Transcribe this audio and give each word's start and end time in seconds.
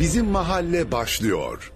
Bizim 0.00 0.26
Mahalle 0.26 0.92
başlıyor. 0.92 1.72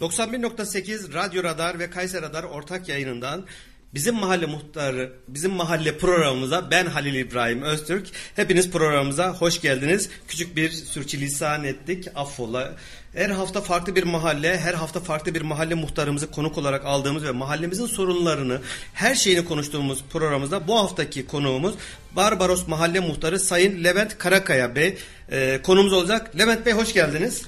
91.8 0.00 1.14
Radyo 1.14 1.42
Radar 1.42 1.78
ve 1.78 1.90
Kayser 1.90 2.22
Radar 2.22 2.44
ortak 2.44 2.88
yayınından 2.88 3.46
Bizim 3.94 4.14
Mahalle 4.14 4.46
Muhtarı, 4.46 5.12
Bizim 5.28 5.52
Mahalle 5.52 5.98
programımıza 5.98 6.70
ben 6.70 6.86
Halil 6.86 7.14
İbrahim 7.14 7.62
Öztürk. 7.62 8.06
Hepiniz 8.36 8.70
programımıza 8.70 9.34
hoş 9.34 9.60
geldiniz. 9.60 10.10
Küçük 10.28 10.56
bir 10.56 10.70
sürçülisan 10.70 11.64
ettik. 11.64 12.08
Affola. 12.14 12.76
Her 13.14 13.30
hafta 13.30 13.60
farklı 13.60 13.96
bir 13.96 14.02
mahalle, 14.02 14.58
her 14.58 14.74
hafta 14.74 15.00
farklı 15.00 15.34
bir 15.34 15.42
mahalle 15.42 15.74
muhtarımızı 15.74 16.30
konuk 16.30 16.58
olarak 16.58 16.84
aldığımız 16.86 17.24
ve 17.24 17.30
mahallemizin 17.30 17.86
sorunlarını, 17.86 18.60
her 18.92 19.14
şeyini 19.14 19.44
konuştuğumuz 19.44 20.04
programımızda 20.12 20.68
bu 20.68 20.78
haftaki 20.78 21.26
konuğumuz 21.26 21.74
Barbaros 22.16 22.68
Mahalle 22.68 23.00
Muhtarı 23.00 23.38
Sayın 23.38 23.84
Levent 23.84 24.18
Karakaya 24.18 24.74
Bey. 24.74 24.96
Ee, 25.32 25.60
konumuz 25.62 25.92
olacak. 25.92 26.38
Levent 26.38 26.66
Bey 26.66 26.72
hoş 26.72 26.92
geldiniz. 26.92 27.42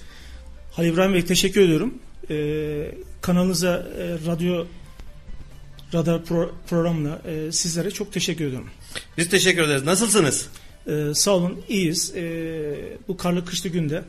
Halil 0.73 0.93
İbrahim 0.93 1.15
Bey 1.15 1.25
teşekkür 1.25 1.61
ediyorum. 1.61 1.95
Ee, 2.31 2.95
kanalınıza, 3.21 3.87
e, 3.99 4.27
radyo 4.27 4.67
radar 5.95 6.25
pro, 6.25 6.55
programına 6.69 7.19
e, 7.27 7.53
sizlere 7.53 7.91
çok 7.91 8.13
teşekkür 8.13 8.45
ediyorum. 8.47 8.71
Biz 9.19 9.29
teşekkür 9.29 9.63
ederiz. 9.63 9.83
Nasılsınız? 9.83 10.49
Ee, 10.87 11.15
sağ 11.15 11.31
olun, 11.31 11.61
iyiyiz. 11.69 12.13
Ee, 12.17 12.75
bu 13.09 13.17
karlı 13.17 13.45
kışlı 13.45 13.69
günde 13.69 14.03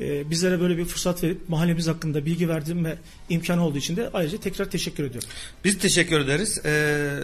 e, 0.00 0.30
bizlere 0.30 0.60
böyle 0.60 0.78
bir 0.78 0.84
fırsat 0.84 1.22
verip 1.22 1.48
mahallemiz 1.48 1.88
hakkında 1.88 2.26
bilgi 2.26 2.48
verdiğim 2.48 2.84
ve 2.84 2.98
imkanı 3.28 3.66
olduğu 3.66 3.78
için 3.78 3.96
de 3.96 4.10
ayrıca 4.14 4.38
tekrar 4.38 4.70
teşekkür 4.70 5.04
ediyorum. 5.04 5.28
Biz 5.64 5.78
teşekkür 5.78 6.20
ederiz. 6.20 6.60
Ee, 6.64 7.20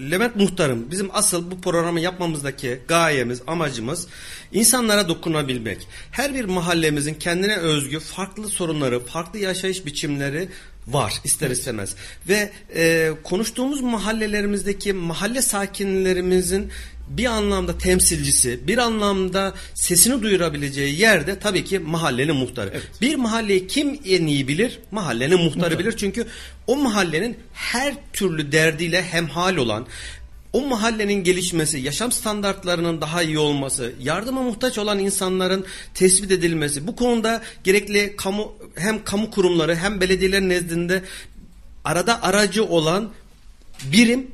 Levent 0.00 0.36
Muhtarım 0.36 0.90
bizim 0.90 1.08
asıl 1.12 1.50
bu 1.50 1.60
programı 1.60 2.00
yapmamızdaki 2.00 2.78
gayemiz, 2.88 3.42
amacımız 3.46 4.06
insanlara 4.52 5.08
dokunabilmek. 5.08 5.88
Her 6.10 6.34
bir 6.34 6.44
mahallemizin 6.44 7.14
kendine 7.14 7.56
özgü 7.56 8.00
farklı 8.00 8.48
sorunları, 8.48 9.00
farklı 9.04 9.38
yaşayış 9.38 9.86
biçimleri 9.86 10.48
var 10.88 11.14
ister 11.24 11.50
istemez. 11.50 11.94
Ve 12.28 12.50
e, 12.74 13.10
konuştuğumuz 13.24 13.80
mahallelerimizdeki 13.80 14.92
mahalle 14.92 15.42
sakinlerimizin 15.42 16.70
bir 17.08 17.26
anlamda 17.26 17.78
temsilcisi, 17.78 18.60
bir 18.66 18.78
anlamda 18.78 19.54
sesini 19.74 20.22
duyurabileceği 20.22 21.00
yerde 21.00 21.38
tabii 21.38 21.64
ki 21.64 21.78
mahallenin 21.78 22.36
muhtarı. 22.36 22.70
Evet. 22.72 22.88
Bir 23.00 23.14
mahalleyi 23.14 23.66
kim 23.66 24.00
en 24.06 24.26
iyi 24.26 24.48
bilir? 24.48 24.78
Mahallenin 24.90 25.40
muhtarı 25.40 25.70
Muhtar. 25.70 25.78
bilir. 25.78 25.96
Çünkü 25.96 26.26
o 26.66 26.76
mahallenin 26.76 27.36
her 27.52 27.94
türlü 28.12 28.52
derdiyle 28.52 29.02
hemhal 29.02 29.56
olan, 29.56 29.86
o 30.52 30.60
mahallenin 30.60 31.24
gelişmesi, 31.24 31.78
yaşam 31.78 32.12
standartlarının 32.12 33.00
daha 33.00 33.22
iyi 33.22 33.38
olması, 33.38 33.92
yardıma 34.00 34.42
muhtaç 34.42 34.78
olan 34.78 34.98
insanların 34.98 35.64
tespit 35.94 36.30
edilmesi, 36.30 36.86
bu 36.86 36.96
konuda 36.96 37.42
gerekli 37.64 38.16
kamu 38.16 38.52
hem 38.74 39.04
kamu 39.04 39.30
kurumları 39.30 39.76
hem 39.76 40.00
belediyeler 40.00 40.40
nezdinde 40.40 41.02
arada 41.84 42.22
aracı 42.22 42.64
olan 42.64 43.10
birim 43.92 44.30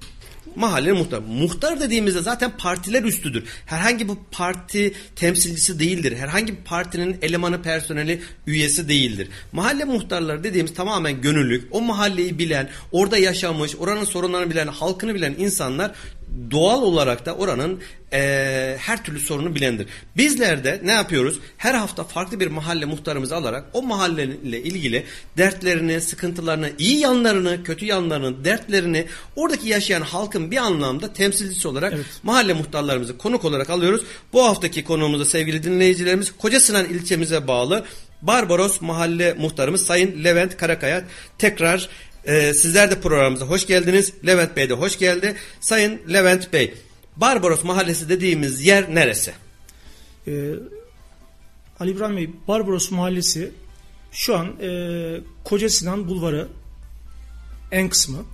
mahalle 0.56 0.92
muhtar. 0.92 1.18
Muhtar 1.18 1.80
dediğimizde 1.80 2.20
zaten 2.20 2.56
partiler 2.58 3.02
üstüdür. 3.02 3.44
Herhangi 3.66 4.08
bir 4.08 4.14
parti 4.30 4.94
temsilcisi 5.16 5.78
değildir. 5.78 6.16
Herhangi 6.16 6.52
bir 6.52 6.64
partinin 6.64 7.16
elemanı, 7.22 7.62
personeli, 7.62 8.22
üyesi 8.46 8.88
değildir. 8.88 9.28
Mahalle 9.52 9.84
muhtarları 9.84 10.44
dediğimiz 10.44 10.74
tamamen 10.74 11.20
gönüllük, 11.20 11.68
o 11.70 11.80
mahalleyi 11.80 12.38
bilen, 12.38 12.68
orada 12.92 13.18
yaşamış, 13.18 13.76
oranın 13.76 14.04
sorunlarını 14.04 14.50
bilen, 14.50 14.66
halkını 14.66 15.14
bilen 15.14 15.34
insanlar 15.38 15.92
doğal 16.50 16.82
olarak 16.82 17.26
da 17.26 17.34
oranın 17.34 17.80
e, 18.12 18.76
her 18.80 19.04
türlü 19.04 19.20
sorunu 19.20 19.54
bilendir. 19.54 19.86
Bizler 20.16 20.64
de 20.64 20.80
ne 20.84 20.92
yapıyoruz? 20.92 21.38
Her 21.56 21.74
hafta 21.74 22.04
farklı 22.04 22.40
bir 22.40 22.46
mahalle 22.46 22.84
muhtarımızı 22.84 23.36
alarak 23.36 23.64
o 23.72 23.82
mahalleyle 23.82 24.62
ilgili 24.62 25.04
dertlerini, 25.36 26.00
sıkıntılarını, 26.00 26.70
iyi 26.78 26.98
yanlarını, 26.98 27.64
kötü 27.64 27.86
yanlarını, 27.86 28.44
dertlerini 28.44 29.06
oradaki 29.36 29.68
yaşayan 29.68 30.02
halkın 30.02 30.50
bir 30.50 30.56
anlamda 30.56 31.12
temsilcisi 31.12 31.68
olarak 31.68 31.92
evet. 31.92 32.06
mahalle 32.22 32.52
muhtarlarımızı 32.52 33.18
konuk 33.18 33.44
olarak 33.44 33.70
alıyoruz. 33.70 34.02
Bu 34.32 34.44
haftaki 34.44 34.84
konuğumuzda 34.84 35.24
sevgili 35.24 35.62
dinleyicilerimiz 35.62 36.32
Koca 36.38 36.60
Sinan 36.60 36.84
ilçemize 36.84 37.48
bağlı 37.48 37.84
Barbaros 38.26 38.80
Mahalle 38.80 39.34
Muhtarımız 39.34 39.86
Sayın 39.86 40.24
Levent 40.24 40.56
Karakaya 40.56 41.04
tekrar 41.38 41.88
ee, 42.26 42.54
sizler 42.54 42.90
de 42.90 43.00
programımıza 43.00 43.46
hoş 43.46 43.66
geldiniz. 43.66 44.12
Levent 44.26 44.56
Bey 44.56 44.68
de 44.68 44.74
hoş 44.74 44.98
geldi. 44.98 45.36
Sayın 45.60 46.00
Levent 46.12 46.52
Bey, 46.52 46.74
Barbaros 47.16 47.64
Mahallesi 47.64 48.08
dediğimiz 48.08 48.66
yer 48.66 48.94
neresi? 48.94 49.32
Ee, 50.26 50.50
Ali 51.80 51.90
İbrahim 51.90 52.16
Bey, 52.16 52.30
Barbaros 52.48 52.90
Mahallesi 52.90 53.50
şu 54.12 54.36
an 54.36 54.46
e, 54.62 55.20
Koca 55.44 55.68
Sinan 55.68 56.08
Bulvarı 56.08 56.48
en 57.72 57.88
kısmı. 57.88 58.24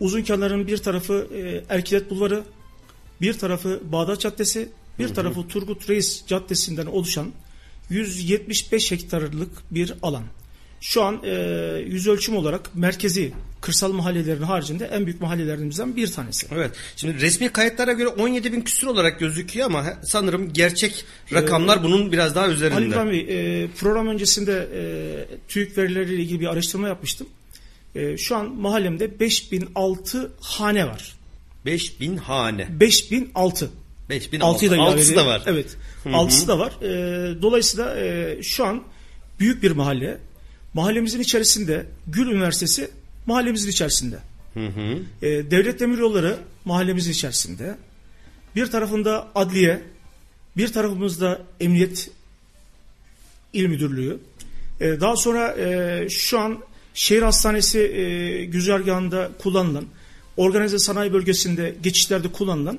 Uzun 0.00 0.22
kenarın 0.22 0.66
bir 0.66 0.76
tarafı 0.76 1.28
e, 1.34 1.74
Erkilet 1.74 2.10
Bulvarı, 2.10 2.44
bir 3.20 3.38
tarafı 3.38 3.80
Bağdat 3.84 4.20
Caddesi, 4.20 4.68
bir 4.98 5.04
hı 5.04 5.08
hı. 5.08 5.14
tarafı 5.14 5.48
Turgut 5.48 5.90
Reis 5.90 6.26
Caddesi'nden 6.26 6.86
oluşan 6.86 7.32
175 7.90 8.92
hektarlık 8.92 9.50
bir 9.70 9.94
alan. 10.02 10.24
Şu 10.84 11.02
an 11.02 11.20
e, 11.24 11.32
yüz 11.86 12.08
ölçüm 12.08 12.36
olarak 12.36 12.74
merkezi 12.74 13.32
kırsal 13.60 13.92
mahallelerin 13.92 14.42
haricinde 14.42 14.84
en 14.84 15.06
büyük 15.06 15.20
mahallelerimizden 15.20 15.96
bir 15.96 16.12
tanesi. 16.12 16.46
Evet. 16.54 16.70
Şimdi 16.96 17.20
resmi 17.20 17.48
kayıtlara 17.48 17.92
göre 17.92 18.08
17 18.08 18.52
bin 18.52 18.60
küsur 18.60 18.86
olarak 18.86 19.20
gözüküyor 19.20 19.66
ama 19.66 19.84
sanırım 20.02 20.52
gerçek 20.52 21.04
rakamlar 21.32 21.78
ee, 21.78 21.82
bunun 21.82 22.12
biraz 22.12 22.34
daha 22.34 22.48
üzerinde. 22.48 22.96
Ali 22.96 23.10
Bey, 23.10 23.62
e, 23.64 23.68
program 23.68 24.08
öncesinde 24.08 24.68
e, 24.74 24.82
TÜİK 25.48 25.78
verileriyle 25.78 26.22
ilgili 26.22 26.40
bir 26.40 26.46
araştırma 26.46 26.88
yapmıştım. 26.88 27.26
E, 27.94 28.16
şu 28.16 28.36
an 28.36 28.54
mahallemde 28.54 29.20
5006 29.20 30.32
hane 30.40 30.86
var. 30.86 31.16
5000 31.66 32.16
hane. 32.16 32.80
5006. 32.80 33.70
5006. 34.10 34.70
da, 34.70 34.78
Altısı 34.78 35.16
da 35.16 35.26
var. 35.26 35.42
Evet. 35.46 35.76
Hı-hı. 36.04 36.16
Altısı 36.16 36.48
da 36.48 36.58
var. 36.58 36.72
E, 36.82 37.42
dolayısıyla 37.42 37.96
e, 38.00 38.38
şu 38.42 38.64
an 38.64 38.82
büyük 39.40 39.62
bir 39.62 39.70
mahalle. 39.70 40.18
Mahallemizin 40.74 41.20
içerisinde 41.20 41.86
Gül 42.06 42.26
Üniversitesi 42.26 42.90
mahallemizin 43.26 43.70
içerisinde. 43.70 44.18
Hı 44.54 44.66
hı. 44.66 44.98
E, 45.22 45.50
devlet 45.50 45.80
demir 45.80 45.98
yolları 45.98 46.38
mahallemizin 46.64 47.12
içerisinde. 47.12 47.76
Bir 48.56 48.66
tarafında 48.66 49.28
adliye, 49.34 49.82
bir 50.56 50.72
tarafımızda 50.72 51.42
emniyet 51.60 52.10
il 53.52 53.66
müdürlüğü. 53.66 54.18
E, 54.80 55.00
daha 55.00 55.16
sonra 55.16 55.54
e, 55.58 56.08
şu 56.10 56.38
an 56.38 56.58
şehir 56.94 57.22
hastanesi 57.22 57.78
e, 57.78 58.44
güzergahında 58.44 59.30
kullanılan, 59.38 59.86
organize 60.36 60.78
sanayi 60.78 61.12
bölgesinde 61.12 61.74
geçişlerde 61.82 62.32
kullanılan 62.32 62.78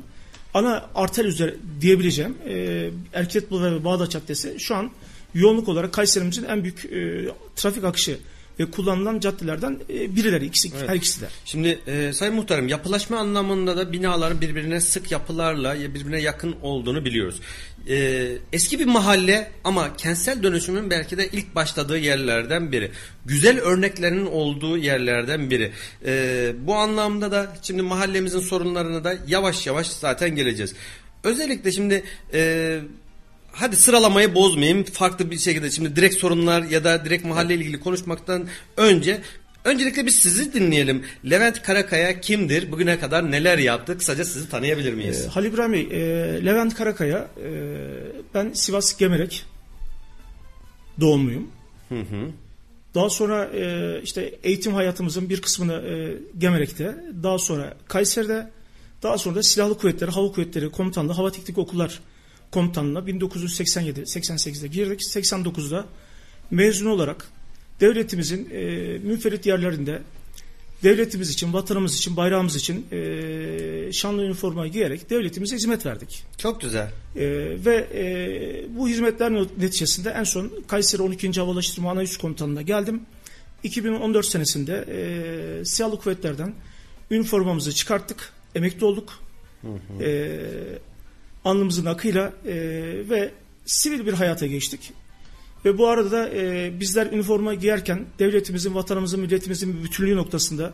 ana 0.53 0.89
arter 0.95 1.25
üzeri 1.25 1.55
diyebileceğim 1.81 2.37
e, 2.47 2.89
Erkek 3.13 3.51
Bulvarı 3.51 3.75
ve 3.79 3.83
Bağdat 3.83 4.11
Caddesi 4.11 4.59
şu 4.59 4.75
an 4.75 4.91
yoğunluk 5.35 5.69
olarak 5.69 5.93
Kayserimizin 5.93 6.43
en 6.43 6.63
büyük 6.63 6.85
e, 6.85 7.29
trafik 7.55 7.83
akışı 7.83 8.17
ve 8.59 8.71
kullanılan 8.71 9.19
caddelerden 9.19 9.79
e, 9.89 10.15
birileri 10.15 10.45
ikisi 10.45 10.71
evet. 10.77 10.89
her 10.89 10.95
ikisi 10.95 11.21
de. 11.21 11.27
Şimdi 11.45 11.79
e, 11.87 12.13
Sayın 12.13 12.35
Muhtarım 12.35 12.67
yapılaşma 12.67 13.17
anlamında 13.17 13.77
da 13.77 13.91
binaların 13.91 14.41
birbirine 14.41 14.81
sık 14.81 15.11
yapılarla 15.11 15.79
birbirine 15.79 16.21
yakın 16.21 16.55
olduğunu 16.61 17.05
biliyoruz. 17.05 17.41
E, 17.89 18.27
eski 18.53 18.79
bir 18.79 18.85
mahalle 18.85 19.51
ama 19.63 19.97
kentsel 19.97 20.43
dönüşümün 20.43 20.89
belki 20.89 21.17
de 21.17 21.27
ilk 21.27 21.55
başladığı 21.55 21.97
yerlerden 21.97 22.71
biri. 22.71 22.91
Güzel 23.25 23.59
örneklerinin 23.59 24.25
olduğu 24.25 24.77
yerlerden 24.77 25.49
biri. 25.49 25.71
E, 26.05 26.53
bu 26.59 26.75
anlamda 26.75 27.31
da 27.31 27.57
şimdi 27.61 27.81
mahallemizin 27.81 28.39
sorunlarını 28.39 29.03
da 29.03 29.15
yavaş 29.27 29.67
yavaş 29.67 29.87
zaten 29.87 30.35
geleceğiz. 30.35 30.73
Özellikle 31.23 31.71
şimdi 31.71 32.03
e, 32.33 32.79
hadi 33.55 33.75
sıralamayı 33.75 34.35
bozmayayım. 34.35 34.83
Farklı 34.83 35.31
bir 35.31 35.37
şekilde 35.37 35.71
şimdi 35.71 35.95
direkt 35.95 36.15
sorunlar 36.15 36.63
ya 36.63 36.83
da 36.83 37.05
direkt 37.05 37.25
mahalle 37.25 37.53
ile 37.53 37.63
ilgili 37.63 37.79
konuşmaktan 37.79 38.47
önce 38.77 39.21
Öncelikle 39.65 40.05
biz 40.05 40.15
sizi 40.15 40.53
dinleyelim. 40.53 41.03
Levent 41.29 41.61
Karakaya 41.61 42.21
kimdir? 42.21 42.71
Bugüne 42.71 42.99
kadar 42.99 43.31
neler 43.31 43.57
yaptı? 43.57 43.97
Kısaca 43.97 44.25
sizi 44.25 44.49
tanıyabilir 44.49 44.93
miyiz? 44.93 45.25
E, 45.25 45.27
Halil 45.27 45.47
İbrahim 45.47 45.73
Bey, 45.73 45.81
e, 45.81 46.45
Levent 46.45 46.75
Karakaya, 46.75 47.27
e, 47.43 47.49
ben 48.33 48.53
Sivas 48.53 48.97
Gemerek 48.97 49.45
doğumluyum. 50.99 51.47
Hı 51.89 51.99
hı. 51.99 52.31
Daha 52.95 53.09
sonra 53.09 53.45
e, 53.45 54.01
işte 54.03 54.39
eğitim 54.43 54.73
hayatımızın 54.73 55.29
bir 55.29 55.41
kısmını 55.41 55.73
e, 55.73 56.17
Gemerek'te, 56.37 56.95
daha 57.23 57.37
sonra 57.37 57.73
Kayseri'de, 57.87 58.51
daha 59.03 59.17
sonra 59.17 59.35
da 59.35 59.43
Silahlı 59.43 59.77
Kuvvetleri, 59.77 60.11
Hava 60.11 60.31
Kuvvetleri 60.31 60.71
Komutanlığı, 60.71 61.13
Hava 61.13 61.31
Teknik 61.31 61.57
Okullar 61.57 61.99
komutanlığına 62.51 62.99
1987-88'de 62.99 64.67
girdik. 64.67 65.01
89'da 65.01 65.85
mezun 66.51 66.85
olarak 66.85 67.27
devletimizin 67.81 68.49
e, 68.51 68.63
münferit 68.97 69.45
yerlerinde 69.45 70.01
devletimiz 70.83 71.29
için, 71.29 71.53
vatanımız 71.53 71.95
için, 71.95 72.17
bayrağımız 72.17 72.55
için 72.55 72.85
e, 72.91 73.93
şanlı 73.93 74.23
üniforma 74.23 74.67
giyerek 74.67 75.09
devletimize 75.09 75.55
hizmet 75.55 75.85
verdik. 75.85 76.23
Çok 76.37 76.61
güzel. 76.61 76.91
E, 77.15 77.25
ve 77.65 77.87
e, 77.93 78.75
bu 78.77 78.87
hizmetler 78.87 79.31
neticesinde 79.33 80.09
en 80.09 80.23
son 80.23 80.51
Kayseri 80.67 81.01
12. 81.01 81.31
Havalaştırma 81.31 81.91
Anayüz 81.91 82.17
Komutanı'na 82.17 82.61
geldim. 82.61 83.01
2014 83.63 84.25
senesinde 84.25 84.85
e, 84.87 85.65
Silahlı 85.65 85.99
Kuvvetler'den 85.99 86.53
üniformamızı 87.11 87.73
çıkarttık, 87.73 88.33
emekli 88.55 88.85
olduk. 88.85 89.19
Hı 89.61 89.67
hı. 89.67 90.03
E, 90.03 90.39
alnımızın 91.45 91.85
akıyla 91.85 92.33
e, 92.45 92.53
ve 93.09 93.31
sivil 93.65 94.05
bir 94.05 94.13
hayata 94.13 94.45
geçtik. 94.45 94.93
Ve 95.65 95.77
bu 95.77 95.87
arada 95.87 96.11
da 96.11 96.29
e, 96.29 96.71
bizler 96.79 97.05
üniforma 97.05 97.53
giyerken 97.53 98.05
devletimizin, 98.19 98.75
vatanımızın, 98.75 99.19
milletimizin 99.19 99.83
bütünlüğü 99.83 100.15
noktasında 100.15 100.73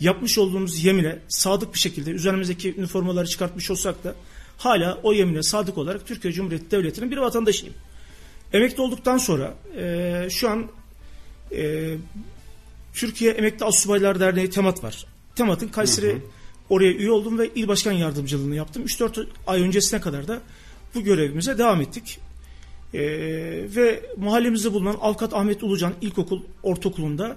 yapmış 0.00 0.38
olduğumuz 0.38 0.84
yemine 0.84 1.18
sadık 1.28 1.74
bir 1.74 1.78
şekilde 1.78 2.10
üzerimizdeki 2.10 2.74
üniformaları 2.76 3.26
çıkartmış 3.26 3.70
olsak 3.70 4.04
da 4.04 4.14
hala 4.58 5.00
o 5.02 5.12
yemine 5.12 5.42
sadık 5.42 5.78
olarak 5.78 6.06
Türkiye 6.06 6.32
Cumhuriyeti 6.32 6.70
Devleti'nin 6.70 7.10
bir 7.10 7.16
vatandaşıyım. 7.16 7.74
Emekli 8.52 8.82
olduktan 8.82 9.18
sonra 9.18 9.54
e, 9.76 10.28
şu 10.30 10.50
an 10.50 10.66
e, 11.52 11.94
Türkiye 12.94 13.32
Emekli 13.32 13.64
Asubaylar 13.64 14.20
Derneği 14.20 14.50
Temat 14.50 14.84
var. 14.84 15.06
Temat'ın 15.36 15.68
Kayseri 15.68 16.12
hı 16.12 16.16
hı. 16.16 16.20
Oraya 16.72 16.92
üye 16.92 17.10
oldum 17.10 17.38
ve 17.38 17.50
il 17.54 17.68
başkan 17.68 17.92
yardımcılığını 17.92 18.54
yaptım. 18.54 18.84
3-4 18.84 19.26
ay 19.46 19.62
öncesine 19.62 20.00
kadar 20.00 20.28
da 20.28 20.40
bu 20.94 21.04
görevimize 21.04 21.58
devam 21.58 21.80
ettik. 21.80 22.18
Ee, 22.94 23.00
ve 23.76 24.02
mahallemizde 24.16 24.72
bulunan 24.72 24.96
Avukat 25.00 25.34
Ahmet 25.34 25.62
Ulucan 25.62 25.92
İlkokul 26.00 26.40
Ortaokulu'nda 26.62 27.36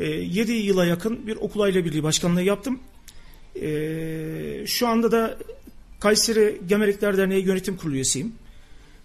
e, 0.00 0.06
7 0.06 0.52
yıla 0.52 0.86
yakın 0.86 1.26
bir 1.26 1.36
okul 1.36 1.60
aile 1.60 1.84
birliği 1.84 2.02
başkanlığı 2.02 2.42
yaptım. 2.42 2.80
E, 3.60 4.64
şu 4.66 4.88
anda 4.88 5.12
da 5.12 5.38
Kayseri 6.00 6.60
Gemelikler 6.68 7.16
Derneği 7.16 7.44
Yönetim 7.44 7.76
Kurulu 7.76 7.94
üyesiyim. 7.94 8.32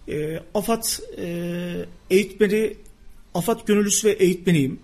E, 0.08 0.42
AFAD 0.54 0.84
e, 1.18 1.86
eğitmeni, 2.10 2.74
AFAD 3.34 3.66
gönüllüsü 3.66 4.08
ve 4.08 4.12
eğitmeniyim. 4.12 4.80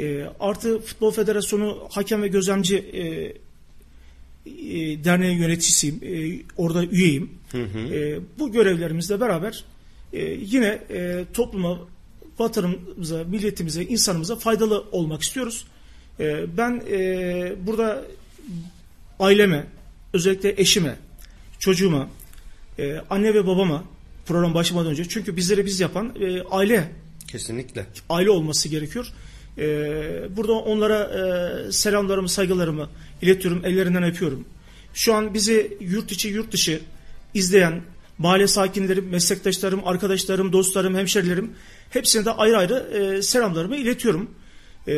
E, 0.00 0.24
artı 0.40 0.80
Futbol 0.80 1.10
Federasyonu 1.10 1.78
hakem 1.90 2.22
ve 2.22 2.28
gözlemci 2.28 2.76
e, 2.76 3.32
e, 4.46 5.04
derneği 5.04 5.38
yöneticisiyim. 5.38 6.00
E, 6.02 6.42
orada 6.56 6.84
üyeyim. 6.84 7.30
Hı 7.52 7.62
hı. 7.62 7.78
E, 7.78 8.20
bu 8.38 8.52
görevlerimizle 8.52 9.20
beraber 9.20 9.64
e, 10.12 10.22
yine 10.24 10.82
e, 10.90 11.24
topluma, 11.34 11.78
vatanımıza, 12.38 13.24
milletimize, 13.24 13.84
insanımıza 13.84 14.36
faydalı 14.36 14.84
olmak 14.92 15.22
istiyoruz. 15.22 15.64
E, 16.20 16.56
ben 16.56 16.82
e, 16.90 17.52
burada 17.66 18.04
aileme, 19.20 19.66
özellikle 20.12 20.54
eşime, 20.56 20.96
çocuğuma, 21.58 22.08
e, 22.78 22.96
anne 23.10 23.34
ve 23.34 23.46
babama 23.46 23.84
program 24.26 24.54
başlamadan 24.54 24.90
önce 24.90 25.08
çünkü 25.08 25.36
bizleri 25.36 25.66
biz 25.66 25.80
yapan 25.80 26.14
e, 26.20 26.42
aile 26.42 26.90
kesinlikle 27.26 27.86
aile 28.08 28.30
olması 28.30 28.68
gerekiyor. 28.68 29.12
E, 29.60 30.36
burada 30.36 30.52
onlara 30.52 30.98
e, 31.68 31.72
selamlarımı, 31.72 32.28
saygılarımı 32.28 32.88
iletiyorum, 33.22 33.64
ellerinden 33.64 34.02
öpüyorum. 34.02 34.44
Şu 34.94 35.14
an 35.14 35.34
bizi 35.34 35.78
yurt 35.80 36.12
içi, 36.12 36.28
yurt 36.28 36.52
dışı 36.52 36.80
izleyen 37.34 37.82
mahalle 38.18 38.46
sakinlerim, 38.46 39.08
meslektaşlarım, 39.08 39.80
arkadaşlarım, 39.88 40.52
dostlarım, 40.52 40.94
hemşerilerim 40.94 41.50
hepsine 41.90 42.24
de 42.24 42.30
ayrı 42.30 42.58
ayrı 42.58 42.74
e, 42.74 43.22
selamlarımı 43.22 43.76
iletiyorum. 43.76 44.30
E, 44.88 44.94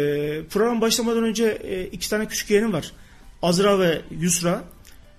program 0.50 0.81
başlamadan 0.81 1.25
önce 1.25 1.88
iki 1.93 2.11
tane 2.11 2.29
küçük 2.29 2.50
yeğenim 2.50 2.73
var. 2.73 2.93
Azra 3.43 3.79
ve 3.79 4.00
Yusra. 4.20 4.64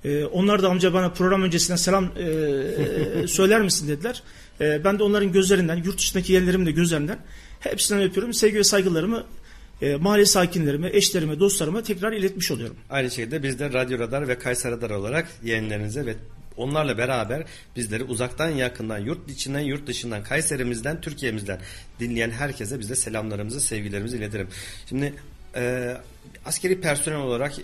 E, 0.06 0.26
onlar 0.26 0.64
da 0.64 0.70
amca 0.70 0.94
bana 0.94 1.10
program 1.10 1.44
öncesinden 1.44 1.76
selam 1.76 2.10
söyler 3.28 3.62
misin 3.62 3.88
dediler. 3.88 4.24
Ben 4.60 5.00
de 5.00 5.04
onların 5.04 5.32
gözlerinden, 5.32 5.76
yurt 5.76 5.98
dışındaki 5.98 6.34
yeğenlerimin 6.34 6.66
de 6.66 6.72
gözlerinden 6.72 7.20
hepsinden 7.72 8.04
öpüyorum. 8.04 8.34
Sevgi 8.34 8.58
ve 8.58 8.64
saygılarımı 8.64 9.26
e, 9.82 9.96
mahalle 9.96 10.26
sakinlerime, 10.26 10.90
eşlerime, 10.94 11.40
dostlarıma 11.40 11.84
tekrar 11.84 12.12
iletmiş 12.12 12.52
oluyorum. 12.52 12.76
Aynı 12.90 13.12
şekilde 13.12 13.44
biz 13.44 13.60
de 13.60 13.74
Radyo 13.74 14.00
Radar 14.00 14.28
ve 14.28 14.40
Kayser 14.40 14.72
Radar 14.72 14.90
olarak 14.90 15.28
yeğenlerinize 15.44 16.06
ve 16.06 16.16
onlarla 16.58 16.98
beraber 16.98 17.44
bizleri 17.76 18.04
uzaktan 18.04 18.50
yakından, 18.50 18.98
yurt 18.98 19.30
içinden, 19.30 19.60
yurt 19.60 19.88
dışından, 19.88 20.24
Kayserimizden, 20.24 21.02
Türkiye'mizden 21.02 21.60
dinleyen 22.00 22.32
herkese 22.32 22.80
biz 22.80 22.90
de 22.90 22.96
selamlarımızı, 22.96 23.62
sevgilerimizi 23.62 24.18
iletirim. 24.18 24.48
Şimdi 24.90 25.14
e, 25.56 25.94
askeri 26.46 26.82
personel 26.82 27.20
olarak 27.20 27.60
e, 27.60 27.64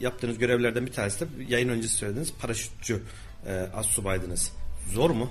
yaptığınız 0.00 0.38
görevlerden 0.38 0.86
bir 0.86 0.92
tanesi 0.92 1.20
de 1.20 1.24
yayın 1.48 1.68
öncesi 1.68 1.94
söylediğiniz 1.94 2.32
paraşütçü 2.40 3.02
e, 3.46 3.52
az 3.74 3.86
subaydınız. 3.86 4.52
Zor 4.92 5.10
mu? 5.10 5.30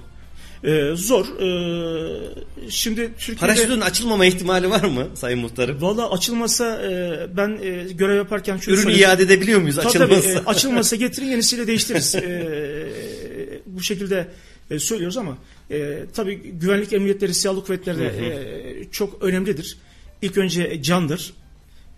Ee, 0.64 0.92
zor. 0.96 1.26
Ee, 1.26 2.70
şimdi 2.70 3.12
Türkiye'de... 3.18 3.40
Paraşütün 3.40 3.82
açılmama 3.82 4.26
ihtimali 4.26 4.70
var 4.70 4.84
mı 4.84 5.08
Sayın 5.16 5.40
Muhtarım? 5.40 5.82
Valla 5.82 6.12
açılmasa 6.12 6.82
e, 6.84 7.28
ben 7.38 7.60
e, 7.64 7.94
görev 7.94 8.16
yaparken... 8.16 8.56
Ürünü 8.68 8.82
söyleyeyim. 8.82 9.02
iade 9.02 9.24
edebiliyor 9.24 9.62
muyuz 9.62 9.76
tabii, 9.76 9.88
açılmasa? 9.88 10.22
Tabii, 10.22 10.34
e, 10.34 10.46
açılmasa 10.46 10.96
getirin 11.06 11.26
yenisiyle 11.26 11.68
değiştiririz. 11.68 12.16
e, 12.16 13.62
bu 13.66 13.82
şekilde 13.82 14.28
e, 14.72 14.80
söylüyoruz 14.80 15.18
ama 15.18 15.38
e, 15.72 16.06
tabii 16.14 16.36
güvenlik 16.36 16.94
emniyetleri, 16.94 17.34
silahlı 17.34 17.66
kuvvetleri 17.66 17.98
de 17.98 18.06
e, 18.08 18.92
çok 18.92 19.24
önemlidir. 19.24 19.78
İlk 20.22 20.38
önce 20.38 20.84
candır. 20.84 21.34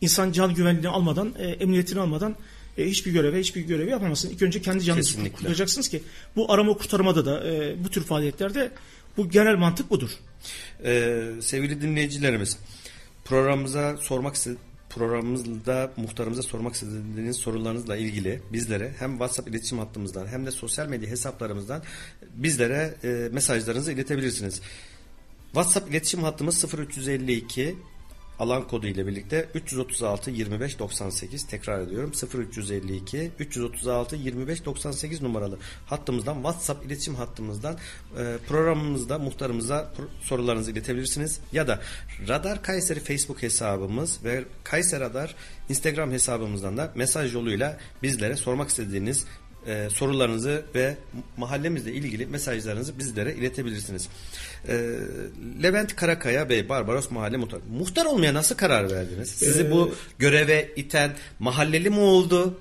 İnsan 0.02 0.32
can 0.32 0.54
güvenliğini 0.54 0.90
almadan, 0.90 1.34
e, 1.40 1.48
emniyetini 1.48 2.00
almadan 2.00 2.36
e, 2.78 2.86
hiçbir 2.86 3.12
göreve 3.12 3.40
hiçbir 3.40 3.62
görevi 3.62 3.90
yapamazsınız. 3.90 4.34
İlk 4.34 4.42
önce 4.42 4.62
kendi 4.62 4.84
canınızı 4.84 5.10
Kesinlikle. 5.10 5.36
kurtaracaksınız 5.36 5.90
ki 5.90 6.04
bu 6.36 6.54
arama 6.54 6.74
kurtarmada 6.74 7.26
da 7.26 7.48
e, 7.48 7.84
bu 7.84 7.90
tür 7.90 8.04
faaliyetlerde 8.04 8.72
bu 9.18 9.30
genel 9.30 9.56
mantık 9.56 9.90
budur. 9.90 10.10
Ee, 10.84 11.24
sevgili 11.42 11.82
dinleyicilerimiz 11.82 12.58
programımıza 13.26 13.98
sormak 13.98 14.36
programımızda 14.90 15.92
muhtarımıza 15.98 16.42
sormak 16.42 16.74
istediğiniz 16.74 17.38
sorularınızla 17.38 17.98
ilgili 17.98 18.42
bizlere 18.54 18.94
hem 19.00 19.12
WhatsApp 19.12 19.50
iletişim 19.50 19.80
hattımızdan 19.80 20.28
hem 20.28 20.46
de 20.46 20.52
sosyal 20.52 20.88
medya 20.88 21.10
hesaplarımızdan 21.10 21.84
bizlere 22.34 22.96
e, 23.04 23.30
mesajlarınızı 23.32 23.92
iletebilirsiniz. 23.92 24.62
WhatsApp 25.46 25.90
iletişim 25.90 26.24
hattımız 26.24 26.66
0352 26.74 27.76
alan 28.40 28.68
kodu 28.68 28.88
ile 28.88 29.08
birlikte 29.08 29.50
336 29.54 30.32
25 30.32 30.80
98 30.80 31.48
tekrar 31.48 31.82
ediyorum 31.82 32.12
0352 32.34 33.32
336 33.40 34.16
25 34.16 34.66
98 34.66 35.22
numaralı 35.22 35.58
hattımızdan 35.86 36.34
WhatsApp 36.34 36.86
iletişim 36.86 37.16
hattımızdan 37.16 37.78
e, 38.18 38.38
programımızda 38.48 39.20
muhtarımıza 39.20 39.92
sorularınızı 40.22 40.72
iletebilirsiniz 40.72 41.40
ya 41.52 41.68
da 41.68 41.80
Radar 42.28 42.64
Kayseri 42.64 43.00
Facebook 43.00 43.44
hesabımız 43.44 44.24
ve 44.24 44.44
Kayseri 44.64 45.00
Radar 45.00 45.36
Instagram 45.70 46.12
hesabımızdan 46.12 46.78
da 46.78 46.92
mesaj 46.96 47.34
yoluyla 47.34 47.78
bizlere 48.04 48.36
sormak 48.36 48.70
istediğiniz 48.70 49.26
e, 49.68 49.90
sorularınızı 49.94 50.66
ve 50.76 50.98
mahallemizle 51.38 51.94
ilgili 51.94 52.26
mesajlarınızı 52.26 53.00
bizlere 53.00 53.34
iletebilirsiniz. 53.34 54.10
E, 54.68 54.96
Levent 55.64 55.96
Karakaya 55.96 56.50
Bey, 56.50 56.70
Barbaros 56.70 57.12
Mahalle 57.12 57.38
Muhtar. 57.38 57.60
Muhtar 57.80 58.06
olmaya 58.06 58.34
nasıl 58.34 58.56
karar 58.56 58.92
verdiniz? 58.92 59.30
Sizi 59.30 59.64
ee, 59.64 59.72
bu 59.72 59.96
göreve 60.20 60.70
iten 60.76 61.12
mahalleli 61.40 61.90
mi 61.90 62.00
oldu? 62.00 62.60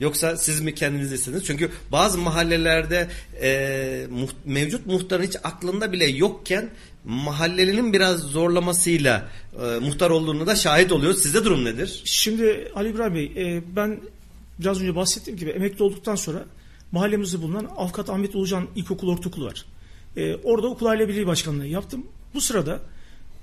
Yoksa 0.00 0.36
siz 0.36 0.60
mi 0.60 0.74
kendiniz 0.74 1.12
istediniz? 1.12 1.44
Çünkü 1.44 1.70
bazı 1.92 2.18
mahallelerde 2.18 3.08
e, 3.42 4.06
muht, 4.10 4.34
mevcut 4.44 4.86
muhtarın 4.86 5.22
hiç 5.22 5.36
aklında 5.44 5.92
bile 5.92 6.06
yokken 6.06 6.70
mahallelinin 7.04 7.92
biraz 7.92 8.20
zorlamasıyla 8.20 9.28
e, 9.62 9.78
muhtar 9.78 10.10
olduğunu 10.10 10.46
da 10.46 10.56
şahit 10.56 10.92
oluyor. 10.92 11.14
Sizde 11.14 11.44
durum 11.44 11.64
nedir? 11.64 12.02
Şimdi 12.04 12.72
Ali 12.74 12.88
İbrahim 12.88 13.14
Bey 13.14 13.24
e, 13.24 13.62
ben 13.76 14.00
biraz 14.60 14.82
önce 14.82 14.96
bahsettiğim 14.96 15.38
gibi 15.38 15.50
emekli 15.50 15.82
olduktan 15.84 16.16
sonra 16.16 16.44
mahallemizde 16.92 17.42
bulunan 17.42 17.68
Avukat 17.76 18.10
Ahmet 18.10 18.34
Ulucan 18.34 18.68
İlkokul 18.76 19.08
Ortaokulu 19.08 19.46
var. 19.46 19.66
E, 20.16 20.34
orada 20.34 20.68
okul 20.68 20.86
aile 20.86 21.08
birliği 21.08 21.26
başkanlığı 21.26 21.66
yaptım. 21.66 22.06
Bu 22.34 22.40
sırada 22.40 22.80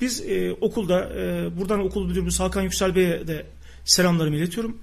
biz 0.02 0.22
e, 0.22 0.52
okulda 0.62 1.10
e, 1.16 1.50
buradan 1.58 1.80
okul 1.80 2.08
müdürümüz 2.08 2.40
Hakan 2.40 2.62
Yüksel 2.62 2.96
Bey'e 2.96 3.28
de 3.28 3.46
selamlarımı 3.86 4.36
iletiyorum. 4.36 4.78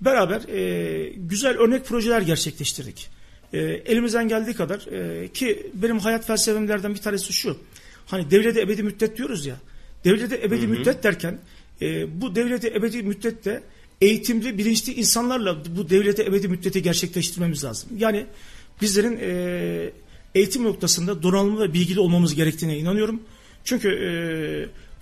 Beraber 0.00 0.40
e, 0.48 1.12
güzel 1.16 1.58
örnek 1.58 1.86
projeler 1.86 2.22
gerçekleştirdik. 2.22 3.08
E, 3.52 3.58
elimizden 3.60 4.28
geldiği 4.28 4.54
kadar 4.54 4.86
e, 4.92 5.28
ki 5.28 5.70
benim 5.74 5.98
hayat 5.98 6.26
felsefemlerden 6.26 6.94
bir 6.94 7.00
tanesi 7.00 7.32
şu. 7.32 7.56
Hani 8.06 8.30
devlete 8.30 8.60
ebedi 8.60 8.82
müddet 8.82 9.18
diyoruz 9.18 9.46
ya. 9.46 9.56
Devlete 10.04 10.36
ebedi 10.36 10.62
hı 10.62 10.66
hı. 10.66 10.70
müddet 10.70 11.02
derken 11.02 11.38
e, 11.82 12.20
bu 12.20 12.34
devlete 12.34 12.68
ebedi 12.68 13.02
müddette 13.02 13.62
eğitimli, 14.00 14.58
bilinçli 14.58 14.94
insanlarla 14.94 15.64
bu 15.76 15.90
devlete 15.90 16.22
ebedi 16.22 16.48
müddeti 16.48 16.82
gerçekleştirmemiz 16.82 17.64
lazım. 17.64 17.90
Yani 17.98 18.26
bizlerin 18.82 19.18
e, 19.20 19.90
eğitim 20.34 20.64
noktasında 20.64 21.22
donanımlı 21.22 21.68
ve 21.68 21.74
bilgili 21.74 22.00
olmamız 22.00 22.34
gerektiğine 22.34 22.78
inanıyorum. 22.78 23.22
Çünkü 23.64 23.88
e, 23.88 24.10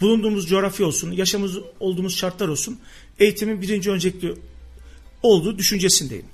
bulunduğumuz 0.01 0.49
coğrafya 0.49 0.87
olsun, 0.87 1.13
yaşamımız 1.13 1.59
olduğumuz 1.81 2.17
şartlar 2.17 2.49
olsun 2.49 2.79
eğitimin 3.19 3.63
birinci 3.63 3.91
öncelikli 3.91 4.35
olduğu 5.23 5.59
düşüncesindeyim. 5.59 6.27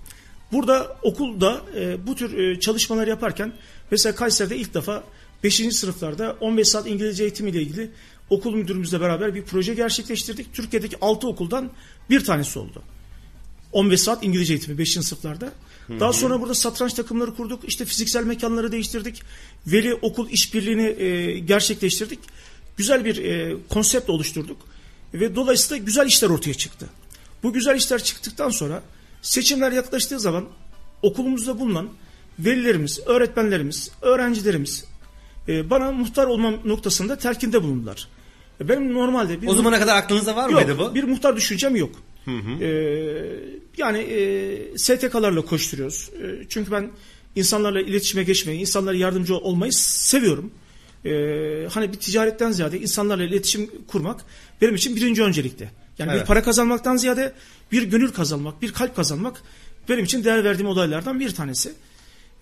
Burada 0.53 0.97
okulda 1.03 1.63
e, 1.77 2.07
bu 2.07 2.15
tür 2.15 2.39
e, 2.39 2.61
çalışmalar 2.61 3.07
yaparken 3.07 3.53
mesela 3.91 4.15
Kayseri'de 4.15 4.57
ilk 4.57 4.75
defa 4.75 5.05
5. 5.45 5.55
sınıflarda 5.55 6.37
15 6.41 6.69
saat 6.69 6.87
İngilizce 6.87 7.23
eğitimi 7.23 7.51
ile 7.51 7.63
ilgili 7.63 7.91
okul 8.31 8.55
müdürümüzle 8.55 9.01
beraber 9.01 9.35
bir 9.35 9.43
proje 9.43 9.75
gerçekleştirdik. 9.75 10.55
Türkiye'deki 10.55 10.97
6 11.01 11.29
okuldan 11.29 11.71
bir 12.11 12.25
tanesi 12.25 12.59
oldu. 12.59 12.83
15 13.73 14.01
saat 14.01 14.25
İngilizce 14.25 14.55
eğitimi 14.55 14.79
5. 14.79 14.93
sınıflarda. 14.93 15.53
Daha 15.89 16.13
sonra 16.13 16.41
burada 16.41 16.55
satranç 16.55 16.93
takımları 16.95 17.35
kurduk. 17.35 17.65
İşte 17.65 17.85
fiziksel 17.85 18.25
mekanları 18.25 18.73
değiştirdik. 18.73 19.23
Veli 19.67 19.95
okul 19.95 20.31
işbirliğini 20.31 21.03
e, 21.03 21.39
gerçekleştirdik. 21.39 22.19
Güzel 22.77 23.05
bir 23.05 23.25
e, 23.25 23.57
konsept 23.69 24.11
oluşturduk. 24.11 24.57
Ve 25.15 25.37
dolayısıyla 25.37 25.85
güzel 25.85 26.07
işler 26.07 26.31
ortaya 26.31 26.55
çıktı. 26.55 26.87
Bu 27.43 27.53
güzel 27.53 27.77
işler 27.77 28.05
çıktıktan 28.05 28.51
sonra 28.51 28.83
seçimler 29.23 29.73
yaklaştığı 29.73 30.21
zaman 30.21 30.45
okulumuzda 31.03 31.61
bulunan 31.61 31.89
velilerimiz, 32.39 33.01
öğretmenlerimiz, 33.07 33.91
öğrencilerimiz 34.03 34.85
e, 35.49 35.71
bana 35.71 35.93
muhtar 35.93 36.27
olma 36.27 36.51
noktasında 36.65 37.19
telkinde 37.19 37.63
bulundular. 37.63 38.09
E, 38.61 38.69
Benim 38.69 38.95
normalde 38.95 39.43
bir 39.43 39.47
O 39.47 39.55
zamana 39.55 39.79
kadar 39.79 39.97
aklınızda 39.97 40.37
var 40.37 40.49
mıydı 40.49 40.71
Yok, 40.71 40.79
bu? 40.79 40.95
bir 40.95 41.05
muhtar 41.05 41.37
düşüncem 41.37 41.77
yok. 41.77 41.91
Ee, 42.27 42.67
yani 43.79 43.99
e, 43.99 44.79
STK'larla 44.79 45.43
koşturuyoruz. 45.43 46.11
E, 46.23 46.47
çünkü 46.49 46.73
ben 46.73 46.91
insanlarla 47.37 47.81
iletişime 47.81 48.23
geçmeyi, 48.23 48.61
insanlara 48.61 48.97
yardımcı 48.97 49.37
olmayı 49.37 49.73
seviyorum. 49.73 50.51
Ee, 51.05 51.69
hani 51.71 51.93
bir 51.93 51.99
ticaretten 51.99 52.53
ziyade 52.53 52.81
insanlarla 52.81 53.25
iletişim 53.25 53.71
kurmak 53.87 54.25
benim 54.61 54.75
için 54.75 54.97
birinci 54.97 55.23
öncelikte. 55.23 55.71
Yani 55.99 56.11
Evet. 56.13 56.21
bir 56.21 56.27
para 56.27 56.43
kazanmaktan 56.43 56.97
ziyade 56.97 57.33
bir 57.73 57.83
gönül 57.83 58.13
kazanmak, 58.13 58.63
bir 58.63 58.73
kalp 58.73 58.97
kazanmak 58.97 59.43
benim 59.89 60.05
için 60.05 60.25
değer 60.25 60.45
verdiğim 60.45 60.69
olaylardan 60.69 61.21
bir 61.21 61.35
tanesi. 61.35 61.73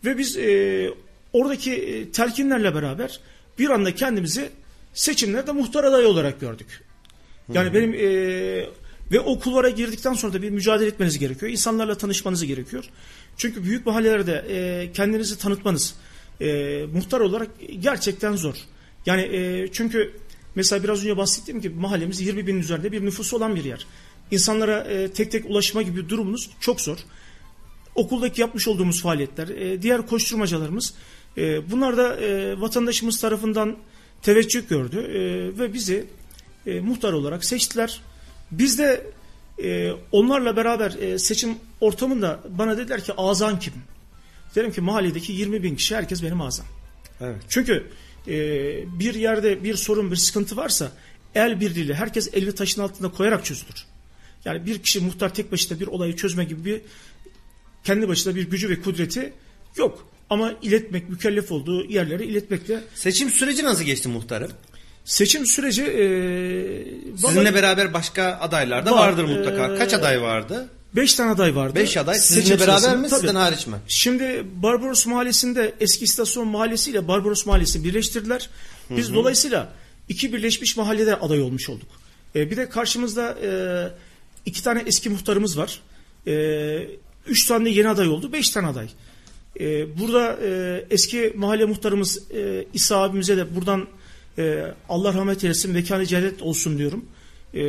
Ve 0.04 0.18
biz 0.18 0.36
e, 0.36 0.90
oradaki 1.32 1.72
e, 1.72 2.10
telkinlerle 2.10 2.74
beraber 2.74 3.20
bir 3.58 3.70
anda 3.70 3.94
kendimizi 3.94 4.50
seçimlerde 4.94 5.52
muhtar 5.52 5.84
adayı 5.84 6.08
olarak 6.08 6.40
gördük. 6.40 6.82
Yani 7.52 7.74
benim 7.74 7.94
e, 7.94 8.68
ve 9.12 9.20
o 9.20 9.38
kulvara 9.38 9.70
girdikten 9.70 10.14
sonra 10.14 10.32
da 10.32 10.42
bir 10.42 10.50
mücadele 10.50 10.88
etmeniz 10.88 11.18
gerekiyor. 11.18 11.52
İnsanlarla 11.52 11.94
tanışmanız 11.94 12.44
gerekiyor. 12.44 12.84
Çünkü 13.36 13.64
büyük 13.64 13.86
mahallelerde 13.86 14.44
e, 14.48 14.92
kendinizi 14.92 15.38
tanıtmanız 15.38 15.94
e, 16.40 16.86
muhtar 16.94 17.20
olarak 17.20 17.48
gerçekten 17.80 18.36
zor. 18.36 18.54
Yani 19.06 19.22
e, 19.22 19.68
çünkü 19.72 20.16
mesela 20.54 20.84
biraz 20.84 21.00
önce 21.00 21.16
bahsettiğim 21.16 21.60
gibi 21.60 21.74
mahallemiz 21.74 22.20
20 22.20 22.46
binin 22.46 22.60
üzerinde 22.60 22.92
bir 22.92 23.04
nüfusu 23.04 23.36
olan 23.36 23.56
bir 23.56 23.64
yer. 23.64 23.86
İnsanlara 24.30 24.80
e, 24.80 25.12
tek 25.12 25.30
tek 25.32 25.50
ulaşma 25.50 25.82
gibi 25.82 26.08
durumunuz 26.08 26.50
çok 26.60 26.80
zor 26.80 26.98
okuldaki 27.94 28.40
yapmış 28.40 28.68
olduğumuz 28.68 29.02
faaliyetler, 29.02 29.48
e, 29.48 29.82
diğer 29.82 30.06
koşturmacalarımız 30.06 30.94
e, 31.36 31.70
bunlar 31.70 31.96
da 31.96 32.20
e, 32.20 32.60
vatandaşımız 32.60 33.20
tarafından 33.20 33.76
teveccüh 34.22 34.68
gördü 34.68 34.98
e, 34.98 35.20
ve 35.58 35.74
bizi 35.74 36.06
e, 36.66 36.80
muhtar 36.80 37.12
olarak 37.12 37.44
seçtiler. 37.44 38.00
Biz 38.52 38.78
de 38.78 39.06
e, 39.62 39.92
onlarla 40.12 40.56
beraber 40.56 40.90
e, 40.90 41.18
seçim 41.18 41.56
ortamında 41.80 42.40
bana 42.48 42.78
dediler 42.78 43.04
ki 43.04 43.12
azan 43.16 43.58
kim? 43.58 43.72
Dedim 44.54 44.72
ki 44.72 44.80
mahalledeki 44.80 45.32
20 45.32 45.62
bin 45.62 45.76
kişi 45.76 45.96
herkes 45.96 46.22
benim 46.22 46.40
azam. 46.40 46.66
Evet. 47.20 47.36
Çünkü 47.48 47.86
e, 48.28 48.34
bir 48.98 49.14
yerde 49.14 49.64
bir 49.64 49.74
sorun 49.74 50.10
bir 50.10 50.16
sıkıntı 50.16 50.56
varsa 50.56 50.92
el 51.34 51.60
birliğiyle 51.60 51.94
herkes 51.94 52.28
elini 52.32 52.54
taşın 52.54 52.82
altında 52.82 53.08
koyarak 53.08 53.44
çözülür. 53.44 53.84
Yani 54.44 54.66
bir 54.66 54.82
kişi 54.82 55.00
muhtar 55.00 55.34
tek 55.34 55.52
başına 55.52 55.80
bir 55.80 55.86
olayı 55.86 56.16
çözme 56.16 56.44
gibi 56.44 56.64
bir 56.64 56.80
kendi 57.84 58.08
başına 58.08 58.34
bir 58.34 58.50
gücü 58.50 58.68
ve 58.68 58.80
kudreti 58.80 59.32
yok. 59.76 60.08
Ama 60.30 60.54
iletmek, 60.62 61.08
mükellef 61.08 61.52
olduğu 61.52 61.84
yerlere 61.84 62.24
iletmekle 62.24 62.80
Seçim 62.94 63.30
süreci 63.30 63.64
nasıl 63.64 63.84
geçti 63.84 64.08
muhtarım? 64.08 64.52
Seçim 65.04 65.46
süreci 65.46 65.82
e, 65.82 65.96
Sizinle 67.16 67.40
vallahi 67.40 67.54
beraber 67.54 67.92
başka 67.94 68.38
adaylar 68.40 68.86
da 68.86 68.92
Var. 68.92 68.98
vardır 69.08 69.24
mutlaka. 69.24 69.74
Ee, 69.74 69.78
Kaç 69.78 69.94
aday 69.94 70.22
vardı? 70.22 70.68
beş 70.96 71.14
tane 71.14 71.30
aday 71.30 71.56
vardı. 71.56 71.74
Beş 71.74 71.96
aday. 71.96 72.14
Seçim 72.14 72.42
Sizinle 72.42 72.60
beraber 72.60 72.78
sırasında- 72.78 72.96
mi, 72.96 73.08
Tabii. 73.08 73.20
sizden 73.20 73.34
hariç 73.34 73.66
mi? 73.66 73.76
Şimdi 73.88 74.44
Barbaros 74.62 75.06
Mahallesi'nde 75.06 75.74
eski 75.80 76.04
istasyon 76.04 76.48
mahallesi 76.48 76.90
ile 76.90 77.08
Barbaros 77.08 77.46
Mahallesi 77.46 77.84
birleştirdiler. 77.84 78.50
Biz 78.90 79.14
dolayısıyla 79.14 79.72
iki 80.08 80.32
birleşmiş 80.32 80.76
mahallede 80.76 81.16
aday 81.16 81.40
olmuş 81.42 81.68
olduk. 81.68 81.88
E, 82.36 82.50
bir 82.50 82.56
de 82.56 82.68
karşımızda 82.68 83.36
e, 83.42 83.50
iki 84.46 84.62
tane 84.64 84.82
eski 84.86 85.10
muhtarımız 85.10 85.58
var. 85.58 85.80
E, 86.26 86.32
üç 87.26 87.46
tane 87.46 87.70
yeni 87.70 87.88
aday 87.88 88.08
oldu. 88.08 88.32
Beş 88.32 88.50
tane 88.50 88.66
aday. 88.66 88.88
E, 89.60 89.98
burada 89.98 90.36
e, 90.44 90.84
eski 90.90 91.32
mahalle 91.36 91.64
muhtarımız 91.64 92.30
e, 92.34 92.64
İsa 92.74 92.96
abimize 93.02 93.36
de 93.36 93.56
buradan 93.56 93.86
e, 94.38 94.74
Allah 94.88 95.14
rahmet 95.14 95.44
eylesin 95.44 95.74
vekanı 95.74 96.06
cennet 96.06 96.42
olsun 96.42 96.78
diyorum. 96.78 97.04
E, 97.54 97.62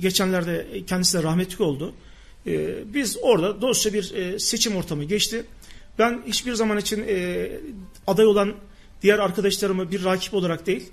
geçenlerde 0.00 0.66
kendisi 0.86 1.18
de 1.18 1.22
rahmetli 1.22 1.64
oldu. 1.64 1.94
E, 2.46 2.74
biz 2.94 3.18
orada 3.22 3.60
dostça 3.60 3.92
bir 3.92 4.14
e, 4.14 4.38
seçim 4.38 4.76
ortamı 4.76 5.04
geçti. 5.04 5.44
Ben 5.98 6.22
hiçbir 6.26 6.54
zaman 6.54 6.78
için 6.78 7.04
e, 7.08 7.48
aday 8.06 8.26
olan 8.26 8.54
diğer 9.02 9.18
arkadaşlarımı 9.18 9.90
bir 9.90 10.04
rakip 10.04 10.34
olarak 10.34 10.66
değil, 10.66 10.88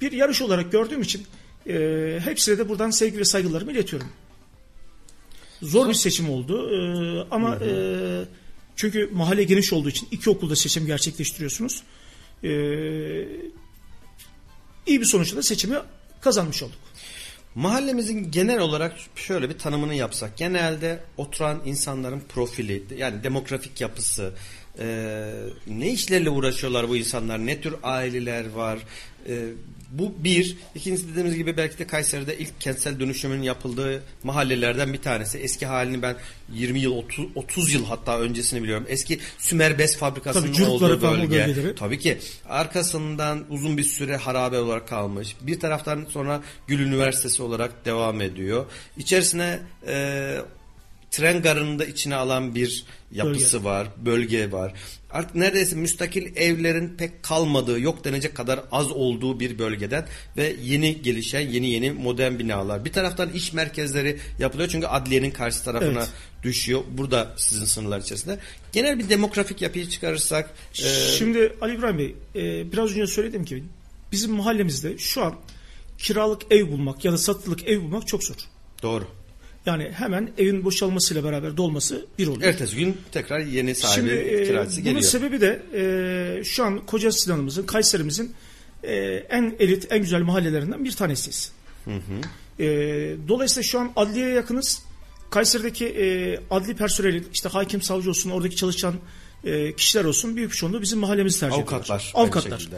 bir 0.00 0.12
yarış 0.12 0.42
olarak 0.42 0.72
gördüğüm 0.72 1.02
için 1.02 1.22
e, 1.68 2.18
hepsine 2.24 2.58
de 2.58 2.68
buradan 2.68 2.90
sevgi 2.90 3.18
ve 3.18 3.24
saygılarımı 3.24 3.72
iletiyorum. 3.72 4.08
Zor 5.62 5.88
bir 5.88 5.94
seçim 5.94 6.30
oldu 6.30 6.70
e, 6.70 6.78
ama 7.30 7.56
e, 7.56 7.70
çünkü 8.76 9.10
mahalle 9.12 9.44
geniş 9.44 9.72
olduğu 9.72 9.88
için 9.88 10.08
iki 10.10 10.30
okulda 10.30 10.56
seçim 10.56 10.86
gerçekleştiriyorsunuz. 10.86 11.82
E, 12.44 12.50
iyi 14.88 15.00
bir 15.00 15.06
sonuçla 15.06 15.36
da 15.36 15.42
seçimi 15.42 15.76
kazanmış 16.20 16.62
olduk. 16.62 16.78
Mahallemizin 17.54 18.30
genel 18.30 18.58
olarak 18.58 18.92
şöyle 19.16 19.48
bir 19.48 19.58
tanımını 19.58 19.94
yapsak. 19.94 20.36
Genelde 20.36 21.00
oturan 21.16 21.62
insanların 21.64 22.22
profili, 22.28 22.84
yani 22.96 23.22
demografik 23.22 23.80
yapısı, 23.80 24.32
e, 24.78 24.86
ne 25.66 25.90
işlerle 25.90 26.30
uğraşıyorlar 26.30 26.88
bu 26.88 26.96
insanlar, 26.96 27.46
ne 27.46 27.60
tür 27.60 27.74
aileler 27.82 28.50
var. 28.50 28.78
E, 29.28 29.48
bu 29.90 30.14
bir. 30.18 30.56
İkincisi 30.74 31.08
dediğimiz 31.08 31.36
gibi 31.36 31.56
belki 31.56 31.78
de 31.78 31.86
Kayseri'de 31.86 32.38
ilk 32.38 32.60
kentsel 32.60 33.00
dönüşümün 33.00 33.42
yapıldığı 33.42 34.02
mahallelerden 34.22 34.92
bir 34.92 35.02
tanesi. 35.02 35.38
Eski 35.38 35.66
halini 35.66 36.02
ben 36.02 36.16
20 36.52 36.80
yıl, 36.80 36.92
30, 36.92 37.26
30 37.34 37.72
yıl 37.72 37.84
hatta 37.84 38.18
öncesini 38.20 38.62
biliyorum. 38.62 38.86
Eski 38.88 39.18
Sümer 39.38 39.78
Bez 39.78 39.96
Fabrikası'nın 39.96 40.52
Tabii, 40.52 40.66
olduğu 40.66 41.02
bölge. 41.02 41.30
bölgeleri. 41.30 41.74
Tabii 41.74 41.98
ki 41.98 42.18
arkasından 42.48 43.44
uzun 43.50 43.78
bir 43.78 43.84
süre 43.84 44.16
harabe 44.16 44.58
olarak 44.58 44.88
kalmış. 44.88 45.36
Bir 45.40 45.60
taraftan 45.60 46.06
sonra 46.10 46.42
Gül 46.66 46.80
Üniversitesi 46.80 47.42
olarak 47.42 47.84
devam 47.84 48.20
ediyor. 48.20 48.66
İçerisine 48.96 49.60
e, 49.86 50.36
tren 51.10 51.42
garını 51.42 51.78
da 51.78 51.84
içine 51.84 52.14
alan 52.16 52.54
bir 52.54 52.84
yapısı 53.12 53.64
var, 53.64 53.88
bölge 53.96 54.52
var. 54.52 54.72
Artık 55.10 55.34
neredeyse 55.34 55.76
müstakil 55.76 56.36
evlerin 56.36 56.96
pek 56.96 57.22
kalmadığı, 57.22 57.80
yok 57.80 58.04
denecek 58.04 58.34
kadar 58.34 58.60
az 58.72 58.90
olduğu 58.90 59.40
bir 59.40 59.58
bölgeden 59.58 60.06
ve 60.36 60.56
yeni 60.62 61.02
gelişen 61.02 61.40
yeni 61.40 61.70
yeni 61.70 61.90
modern 61.90 62.38
binalar. 62.38 62.84
Bir 62.84 62.92
taraftan 62.92 63.30
iş 63.30 63.52
merkezleri 63.52 64.18
yapılıyor 64.38 64.68
çünkü 64.68 64.86
adliyenin 64.86 65.30
karşı 65.30 65.64
tarafına 65.64 65.98
Evet. 65.98 66.10
düşüyor. 66.42 66.80
Burada 66.90 67.34
sizin 67.36 67.64
sınırlar 67.64 68.00
içerisinde. 68.00 68.38
Genel 68.72 68.98
bir 68.98 69.08
demografik 69.08 69.62
yapıyı 69.62 69.88
çıkarırsak 69.88 70.50
e, 70.72 70.88
Şimdi 71.18 71.52
Ali 71.60 71.74
İbrahim 71.74 71.98
Bey 71.98 72.14
e, 72.34 72.72
biraz 72.72 72.90
önce 72.90 73.06
söyledim 73.06 73.44
ki 73.44 73.64
bizim 74.12 74.32
mahallemizde 74.32 74.98
şu 74.98 75.24
an 75.24 75.34
kiralık 75.98 76.42
ev 76.50 76.68
bulmak 76.68 77.04
ya 77.04 77.12
da 77.12 77.18
satılık 77.18 77.68
ev 77.68 77.80
bulmak 77.82 78.06
çok 78.06 78.24
zor. 78.24 78.36
doğru. 78.82 79.17
Yani 79.66 79.90
hemen 79.94 80.30
evin 80.38 80.64
boşalmasıyla 80.64 81.24
beraber 81.24 81.56
dolması 81.56 82.06
bir 82.18 82.26
oluyor. 82.26 82.52
Ertesi 82.52 82.76
gün 82.76 82.96
tekrar 83.12 83.40
yeni 83.40 83.74
sahibi 83.74 84.08
Şimdi 84.08 84.20
e, 84.20 84.44
kiracısı 84.44 84.76
bunun 84.76 84.84
geliyor. 84.84 85.10
sebebi 85.10 85.40
de 85.40 85.62
e, 85.74 86.44
şu 86.44 86.64
an 86.64 86.86
Koca 86.86 87.12
Sinan'ımızın, 87.12 87.66
Kayserimizin 87.66 88.32
e, 88.82 88.94
en 89.30 89.54
elit, 89.58 89.86
en 89.92 90.00
güzel 90.00 90.22
mahallelerinden 90.22 90.84
bir 90.84 90.92
tanesiyiz. 90.92 91.52
E, 92.58 92.66
dolayısıyla 93.28 93.62
şu 93.62 93.80
an 93.80 93.92
adliyeye 93.96 94.34
yakınız. 94.34 94.82
Kayseri'deki 95.30 95.86
e, 95.86 96.38
adli 96.50 96.76
personeli, 96.76 97.24
işte 97.32 97.48
hakim, 97.48 97.82
savcı 97.82 98.10
olsun, 98.10 98.30
oradaki 98.30 98.56
çalışan 98.56 98.94
e, 99.44 99.72
kişiler 99.72 100.04
olsun 100.04 100.36
büyük 100.36 100.50
bir 100.50 100.56
çoğunluğu 100.56 100.82
bizim 100.82 100.98
mahallemizi 100.98 101.40
tercih 101.40 101.56
Avukatlar, 101.56 101.96
ediyorlar. 101.96 102.12
Avukatlar. 102.14 102.68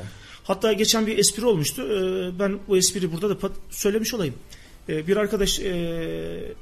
Hatta 0.44 0.72
geçen 0.72 1.06
bir 1.06 1.18
espri 1.18 1.46
olmuştu. 1.46 1.82
E, 1.82 2.38
ben 2.38 2.58
bu 2.68 2.76
espriyi 2.76 3.12
burada 3.12 3.42
da 3.42 3.50
söylemiş 3.70 4.14
olayım. 4.14 4.34
E, 4.88 5.06
bir 5.06 5.16
arkadaş 5.16 5.60
e, 5.60 6.54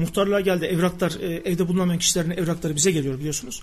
muhtarlığa 0.00 0.40
geldi. 0.40 0.64
Evraklar, 0.64 1.12
e, 1.20 1.26
evde 1.26 1.68
bulunamayan 1.68 1.98
kişilerin 1.98 2.30
evrakları 2.30 2.76
bize 2.76 2.90
geliyor 2.90 3.18
biliyorsunuz. 3.18 3.62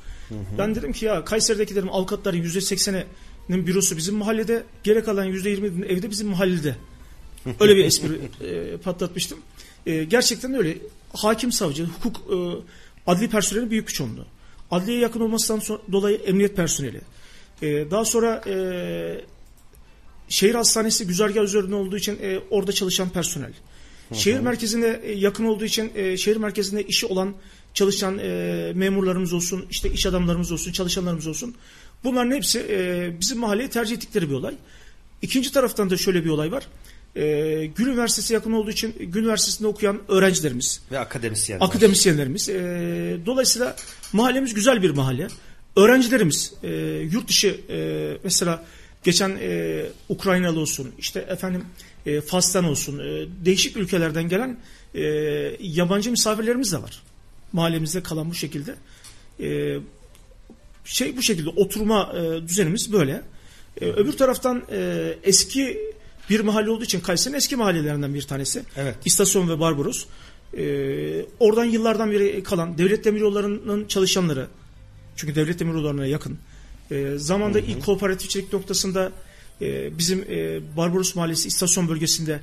Ben 0.58 0.76
dedim 0.76 0.94
ki 0.94 1.06
ya 1.06 1.26
Kayseri'deki 1.26 1.76
dedim 1.76 1.90
avukatların 1.92 2.44
%80'inin 2.44 3.68
bürosu 3.68 3.98
bizim 3.98 4.16
mahallede. 4.16 4.64
Geri 4.84 5.04
kalan 5.04 5.28
%20'nin 5.28 5.84
evde 5.84 6.10
bizim 6.10 6.28
mahallede. 6.28 6.76
Öyle 7.60 7.76
bir 7.76 7.86
espri 7.86 8.20
e, 8.42 8.78
patlatmıştım. 8.78 9.40
E, 9.86 10.04
gerçekten 10.04 10.54
öyle. 10.54 10.78
Hakim, 11.14 11.52
savcı, 11.52 11.86
hukuk, 11.86 12.18
e, 12.18 12.38
adli 13.08 13.30
personeli 13.30 13.72
büyük 13.72 13.88
bir 13.88 13.94
çoğunluğu. 13.94 14.26
Adliye 14.72 15.00
yakın 15.00 15.20
olmasından 15.20 15.80
dolayı 15.92 16.18
emniyet 16.18 16.56
personeli. 16.56 17.02
E, 17.62 17.92
daha 17.92 18.06
sonra 18.06 18.44
e, 18.48 18.56
şehir 20.30 20.56
hastanesi 20.56 21.08
güzergah 21.08 21.44
üzerinde 21.44 21.76
olduğu 21.76 21.98
için 21.98 22.20
e, 22.22 22.40
orada 22.50 22.72
çalışan 22.72 23.10
personel. 23.10 23.54
Şehir 24.14 24.40
merkezine 24.40 25.00
e, 25.04 25.14
yakın 25.14 25.46
olduğu 25.46 25.66
için 25.66 25.92
e, 25.96 26.18
şehir 26.18 26.38
merkezinde 26.38 26.84
işi 26.84 27.06
olan 27.06 27.34
çalışan 27.74 28.20
e, 28.20 28.72
memurlarımız 28.76 29.34
olsun, 29.34 29.66
işte 29.70 29.92
iş 29.92 30.06
adamlarımız 30.06 30.52
olsun, 30.52 30.72
çalışanlarımız 30.72 31.28
olsun. 31.28 31.56
Bunların 32.04 32.32
hepsi 32.32 32.66
e, 32.70 33.12
bizim 33.20 33.40
mahalleye 33.40 33.70
tercih 33.70 33.96
ettikleri 33.96 34.30
bir 34.30 34.36
olay. 34.36 34.56
İkinci 35.22 35.52
taraftan 35.52 35.90
da 35.90 35.98
şöyle 35.98 36.26
bir 36.26 36.30
olay 36.30 36.52
var. 36.52 36.68
E, 37.16 37.66
Gül 37.76 37.88
Üniversitesi 37.88 38.34
yakın 38.34 38.52
olduğu 38.52 38.72
için 38.72 38.96
Gül 39.00 39.22
Üniversitesi'nde 39.22 39.68
okuyan 39.68 40.00
öğrencilerimiz, 40.08 40.82
Ve 40.92 41.00
akademisyenler. 41.00 41.66
akademisyenlerimiz. 41.66 42.50
E, 42.50 43.18
dolayısıyla 43.26 43.76
mahallemiz 44.14 44.54
güzel 44.54 44.82
bir 44.84 44.90
mahalle. 44.90 45.28
Öğrencilerimiz 45.76 46.54
e, 46.64 46.68
yurt 47.12 47.28
dışı 47.28 47.60
e, 47.70 48.18
mesela 48.24 48.66
geçen 49.04 49.38
e, 49.42 49.84
Ukraynalı 50.10 50.60
olsun 50.60 50.92
işte 51.00 51.20
efendim 51.20 51.66
e, 52.08 52.22
Fas'tan 52.22 52.66
olsun 52.66 53.00
e, 53.00 53.26
değişik 53.46 53.78
ülkelerden 53.78 54.30
gelen 54.30 54.58
e, 54.96 55.02
yabancı 55.60 56.12
misafirlerimiz 56.12 56.72
de 56.72 56.82
var. 56.82 57.04
Mahallemizde 57.54 58.04
kalan 58.04 58.30
bu 58.30 58.34
şekilde. 58.34 58.76
E, 59.40 59.78
şey 60.86 61.18
bu 61.18 61.22
şekilde 61.22 61.50
oturma 61.50 62.14
e, 62.16 62.48
düzenimiz 62.48 62.94
böyle. 62.94 63.22
E, 63.82 63.86
öbür 63.86 64.14
taraftan 64.14 64.64
e, 64.72 65.14
eski 65.24 65.78
bir 66.30 66.40
mahalle 66.40 66.70
olduğu 66.70 66.84
için 66.84 67.00
Kayseri'nin 67.00 67.38
eski 67.38 67.56
mahallelerinden 67.56 68.14
bir 68.14 68.22
tanesi. 68.22 68.64
Evet. 68.76 68.96
İstasyon 69.06 69.50
ve 69.50 69.60
Barbaros. 69.60 70.06
E, 70.58 71.26
oradan 71.40 71.66
yıllardan 71.66 72.12
beri 72.12 72.44
kalan 72.44 72.78
devlet 72.78 73.06
demiryollarının 73.06 73.88
çalışanları 73.88 74.48
çünkü 75.16 75.36
devlet 75.36 75.60
demiryollarına 75.60 76.06
yakın. 76.06 76.38
E, 76.92 77.14
zamanda 77.18 77.60
ilk 77.60 77.86
kooperatifçilik 77.86 78.54
noktasında 78.54 79.12
e, 79.62 79.98
bizim 79.98 80.26
e, 80.30 80.60
Barbaros 80.78 81.16
Mahallesi 81.16 81.48
istasyon 81.48 81.88
bölgesinde 81.88 82.40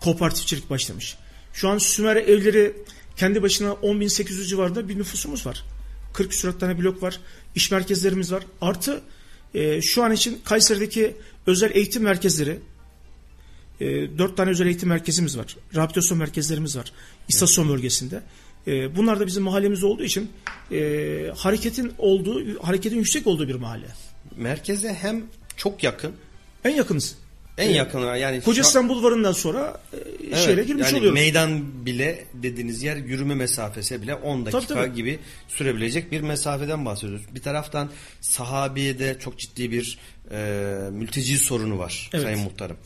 kooperatifçilik 0.00 0.70
başlamış. 0.70 1.16
Şu 1.52 1.68
an 1.68 1.78
Sümer 1.78 2.16
evleri 2.16 2.76
kendi 3.16 3.42
başına 3.42 3.68
10.800 3.68 4.46
civarında 4.46 4.88
bir 4.88 4.98
nüfusumuz 4.98 5.46
var. 5.46 5.64
40 6.12 6.30
küsur 6.30 6.58
tane 6.58 6.78
blok 6.78 7.02
var. 7.02 7.20
iş 7.54 7.70
merkezlerimiz 7.70 8.32
var. 8.32 8.44
Artı 8.60 9.00
e, 9.54 9.82
şu 9.82 10.04
an 10.04 10.12
için 10.12 10.40
Kayseri'deki 10.44 11.16
özel 11.46 11.70
eğitim 11.74 12.02
merkezleri 12.02 12.58
e, 13.80 14.18
4 14.18 14.36
tane 14.36 14.50
özel 14.50 14.66
eğitim 14.66 14.88
merkezimiz 14.88 15.38
var. 15.38 15.56
Rehabilitasyon 15.74 16.18
merkezlerimiz 16.18 16.76
var. 16.76 16.92
İstasyon 17.28 17.68
bölgesinde. 17.68 18.22
E, 18.66 18.96
bunlar 18.96 19.20
da 19.20 19.26
bizim 19.26 19.42
mahallemiz 19.42 19.84
olduğu 19.84 20.04
için 20.04 20.30
e, 20.72 21.32
hareketin 21.36 21.92
olduğu, 21.98 22.64
hareketin 22.64 22.96
yüksek 22.96 23.26
olduğu 23.26 23.48
bir 23.48 23.54
mahalle. 23.54 23.86
Merkeze 24.36 24.94
hem 24.94 25.24
çok 25.56 25.84
yakın, 25.84 26.12
En 26.64 26.70
yakınız. 26.70 27.14
en 27.58 27.70
yakın 27.70 28.14
yani 28.14 28.40
Koca 28.40 28.62
İstanbul 28.62 28.94
Bulvarı'ndan 28.96 29.32
sonra 29.32 29.80
e, 29.92 29.96
Evet, 30.28 30.38
şehre 30.38 30.64
girmiş 30.64 30.86
yani 30.86 30.98
oluyoruz. 30.98 31.14
meydan 31.20 31.84
bile 31.86 32.24
dediğiniz 32.34 32.82
yer 32.82 32.96
yürüme 32.96 33.34
mesafesi 33.34 34.02
bile 34.02 34.14
10 34.14 34.46
dakika 34.46 34.60
Tabii, 34.60 34.80
tabii. 34.80 34.94
gibi 34.96 35.18
sürebilecek 35.48 36.12
bir 36.12 36.20
mesafeden 36.20 36.84
bahsediyoruz. 36.86 37.22
Bir 37.34 37.42
taraftan 37.42 37.90
sahabiyede 38.20 39.16
çok 39.20 39.38
ciddi 39.38 39.70
bir 39.70 39.98
e, 40.30 40.36
mülteci 40.92 41.38
sorunu 41.38 41.78
var 41.78 42.10
Evet. 42.14 42.24
Sayın 42.24 42.40
Muhtarım. 42.40 42.76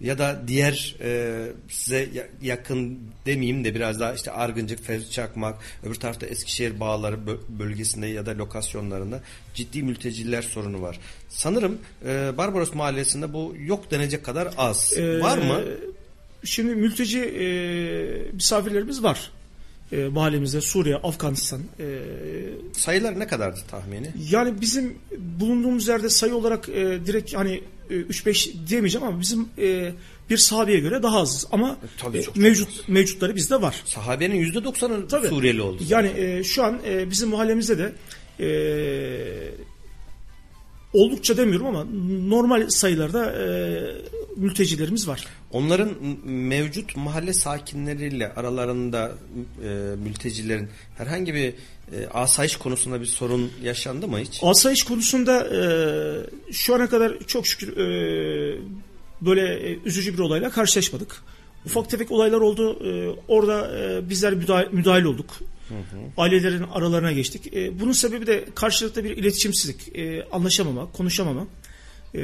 Ya 0.00 0.18
da 0.18 0.42
diğer 0.48 0.96
e, 1.00 1.38
size 1.68 2.08
ya- 2.14 2.26
yakın 2.42 2.98
demeyeyim 3.26 3.64
de 3.64 3.74
biraz 3.74 4.00
daha 4.00 4.14
işte 4.14 4.30
Argıncık, 4.30 4.84
Fevzi 4.84 5.10
Çakmak, 5.10 5.58
öbür 5.86 5.94
tarafta 5.94 6.26
Eskişehir 6.26 6.80
bağları 6.80 7.16
bö- 7.16 7.58
bölgesinde 7.58 8.06
ya 8.06 8.26
da 8.26 8.38
lokasyonlarında 8.38 9.20
ciddi 9.54 9.82
mülteciler 9.82 10.42
sorunu 10.42 10.82
var. 10.82 10.98
Sanırım 11.28 11.78
e, 12.06 12.30
Barbaros 12.38 12.74
Mahallesi'nde 12.74 13.32
bu 13.32 13.54
yok 13.66 13.90
denecek 13.90 14.24
kadar 14.24 14.48
az. 14.56 14.92
Ee, 14.96 15.20
var 15.20 15.38
mı? 15.38 15.60
Şimdi 16.44 16.74
mülteci 16.74 17.20
e, 17.20 17.46
misafirlerimiz 18.32 19.02
var. 19.02 19.30
E, 19.92 19.96
mahallemizde 20.04 20.60
Suriye, 20.60 20.96
Afganistan. 20.96 21.60
e, 21.80 21.84
Sayılar 22.72 23.18
ne 23.18 23.26
kadardı 23.26 23.60
tahmini? 23.70 24.10
yani 24.30 24.60
bizim 24.60 24.98
bulunduğumuz 25.18 25.88
yerde 25.88 26.08
sayı 26.10 26.34
olarak 26.34 26.68
e, 26.68 26.98
direkt 27.06 27.34
hani 27.34 27.62
3-5 27.90 28.66
diyemeyeceğim 28.68 29.06
ama 29.06 29.20
bizim 29.20 29.48
e, 29.58 29.92
bir 30.30 30.36
sahabeye 30.36 30.80
göre 30.80 31.02
daha 31.02 31.20
az. 31.20 31.46
Ama 31.52 31.76
tabii 31.98 32.18
e, 32.18 32.22
çok, 32.22 32.34
çok 32.34 32.42
mevcut 32.42 32.88
mevcutları 32.88 33.36
bizde 33.36 33.62
var. 33.62 33.82
Sahabenin 33.84 34.34
yüzde 34.34 34.64
doksanı 34.64 35.08
Tabii. 35.08 35.28
Suriyeli 35.28 35.62
oldu. 35.62 35.82
Yani 35.88 36.12
e, 36.16 36.44
şu 36.44 36.64
an 36.64 36.80
e, 36.86 37.10
bizim 37.10 37.28
mahallemizde 37.28 37.78
de 37.78 37.92
e, 38.40 38.48
oldukça 40.92 41.36
demiyorum 41.36 41.66
ama 41.66 41.86
normal 42.28 42.68
sayılarda 42.68 43.32
e, 43.32 43.46
mültecilerimiz 44.36 45.08
var. 45.08 45.26
Onların 45.50 45.90
mevcut 46.24 46.96
mahalle 46.96 47.32
sakinleriyle 47.32 48.32
aralarında 48.34 49.12
e, 49.64 49.68
mültecilerin 50.04 50.68
herhangi 50.98 51.34
bir 51.34 51.54
e, 51.92 52.06
asayiş 52.06 52.56
konusunda 52.56 53.00
bir 53.00 53.06
sorun 53.06 53.52
yaşandı 53.62 54.08
mı 54.08 54.18
hiç? 54.18 54.40
Asayiş 54.42 54.82
konusunda 54.82 55.48
e, 55.48 56.52
şu 56.52 56.74
ana 56.74 56.88
kadar 56.88 57.18
çok 57.26 57.46
şükür 57.46 57.76
e, 57.76 58.58
böyle 59.20 59.74
üzücü 59.84 60.14
bir 60.14 60.18
olayla 60.18 60.50
karşılaşmadık. 60.50 61.22
Ufak 61.66 61.90
tefek 61.90 62.10
olaylar 62.10 62.40
oldu. 62.40 62.78
E, 62.84 63.16
orada 63.28 63.78
e, 63.78 64.08
bizler 64.08 64.34
müdahale 64.72 65.08
olduk. 65.08 65.38
Ailelerin 66.16 66.62
aralarına 66.62 67.12
geçtik. 67.12 67.54
E, 67.54 67.80
bunun 67.80 67.92
sebebi 67.92 68.26
de 68.26 68.44
karşılıklı 68.54 69.04
bir 69.04 69.16
iletişimsizlik, 69.16 69.96
e, 69.96 70.24
anlaşamama, 70.32 70.92
konuşamama. 70.92 71.46
E, 72.14 72.22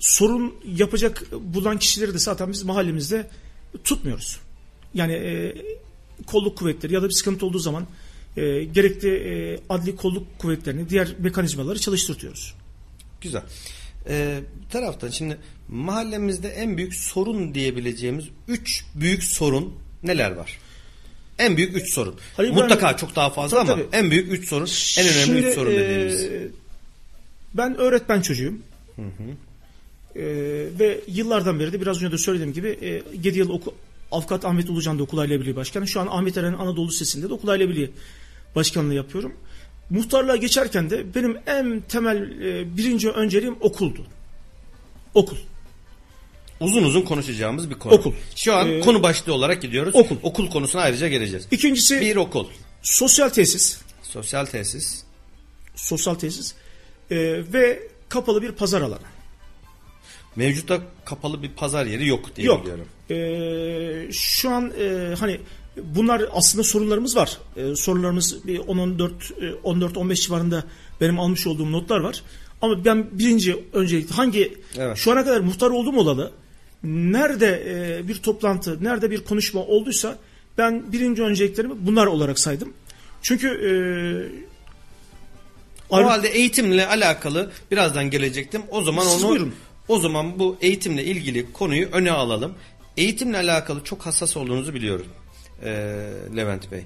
sorun 0.00 0.54
yapacak 0.76 1.22
bulan 1.32 1.78
kişileri 1.78 2.14
de 2.14 2.18
zaten 2.18 2.52
biz 2.52 2.62
mahallemizde 2.62 3.30
tutmuyoruz. 3.84 4.40
Yani 4.94 5.12
e, 5.12 5.54
kolluk 6.26 6.58
kuvvetleri 6.58 6.94
ya 6.94 7.02
da 7.02 7.08
bir 7.08 7.14
sıkıntı 7.14 7.46
olduğu 7.46 7.58
zaman 7.58 7.86
e, 8.36 8.64
gerekli 8.64 9.08
e, 9.14 9.60
adli 9.68 9.96
kolluk 9.96 10.38
kuvvetlerini, 10.38 10.88
diğer 10.88 11.08
mekanizmaları 11.18 11.78
çalıştırtıyoruz. 11.78 12.54
Güzel. 13.20 13.42
E, 14.08 14.40
bir 14.64 14.70
taraftan 14.70 15.08
şimdi 15.08 15.38
mahallemizde 15.68 16.48
en 16.48 16.76
büyük 16.76 16.94
sorun 16.94 17.54
diyebileceğimiz 17.54 18.24
üç 18.48 18.84
büyük 18.94 19.24
sorun 19.24 19.74
neler 20.02 20.30
var? 20.30 20.58
En 21.38 21.56
büyük 21.56 21.76
üç 21.76 21.92
sorun. 21.92 22.14
Halil 22.36 22.50
Mutlaka 22.52 22.74
İbrahim- 22.90 22.96
çok 22.96 23.16
daha 23.16 23.30
fazla 23.30 23.56
Tabii, 23.64 23.72
ama 23.72 23.82
tabii. 23.82 23.96
en 23.96 24.10
büyük 24.10 24.32
üç 24.32 24.48
sorun, 24.48 24.68
en 24.98 25.06
önemli 25.08 25.24
Şimdi, 25.24 25.38
üç 25.48 25.54
sorun 25.54 25.70
e, 25.70 25.78
dediğimiz. 25.78 26.28
ben 27.54 27.76
öğretmen 27.76 28.20
çocuğuyum. 28.20 28.62
E, 30.16 30.22
ve 30.78 31.00
yıllardan 31.08 31.60
beri 31.60 31.72
de 31.72 31.80
biraz 31.80 31.96
önce 31.96 32.12
de 32.12 32.18
söylediğim 32.18 32.52
gibi 32.52 32.68
e, 32.68 33.02
7 33.22 33.38
yıl 33.38 33.50
oku, 33.50 33.74
Avukat 34.12 34.44
Ahmet 34.44 34.70
Ulucan 34.70 34.98
da 34.98 35.02
Okul 35.02 35.18
Aile 35.18 35.40
Birliği 35.40 35.56
Başkanı. 35.56 35.88
Şu 35.88 36.00
an 36.00 36.06
Ahmet 36.06 36.36
Eren 36.36 36.52
Anadolu 36.52 36.88
Lisesi'nde 36.88 37.28
de 37.28 37.32
Okul 37.32 37.48
Aile 37.48 37.68
Birliği 37.68 37.90
Başkanlığı 38.56 38.94
yapıyorum. 38.94 39.34
Muhtarlığa 39.90 40.36
geçerken 40.36 40.90
de 40.90 41.14
benim 41.14 41.36
en 41.46 41.80
temel 41.80 42.40
e, 42.40 42.76
birinci 42.76 43.10
önceliğim 43.10 43.56
okuldu. 43.60 44.06
Okul. 45.14 45.36
Uzun 46.60 46.82
uzun 46.84 47.02
konuşacağımız 47.02 47.70
bir 47.70 47.74
konu. 47.74 47.92
Okul. 47.94 48.12
Şu 48.36 48.54
an 48.54 48.68
Ee, 48.70 48.80
konu 48.80 49.02
başlığı 49.02 49.32
olarak 49.34 49.62
gidiyoruz. 49.62 49.94
okul. 49.94 50.16
Okul 50.22 50.50
konusuna 50.50 50.82
ayrıca 50.82 51.08
geleceğiz. 51.08 51.46
İkincisi 51.50 52.00
Bir 52.00 52.16
okul. 52.16 52.46
sosyal 52.82 53.28
tesis. 53.28 53.80
Sosyal 54.02 54.44
tesis. 54.46 55.02
Sosyal 55.76 56.14
tesis. 56.14 56.54
E, 57.10 57.16
ve 57.52 57.82
kapalı 58.08 58.42
bir 58.42 58.52
pazar 58.52 58.82
alanı. 58.82 58.98
Mevcutta 60.36 60.80
kapalı 61.04 61.42
bir 61.42 61.50
pazar 61.50 61.86
yeri 61.86 62.06
yok 62.08 62.36
diye 62.36 62.46
Yok. 62.46 62.62
biliyorum. 62.62 62.88
Ee, 63.10 64.12
şu 64.12 64.50
an 64.50 64.72
e, 64.80 65.14
hani 65.18 65.40
bunlar 65.82 66.22
aslında 66.32 66.64
sorunlarımız 66.64 67.16
var. 67.16 67.38
Ee, 67.56 67.76
sorularımız 67.76 68.46
bir 68.46 68.58
10-14 68.58 69.10
e, 69.40 69.50
14-15 69.68 70.14
civarında 70.14 70.64
benim 71.00 71.20
almış 71.20 71.46
olduğum 71.46 71.72
notlar 71.72 72.00
var. 72.00 72.22
Ama 72.62 72.84
ben 72.84 73.06
birinci 73.12 73.64
öncelikle 73.72 74.14
hangi 74.14 74.54
Evet. 74.78 74.96
şu 74.96 75.12
ana 75.12 75.24
kadar 75.24 75.40
muhtar 75.40 75.70
oldum 75.70 75.98
olalı 75.98 76.32
nerede 76.84 77.64
e, 77.98 78.08
bir 78.08 78.14
toplantı, 78.14 78.84
nerede 78.84 79.10
bir 79.10 79.24
konuşma 79.24 79.60
olduysa 79.60 80.18
ben 80.58 80.92
birinci 80.92 81.22
önceliklerimi 81.22 81.74
bunlar 81.86 82.06
olarak 82.06 82.38
saydım. 82.38 82.72
Çünkü 83.22 83.48
e, 83.48 83.72
O 85.90 85.96
ayrı- 85.96 86.06
halde 86.08 86.28
eğitimle 86.28 86.86
alakalı 86.86 87.50
birazdan 87.70 88.10
gelecektim. 88.10 88.62
O 88.70 88.82
zaman 88.82 89.04
Siz 89.04 89.24
onu 89.24 89.30
buyurun. 89.30 89.54
o 89.88 90.00
zaman 90.00 90.38
bu 90.38 90.56
eğitimle 90.60 91.04
ilgili 91.04 91.52
konuyu 91.52 91.88
öne 91.92 92.10
alalım. 92.10 92.54
Eğitimle 92.96 93.36
alakalı 93.36 93.84
çok 93.84 94.06
hassas 94.06 94.36
olduğunuzu 94.36 94.74
biliyorum. 94.74 95.06
Ee, 95.64 95.70
Levent 96.36 96.72
Bey. 96.72 96.82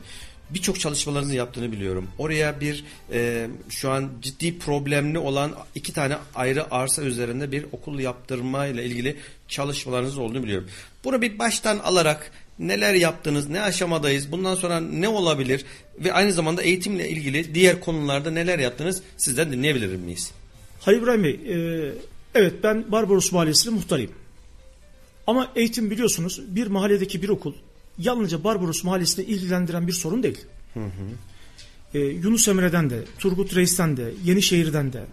birçok 0.50 0.80
çalışmalarınızı 0.80 1.34
yaptığını 1.34 1.72
biliyorum. 1.72 2.08
Oraya 2.18 2.60
bir 2.60 2.84
e, 3.12 3.46
şu 3.68 3.90
an 3.90 4.10
ciddi 4.22 4.58
problemli 4.58 5.18
olan 5.18 5.52
iki 5.74 5.92
tane 5.92 6.16
ayrı 6.34 6.74
arsa 6.74 7.02
üzerinde 7.02 7.52
bir 7.52 7.66
okul 7.72 7.98
yaptırma 7.98 8.66
ile 8.66 8.84
ilgili 8.84 9.16
çalışmalarınız 9.48 10.18
olduğunu 10.18 10.42
biliyorum. 10.42 10.68
Bunu 11.04 11.22
bir 11.22 11.38
baştan 11.38 11.78
alarak 11.78 12.30
neler 12.58 12.94
yaptınız, 12.94 13.48
ne 13.48 13.60
aşamadayız, 13.60 14.32
bundan 14.32 14.54
sonra 14.54 14.80
ne 14.80 15.08
olabilir 15.08 15.64
ve 15.98 16.12
aynı 16.12 16.32
zamanda 16.32 16.62
eğitimle 16.62 17.08
ilgili 17.08 17.54
diğer 17.54 17.80
konularda 17.80 18.30
neler 18.30 18.58
yaptınız 18.58 19.02
sizden 19.16 19.52
dinleyebilir 19.52 19.96
miyiz? 19.96 20.30
Halil 20.80 20.98
İbrahim 20.98 21.24
Bey, 21.24 21.40
e, 21.48 21.92
evet 22.34 22.54
ben 22.62 22.92
Barbaros 22.92 23.32
Mahallesi'nin 23.32 23.74
muhtarıyım. 23.74 24.12
Ama 25.26 25.52
eğitim 25.56 25.90
biliyorsunuz 25.90 26.40
bir 26.48 26.66
mahalledeki 26.66 27.22
bir 27.22 27.28
okul 27.28 27.54
yalnızca 27.98 28.44
Barbaros 28.44 28.84
Mahallesi'ni 28.84 29.24
ilgilendiren 29.24 29.86
bir 29.86 29.92
sorun 29.92 30.22
değil. 30.22 30.38
Hı 30.74 30.80
hı. 30.80 30.88
E, 31.94 31.98
Yunus 31.98 32.48
Emre'den 32.48 32.90
de, 32.90 33.04
Turgut 33.18 33.56
Reis'ten 33.56 33.96
de, 33.96 34.12
Yenişehir'den 34.24 34.92
de, 34.92 35.04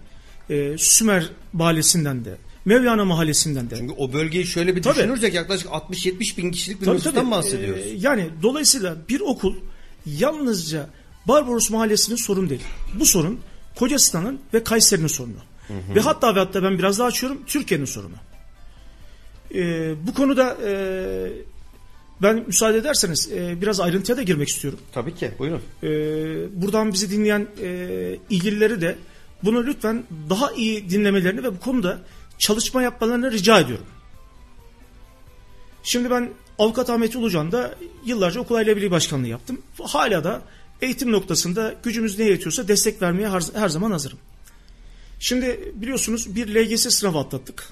e, 0.50 0.78
Sümer 0.78 1.30
Mahallesi'nden 1.54 2.26
de, 2.26 2.38
Mevlana 2.66 3.06
Mahallesi'nden 3.06 3.70
de. 3.70 3.76
Çünkü 3.78 3.94
o 3.98 4.14
bölgeyi 4.14 4.46
şöyle 4.48 4.76
bir 4.76 4.82
Tabii. 4.82 4.96
düşünürsek 4.96 5.34
yaklaşık 5.34 5.68
60-70 5.68 6.38
bin 6.38 6.52
kişilik 6.52 6.82
bir 6.82 6.86
Tabii, 6.86 6.96
nüfustan 6.96 7.22
tabii. 7.24 7.32
bahsediyoruz. 7.32 7.84
Ee, 7.86 7.96
yani 7.98 8.30
dolayısıyla 8.42 8.98
bir 9.10 9.20
okul 9.20 9.56
yalnızca 10.06 10.90
Barbaros 11.28 11.70
Mahallesi'nin 11.70 12.16
sorun 12.16 12.50
değil. 12.50 12.62
Bu 13.00 13.06
sorun 13.06 13.40
Kocasistan'ın 13.76 14.40
ve 14.54 14.64
Kayseri'nin 14.64 15.08
sorunu. 15.08 15.36
Ve 15.96 16.00
hatta 16.00 16.36
ve 16.36 16.40
hatta 16.40 16.64
ben 16.64 16.78
biraz 16.78 17.00
daha 17.00 17.08
açıyorum 17.08 17.42
Türkiye'nin 17.48 17.86
sorunu. 17.86 18.16
Ee, 19.56 19.94
bu 20.08 20.14
konuda 20.14 20.58
e, 20.66 20.72
ben 22.22 22.44
müsaade 22.48 22.78
ederseniz 22.78 23.32
e, 23.32 23.62
biraz 23.62 23.80
ayrıntıya 23.80 24.18
da 24.18 24.24
girmek 24.24 24.48
istiyorum. 24.48 24.80
Tabii 24.92 25.16
ki 25.16 25.32
buyurun. 25.40 25.62
Ee, 25.84 25.88
buradan 26.62 26.94
bizi 26.94 27.12
dinleyen 27.12 27.48
e, 27.62 28.20
ilgilileri 28.30 28.82
de 28.82 28.96
bunu 29.44 29.66
lütfen 29.66 30.04
daha 30.30 30.52
iyi 30.52 30.90
dinlemelerini 30.90 31.44
ve 31.44 31.54
bu 31.54 31.60
konuda 31.60 32.00
çalışma 32.38 32.84
yapmalarını 32.84 33.32
rica 33.32 33.60
ediyorum. 33.60 33.86
Şimdi 35.84 36.10
ben 36.10 36.30
Avukat 36.60 36.90
Ahmet 36.90 37.16
Ulucan'da 37.16 37.76
yıllarca 38.06 38.42
okul 38.42 38.56
aile 38.56 38.78
birliği 38.78 38.92
başkanlığı 38.92 39.28
yaptım. 39.28 39.62
Hala 39.84 40.24
da 40.24 40.42
eğitim 40.82 41.12
noktasında 41.12 41.76
gücümüz 41.84 42.20
ne 42.20 42.26
yetiyorsa 42.26 42.68
destek 42.68 43.02
vermeye 43.02 43.30
her, 43.30 43.44
her 43.54 43.70
zaman 43.70 43.92
hazırım. 43.92 44.18
Şimdi 45.20 45.74
biliyorsunuz 45.76 46.36
bir 46.36 46.56
LGS 46.56 46.90
sınavı 46.90 47.20
atlattık. 47.20 47.70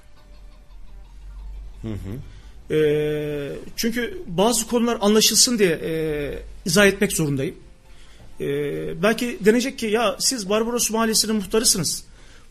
Ee, 2.71 3.51
çünkü 3.75 4.21
bazı 4.27 4.67
konular 4.67 4.97
anlaşılsın 5.01 5.59
diye 5.59 5.71
e, 5.71 6.43
izah 6.65 6.85
etmek 6.85 7.11
zorundayım. 7.11 7.55
Ee, 8.41 9.03
belki 9.03 9.37
denecek 9.41 9.79
ki 9.79 9.85
ya 9.85 10.15
siz 10.19 10.49
Barbaros 10.49 10.91
Mahallesi'nin 10.91 11.35
muhtarısınız. 11.35 12.03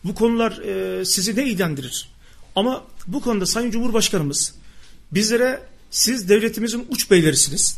Bu 0.03 0.15
konular 0.15 0.51
e, 0.51 1.05
sizi 1.05 1.35
ne 1.35 1.43
ilgilendirir? 1.43 2.09
Ama 2.55 2.83
bu 3.07 3.21
konuda 3.21 3.45
Sayın 3.45 3.71
Cumhurbaşkanımız 3.71 4.55
bizlere 5.11 5.61
siz 5.91 6.29
devletimizin 6.29 6.85
uç 6.89 7.11
beylerisiniz. 7.11 7.77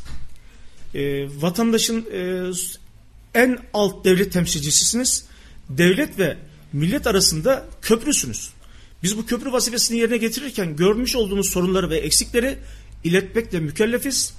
E, 0.95 1.27
vatandaşın 1.41 2.05
e, 2.13 2.51
en 3.33 3.59
alt 3.73 4.05
devlet 4.05 4.33
temsilcisisiniz. 4.33 5.25
Devlet 5.69 6.19
ve 6.19 6.37
millet 6.73 7.07
arasında 7.07 7.65
köprüsünüz. 7.81 8.49
Biz 9.05 9.17
bu 9.17 9.25
köprü 9.25 9.51
vazifesini 9.51 9.99
yerine 9.99 10.17
getirirken 10.17 10.75
görmüş 10.75 11.15
olduğumuz 11.15 11.49
sorunları 11.49 11.89
ve 11.89 11.97
eksikleri 11.97 12.57
iletmekle 13.03 13.59
mükellefiz. 13.59 14.33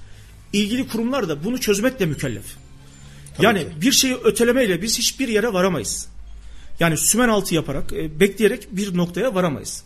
İlgili 0.52 0.88
kurumlar 0.88 1.28
da 1.28 1.44
bunu 1.44 1.60
çözmekle 1.60 2.06
mükellef. 2.06 2.44
yani 3.38 3.58
ki. 3.58 3.68
bir 3.80 3.92
şeyi 3.92 4.14
ötelemeyle 4.14 4.82
biz 4.82 4.98
hiçbir 4.98 5.28
yere 5.28 5.52
varamayız. 5.52 6.08
Yani 6.80 6.96
sümen 6.96 7.28
altı 7.28 7.54
yaparak, 7.54 7.92
e, 7.92 8.20
bekleyerek 8.20 8.68
bir 8.70 8.96
noktaya 8.96 9.34
varamayız. 9.34 9.82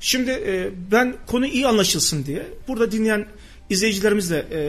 Şimdi 0.00 0.30
e, 0.30 0.70
ben 0.90 1.16
konu 1.26 1.46
iyi 1.46 1.66
anlaşılsın 1.66 2.26
diye 2.26 2.46
burada 2.68 2.92
dinleyen 2.92 3.26
izleyicilerimiz 3.70 4.30
de 4.30 4.46
e, 4.52 4.60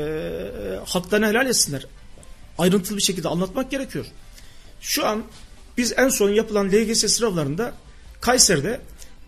haklarını 0.86 1.28
helal 1.28 1.48
etsinler. 1.48 1.88
Ayrıntılı 2.58 2.98
bir 2.98 3.04
şekilde 3.04 3.28
anlatmak 3.28 3.72
gerekiyor. 3.72 4.06
Şu 4.82 5.08
an 5.08 5.24
biz 5.78 5.94
en 5.98 6.10
son 6.10 6.30
yapılan 6.30 6.68
LGS 6.68 7.14
sınavlarında 7.14 7.74
Kayseri'de 8.22 8.80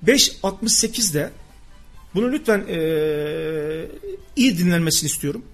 5.68'de 0.06 1.32
bunu 2.16 2.32
lütfen 2.32 2.66
e, 2.70 2.78
iyi 4.36 4.58
dinlenmesini 4.58 5.08
istiyorum. 5.08 5.46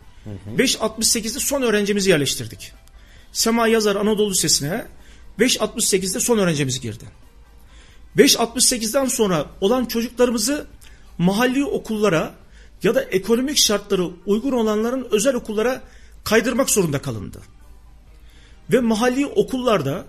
5.68'de 0.57 1.39
son 1.39 1.61
öğrencimizi 1.61 2.09
yerleştirdik. 2.09 2.71
Sema 3.31 3.67
Yazar 3.67 3.95
Anadolu 3.95 4.31
Lisesi'ne 4.31 4.85
5.68'de 5.39 6.19
son 6.19 6.37
öğrencimiz 6.37 6.79
girdi. 6.79 7.05
5.68'den 8.17 9.05
sonra 9.05 9.45
olan 9.61 9.85
çocuklarımızı 9.85 10.65
mahalli 11.17 11.65
okullara 11.65 12.35
ya 12.83 12.95
da 12.95 13.01
ekonomik 13.01 13.57
şartları 13.57 14.09
uygun 14.25 14.51
olanların 14.51 15.07
özel 15.11 15.35
okullara 15.35 15.81
kaydırmak 16.23 16.69
zorunda 16.69 17.01
kalındı. 17.01 17.41
Ve 18.73 18.79
mahalli 18.79 19.25
okullarda 19.25 20.05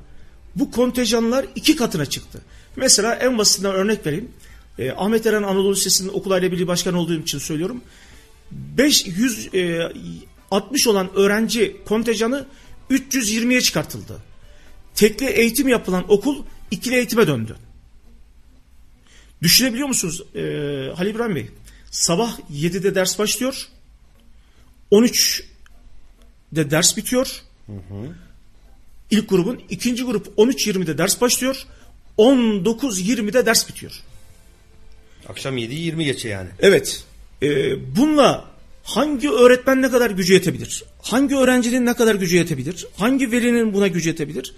bu 0.55 0.71
kontenjanlar 0.71 1.47
iki 1.55 1.77
katına 1.77 2.07
çıktı. 2.07 2.43
Mesela 2.77 3.15
en 3.15 3.39
basitinden 3.39 3.73
örnek 3.73 4.07
vereyim. 4.07 4.31
E, 4.79 4.91
Ahmet 4.91 5.27
Eren 5.27 5.43
Anadolu 5.43 5.73
Lisesi'nin 5.73 6.09
okul 6.09 6.31
aile 6.31 6.53
birliği 6.53 6.67
başkanı 6.67 7.01
olduğum 7.01 7.21
için 7.21 7.39
söylüyorum. 7.39 7.83
560 8.51 10.87
olan 10.87 11.17
öğrenci 11.17 11.77
kontenjanı 11.85 12.47
320'ye 12.91 13.61
çıkartıldı. 13.61 14.23
Tekli 14.95 15.27
eğitim 15.27 15.69
yapılan 15.69 16.13
okul 16.13 16.45
ikili 16.71 16.95
eğitime 16.95 17.27
döndü. 17.27 17.57
Düşünebiliyor 19.43 19.89
musunuz 19.89 20.23
e, 20.35 20.41
Halil 20.97 21.11
İbrahim 21.11 21.35
Bey? 21.35 21.51
Sabah 21.91 22.39
7'de 22.53 22.95
ders 22.95 23.19
başlıyor. 23.19 23.69
13'de 24.93 26.71
ders 26.71 26.97
bitiyor. 26.97 27.43
İlk 29.11 29.29
grubun. 29.29 29.63
ikinci 29.71 30.05
grup 30.05 30.39
13.20'de 30.39 30.99
ders 30.99 31.21
başlıyor. 31.21 31.67
19.20'de 32.19 33.47
ders 33.47 33.69
bitiyor. 33.69 33.93
Akşam 35.29 35.59
7-20 35.59 36.05
geçe 36.05 36.29
yani. 36.29 36.49
Evet. 36.61 37.05
E, 37.43 37.47
bununla 37.97 38.45
hangi 38.85 39.31
öğretmen 39.31 39.83
ne 39.83 39.91
kadar 39.91 40.11
gücü 40.11 40.33
yetebilir? 40.35 40.85
Hangi 41.03 41.37
öğrencinin 41.37 41.87
ne 41.87 41.95
kadar 41.95 42.15
gücü 42.15 42.37
yetebilir? 42.37 42.87
Hangi 42.97 43.33
velinin 43.33 43.75
buna 43.75 43.87
gücü 43.87 44.09
yetebilir? 44.09 44.55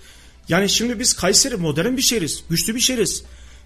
Yani 0.49 0.68
şimdi 0.68 0.99
biz 0.99 1.12
Kayseri 1.12 1.57
modern 1.57 1.97
bir 1.97 2.03
şehiriz. 2.03 2.44
Güçlü 2.51 2.75
bir 2.75 2.81
şehiriz. 2.81 3.25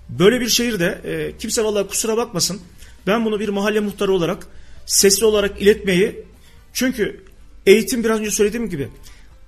Böyle 0.09 0.41
bir 0.41 0.49
şehirde 0.49 1.01
e, 1.05 1.39
kimse 1.39 1.65
vallahi 1.65 1.87
kusura 1.87 2.17
bakmasın. 2.17 2.61
Ben 3.07 3.25
bunu 3.25 3.41
bir 3.41 3.49
mahalle 3.49 3.81
muhtarı 3.81 4.13
olarak 4.13 4.47
sesli 4.87 5.27
olarak 5.27 5.63
iletmeyi 5.63 6.25
çünkü 6.73 7.25
eğitim 7.67 8.05
biraz 8.05 8.21
önce 8.21 8.31
söylediğim 8.31 8.71
gibi 8.71 8.89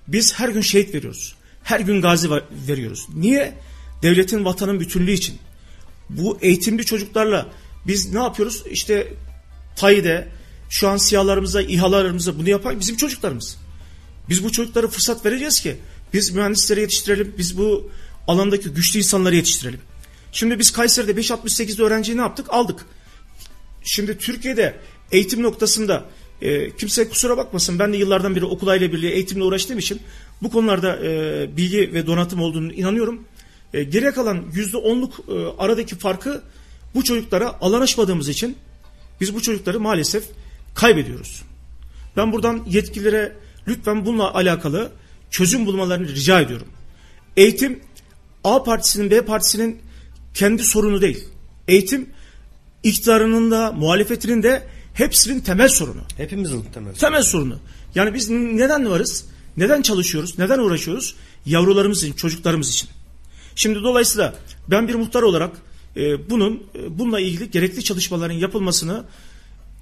biz 0.09 0.35
her 0.35 0.49
gün 0.49 0.61
şehit 0.61 0.95
veriyoruz. 0.95 1.35
Her 1.63 1.81
gün 1.81 2.03
gazi 2.03 2.31
veriyoruz. 2.69 3.07
Niye? 3.15 3.55
Devletin 4.05 4.45
vatanın 4.45 4.81
bütünlüğü 4.81 5.13
için. 5.13 5.39
Bu 6.11 6.39
eğitimli 6.41 6.85
çocuklarla 6.85 7.47
biz 7.87 8.13
ne 8.13 8.19
yapıyoruz? 8.19 8.63
İşte 8.71 9.15
TAİ'de 9.77 10.29
şu 10.71 10.89
an 10.89 10.97
siyalarımıza, 10.97 11.63
İHA'larımıza 11.63 12.39
bunu 12.39 12.49
yapan 12.49 12.81
bizim 12.81 12.97
çocuklarımız. 12.97 13.59
Biz 14.29 14.45
bu 14.45 14.53
çocuklara 14.53 14.89
fırsat 14.89 15.27
vereceğiz 15.27 15.61
ki 15.61 15.77
biz 16.13 16.31
mühendisleri 16.31 16.81
yetiştirelim. 16.81 17.35
Biz 17.39 17.59
bu 17.59 17.91
alandaki 18.29 18.69
güçlü 18.69 18.99
insanları 18.99 19.37
yetiştirelim. 19.37 19.81
Şimdi 20.33 20.59
biz 20.59 20.71
Kayseri'de 20.71 21.13
5.68'de 21.13 21.83
öğrenciyi 21.83 22.17
ne 22.17 22.21
yaptık? 22.21 22.47
Aldık. 22.49 22.87
Şimdi 23.85 24.19
Türkiye'de 24.19 24.77
eğitim 25.13 25.43
noktasında 25.43 26.05
e, 26.43 26.77
kimse 26.77 27.09
kusura 27.09 27.37
bakmasın 27.37 27.79
ben 27.79 27.93
de 27.93 27.97
yıllardan 27.97 28.37
beri 28.37 28.45
okul 28.45 28.67
aile 28.67 28.93
birliği 28.93 29.11
eğitimle 29.11 29.45
uğraştığım 29.45 29.79
için 29.79 30.01
bu 30.43 30.51
konularda 30.51 30.99
e, 31.07 31.57
bilgi 31.57 31.91
ve 31.93 32.07
donatım 32.07 32.41
olduğunu 32.41 32.73
inanıyorum. 32.73 33.25
E, 33.75 33.85
geriye 33.85 34.11
kalan 34.11 34.45
%10'luk 34.55 35.13
e, 35.29 35.57
aradaki 35.59 35.97
farkı 35.97 36.43
bu 36.95 37.05
çocuklara 37.05 37.61
alan 37.61 37.81
açmadığımız 37.81 38.29
için 38.29 38.57
biz 39.21 39.35
bu 39.35 39.43
çocukları 39.43 39.81
maalesef 39.81 40.25
kaybediyoruz. 40.75 41.43
Ben 42.17 42.33
buradan 42.33 42.65
yetkililere 42.69 43.37
lütfen 43.69 44.07
bununla 44.07 44.35
alakalı 44.35 44.93
çözüm 45.31 45.67
bulmalarını 45.67 46.09
rica 46.09 46.41
ediyorum. 46.41 46.67
Eğitim 47.37 47.81
A 48.45 48.63
partisinin 48.63 49.11
B 49.11 49.21
partisinin 49.21 49.79
kendi 50.35 50.63
sorunu 50.63 51.01
değil. 51.01 51.29
Eğitim 51.69 52.11
iktidarının 52.83 53.51
da 53.51 53.73
muhalefetinin 53.73 54.43
de 54.43 54.67
hepsinin 54.95 55.41
temel 55.41 55.69
sorunu. 55.69 56.01
Hepimizin 56.17 56.63
temel. 56.63 56.95
Temel 56.95 57.23
sorunu. 57.23 57.59
Yani 57.95 58.15
biz 58.15 58.31
neden 58.31 58.91
varız? 58.91 59.25
Neden 59.57 59.83
çalışıyoruz? 59.83 60.39
Neden 60.39 60.59
uğraşıyoruz? 60.59 61.17
Yavrularımız 61.47 62.03
için, 62.03 62.13
çocuklarımız 62.13 62.71
için. 62.71 62.89
Şimdi 63.57 63.83
dolayısıyla 63.83 64.35
ben 64.69 64.89
bir 64.89 64.95
muhtar 64.95 65.23
olarak 65.23 65.57
e, 65.97 66.31
bunun 66.31 66.63
e, 66.75 66.99
bununla 66.99 67.21
ilgili 67.21 67.51
gerekli 67.51 67.85
çalışmaların 67.85 68.35
yapılmasını 68.35 69.05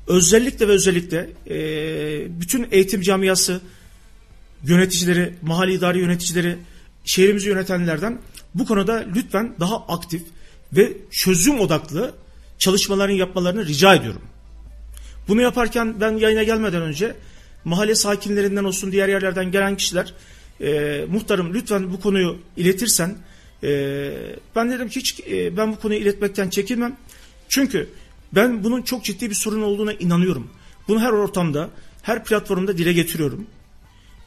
özellikle 0.06 0.68
ve 0.68 0.72
özellikle 0.72 1.30
e, 1.50 2.40
bütün 2.40 2.68
eğitim 2.70 3.02
camiası 3.02 3.60
yöneticileri, 4.64 5.34
mahalli 5.42 5.72
idari 5.72 5.98
yöneticileri, 5.98 6.56
şehrimizi 7.04 7.48
yönetenlerden 7.48 8.18
bu 8.54 8.66
konuda 8.66 9.04
lütfen 9.14 9.54
daha 9.60 9.76
aktif 9.76 10.22
ve 10.72 10.92
çözüm 11.10 11.60
odaklı 11.60 12.14
çalışmaların 12.58 13.14
yapmalarını 13.14 13.66
rica 13.66 13.94
ediyorum. 13.94 14.22
Bunu 15.28 15.40
yaparken 15.40 16.00
ben 16.00 16.16
yayına 16.16 16.42
gelmeden 16.42 16.82
önce 16.82 17.14
mahalle 17.64 17.94
sakinlerinden 17.94 18.64
olsun 18.64 18.92
diğer 18.92 19.08
yerlerden 19.08 19.52
gelen 19.52 19.76
kişiler 19.76 20.14
e, 20.60 21.04
muhtarım 21.10 21.54
lütfen 21.54 21.92
bu 21.92 22.00
konuyu 22.00 22.38
iletirsen 22.56 23.16
e, 23.62 24.12
ben 24.56 24.70
dedim 24.70 24.88
ki 24.88 25.00
hiç 25.00 25.20
e, 25.20 25.56
ben 25.56 25.72
bu 25.72 25.80
konuyu 25.80 26.00
iletmekten 26.00 26.50
çekinmem. 26.50 26.96
Çünkü 27.48 27.88
ben 28.32 28.64
bunun 28.64 28.82
çok 28.82 29.04
ciddi 29.04 29.30
bir 29.30 29.34
sorun 29.34 29.62
olduğuna 29.62 29.92
inanıyorum. 29.92 30.50
Bunu 30.88 31.00
her 31.00 31.12
ortamda, 31.12 31.70
her 32.02 32.24
platformda 32.24 32.78
dile 32.78 32.92
getiriyorum. 32.92 33.46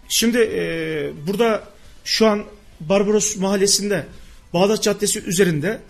Şimdi 0.10 0.38
e, 0.38 1.12
burada 1.28 1.64
şu 2.04 2.28
an 2.28 2.44
Barbaros 2.80 3.38
Mahallesi'nde 3.38 4.06
Bağdat 4.54 4.84
Caddesi 4.84 5.24
üzerinde 5.24 5.82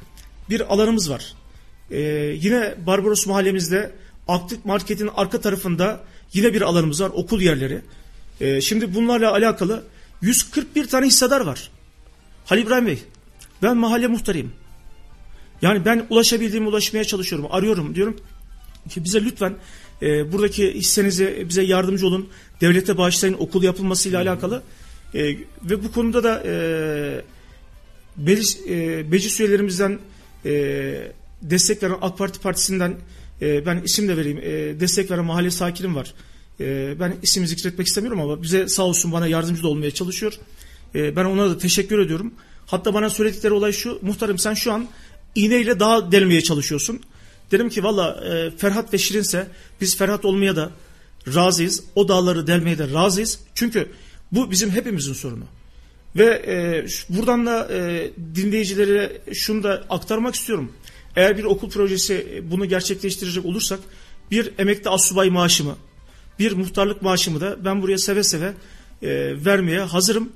bir 0.49 0.73
alanımız 0.73 1.09
var. 1.09 1.33
E, 1.91 1.99
yine 2.41 2.75
Barbaros 2.85 3.27
Mahallemizde 3.27 3.91
Aktif 4.27 4.65
Market'in 4.65 5.09
arka 5.15 5.41
tarafında 5.41 6.03
yine 6.33 6.53
bir 6.53 6.61
alanımız 6.61 7.01
var. 7.01 7.11
Okul 7.13 7.41
yerleri. 7.41 7.81
E, 8.41 8.61
şimdi 8.61 8.93
bunlarla 8.93 9.31
alakalı 9.31 9.83
141 10.21 10.87
tane 10.87 11.05
hissedar 11.05 11.41
var. 11.41 11.71
Halil 12.45 12.61
İbrahim 12.61 12.87
Bey 12.87 12.99
ben 13.65 13.77
mahalle 13.77 14.07
muhtarıyım. 14.07 14.51
Yani 15.61 15.85
ben 15.85 16.05
ulaşabildiğimi 16.09 16.67
ulaşmaya 16.67 17.03
çalışıyorum. 17.03 17.47
Arıyorum 17.51 17.95
diyorum 17.95 18.17
ki 18.89 19.03
bize 19.03 19.25
lütfen 19.25 19.53
e, 20.01 20.31
buradaki 20.31 20.73
hissenizi 20.73 21.45
bize 21.49 21.61
yardımcı 21.61 22.07
olun. 22.07 22.29
Devlete 22.61 22.97
bağışlayın 22.97 23.35
okul 23.39 23.63
yapılmasıyla 23.63 24.21
alakalı. 24.21 24.63
E, 25.13 25.23
ve 25.63 25.83
bu 25.83 25.91
konuda 25.91 26.23
da 26.23 26.43
e, 26.45 26.55
meclis, 28.17 28.59
e, 28.67 29.05
meclis 29.09 29.39
üyelerimizden 29.39 29.99
e, 30.45 30.51
destek 31.41 31.83
veren 31.83 31.97
AK 32.01 32.17
Parti 32.17 32.39
Partisi'nden 32.39 32.95
e, 33.41 33.65
ben 33.65 33.81
isim 33.85 34.07
de 34.07 34.17
vereyim. 34.17 34.37
E, 34.37 34.79
destek 34.79 35.11
veren 35.11 35.25
mahalle 35.25 35.51
sakinim 35.51 35.95
var. 35.95 36.13
E, 36.59 36.95
ben 36.99 37.15
isim 37.23 37.47
zikretmek 37.47 37.87
istemiyorum 37.87 38.19
ama 38.19 38.41
bize 38.43 38.67
sağ 38.67 38.83
olsun 38.83 39.11
bana 39.11 39.27
yardımcı 39.27 39.63
da 39.63 39.67
olmaya 39.67 39.91
çalışıyor. 39.91 40.33
E, 40.95 41.15
ben 41.15 41.25
ona 41.25 41.49
da 41.49 41.57
teşekkür 41.57 41.99
ediyorum. 41.99 42.33
Hatta 42.65 42.93
bana 42.93 43.09
söyledikleri 43.09 43.53
olay 43.53 43.71
şu. 43.71 43.99
Muhtarım 44.01 44.37
sen 44.37 44.53
şu 44.53 44.73
an 44.73 44.87
iğneyle 45.35 45.79
daha 45.79 46.11
delmeye 46.11 46.41
çalışıyorsun. 46.41 47.01
Dedim 47.51 47.69
ki 47.69 47.83
valla 47.83 48.23
e, 48.25 48.57
Ferhat 48.57 48.93
ve 48.93 48.97
Şirinse 48.97 49.47
biz 49.81 49.97
Ferhat 49.97 50.25
olmaya 50.25 50.55
da 50.55 50.71
razıyız. 51.35 51.83
O 51.95 52.07
dağları 52.07 52.47
delmeye 52.47 52.77
de 52.77 52.93
razıyız. 52.93 53.39
Çünkü 53.55 53.89
bu 54.31 54.51
bizim 54.51 54.69
hepimizin 54.69 55.13
sorunu. 55.13 55.43
Ve 56.15 56.25
e, 56.25 56.85
buradan 57.09 57.45
da 57.45 57.67
e, 57.73 58.11
dinleyicilere 58.35 59.21
şunu 59.33 59.63
da 59.63 59.83
aktarmak 59.89 60.35
istiyorum. 60.35 60.71
Eğer 61.15 61.37
bir 61.37 61.43
okul 61.43 61.69
projesi 61.69 62.27
e, 62.33 62.51
bunu 62.51 62.65
gerçekleştirecek 62.65 63.45
olursak 63.45 63.79
bir 64.31 64.51
emekli 64.57 64.89
asubay 64.89 65.29
maaşımı, 65.29 65.75
bir 66.39 66.51
muhtarlık 66.51 67.01
maaşımı 67.01 67.41
da 67.41 67.65
ben 67.65 67.81
buraya 67.81 67.97
seve 67.97 68.23
seve 68.23 68.53
e, 69.01 69.45
vermeye 69.45 69.79
hazırım. 69.79 70.29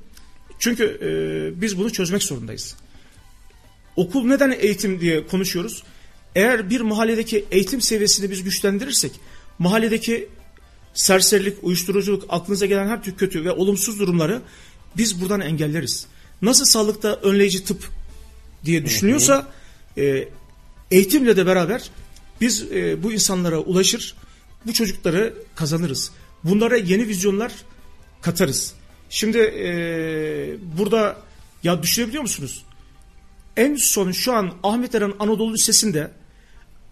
Çünkü 0.60 0.84
e, 1.02 1.62
biz 1.62 1.78
bunu 1.78 1.92
çözmek 1.92 2.24
zorundayız. 2.24 2.76
Okul 3.96 4.26
neden 4.26 4.52
eğitim 4.60 5.02
diye 5.02 5.28
konuşuyoruz. 5.28 5.84
Eğer 6.36 6.70
bir 6.70 6.82
mahalledeki 6.82 7.46
eğitim 7.52 7.82
seviyesini 7.82 8.32
biz 8.32 8.44
güçlendirirsek 8.44 9.12
mahalledeki 9.60 10.30
serserilik, 10.94 11.64
uyuşturuculuk, 11.64 12.26
aklınıza 12.30 12.66
gelen 12.66 12.88
her 12.88 13.04
tür 13.04 13.16
kötü 13.16 13.46
ve 13.46 13.52
olumsuz 13.52 14.00
durumları 14.00 14.42
biz 14.98 15.22
buradan 15.22 15.42
engelleriz. 15.42 16.08
Nasıl 16.42 16.66
sağlıkta 16.66 17.16
önleyici 17.16 17.64
tıp 17.64 17.90
diye 18.66 18.86
düşünüyorsa 18.86 19.48
e, 19.98 20.28
eğitimle 20.92 21.38
de 21.38 21.46
beraber 21.46 21.90
biz 22.42 22.72
e, 22.72 23.04
bu 23.04 23.14
insanlara 23.14 23.60
ulaşır, 23.60 24.16
bu 24.66 24.74
çocukları 24.74 25.34
kazanırız. 25.56 26.12
Bunlara 26.44 26.78
yeni 26.78 27.08
vizyonlar 27.08 27.52
katarız. 28.22 28.74
Şimdi 29.10 29.38
e, 29.38 29.68
burada 30.78 31.18
ya 31.64 31.84
düşünebiliyor 31.84 32.22
musunuz? 32.22 32.64
En 33.58 33.76
son 33.76 34.12
şu 34.12 34.34
an 34.34 34.54
Ahmet 34.64 34.96
Eren 34.96 35.14
Anadolu 35.20 35.54
Lisesi'nde 35.54 36.12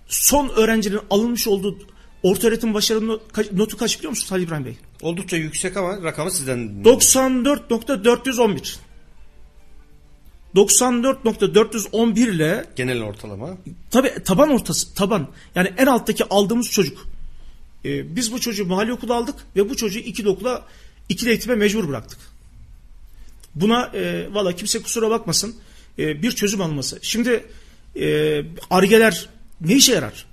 son 0.08 0.50
öğrencinin 0.50 1.00
alınmış 1.10 1.48
olduğu 1.48 1.78
orta 2.24 2.48
öğretim 2.48 2.74
başarı 2.74 3.08
notu 3.52 3.78
kaç 3.78 3.98
biliyor 3.98 4.10
musunuz 4.10 4.32
Halil 4.32 4.44
İbrahim 4.44 4.66
Bey? 4.66 4.78
Oldukça 5.02 5.38
yüksek 5.38 5.78
ama 5.78 6.04
rakamı 6.04 6.32
sizden 6.32 6.70
94.411 6.84 8.76
94.411 10.56 12.20
ile 12.20 12.66
genel 12.76 13.02
ortalama. 13.02 13.58
tabi 13.92 14.14
taban 14.26 14.50
ortası 14.50 14.94
taban 14.94 15.28
yani 15.56 15.74
en 15.78 15.86
alttaki 15.86 16.26
aldığımız 16.30 16.72
çocuk. 16.72 17.08
Ee, 17.86 18.16
biz 18.16 18.34
bu 18.34 18.40
çocuğu 18.40 18.66
mahalle 18.66 18.94
okula 18.94 19.16
aldık 19.16 19.36
ve 19.56 19.70
bu 19.70 19.76
çocuğu 19.76 20.00
ikili 20.00 20.30
okula 20.30 20.66
ikili 21.10 21.30
eğitime 21.30 21.56
mecbur 21.56 21.88
bıraktık. 21.88 22.20
Buna 23.56 23.92
e, 23.94 24.34
valla 24.34 24.56
kimse 24.56 24.82
kusura 24.82 25.10
bakmasın 25.10 25.56
e, 26.00 26.22
bir 26.22 26.32
çözüm 26.32 26.62
alması. 26.62 27.00
Şimdi 27.02 27.46
e, 28.00 28.42
argeler 28.70 29.30
ne 29.62 29.76
işe 29.76 29.94
yarar? 29.94 30.26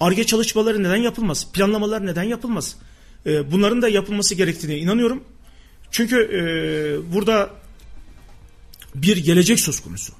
Arge 0.00 0.24
çalışmaları 0.24 0.82
neden 0.82 0.96
yapılmaz? 0.96 1.52
Planlamalar 1.52 2.06
neden 2.06 2.22
yapılmaz? 2.22 2.76
E, 3.26 3.52
bunların 3.52 3.82
da 3.82 3.88
yapılması 3.88 4.34
gerektiğine 4.34 4.78
inanıyorum. 4.78 5.24
Çünkü 5.90 6.16
e, 6.16 6.42
burada 7.14 7.50
bir 8.94 9.16
gelecek 9.16 9.60
söz 9.60 9.80
konusu. 9.80 10.12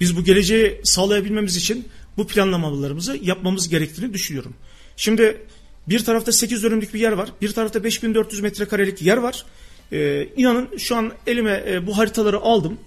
Biz 0.00 0.16
bu 0.16 0.24
geleceği 0.24 0.80
sağlayabilmemiz 0.84 1.56
için 1.56 1.88
bu 2.16 2.26
planlamalarımızı 2.26 3.18
yapmamız 3.22 3.68
gerektiğini 3.68 4.14
düşünüyorum. 4.14 4.54
Şimdi 4.96 5.42
bir 5.88 6.04
tarafta 6.04 6.32
8 6.32 6.62
dönümlük 6.62 6.94
bir 6.94 7.00
yer 7.00 7.12
var. 7.12 7.28
Bir 7.42 7.52
tarafta 7.52 7.84
5400 7.84 8.40
metrekarelik 8.40 9.02
yer 9.02 9.16
var. 9.16 9.44
Ee, 9.92 10.28
inanın 10.36 10.68
şu 10.78 10.96
an 10.96 11.12
elime 11.26 11.64
e, 11.68 11.86
bu 11.86 11.98
haritaları 11.98 12.38
aldım. 12.38 12.78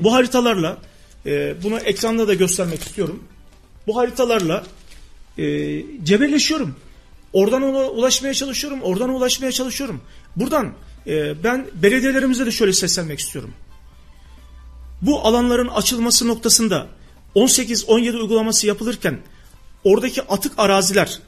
Bu 0.00 0.12
haritalarla 0.12 0.78
e, 1.26 1.54
bunu 1.62 1.78
ekranda 1.78 2.28
da 2.28 2.34
göstermek 2.34 2.82
istiyorum. 2.82 3.24
Bu 3.86 3.96
haritalarla 3.96 4.64
e, 5.38 5.44
cebelleşiyorum. 6.04 6.76
Oradan 7.32 7.62
ona 7.62 7.88
ulaşmaya 7.88 8.34
çalışıyorum. 8.34 8.82
Oradan 8.82 9.08
ulaşmaya 9.08 9.52
çalışıyorum. 9.52 10.00
Buradan 10.36 10.72
e, 11.06 11.44
ben 11.44 11.66
belediyelerimize 11.74 12.46
de 12.46 12.50
şöyle 12.50 12.72
seslenmek 12.72 13.18
istiyorum. 13.18 13.50
Bu 15.02 15.20
alanların 15.26 15.68
açılması 15.68 16.28
noktasında 16.28 16.86
18-17 17.36 18.16
uygulaması 18.16 18.66
yapılırken 18.66 19.18
oradaki 19.84 20.22
atık 20.22 20.52
araziler 20.56 21.20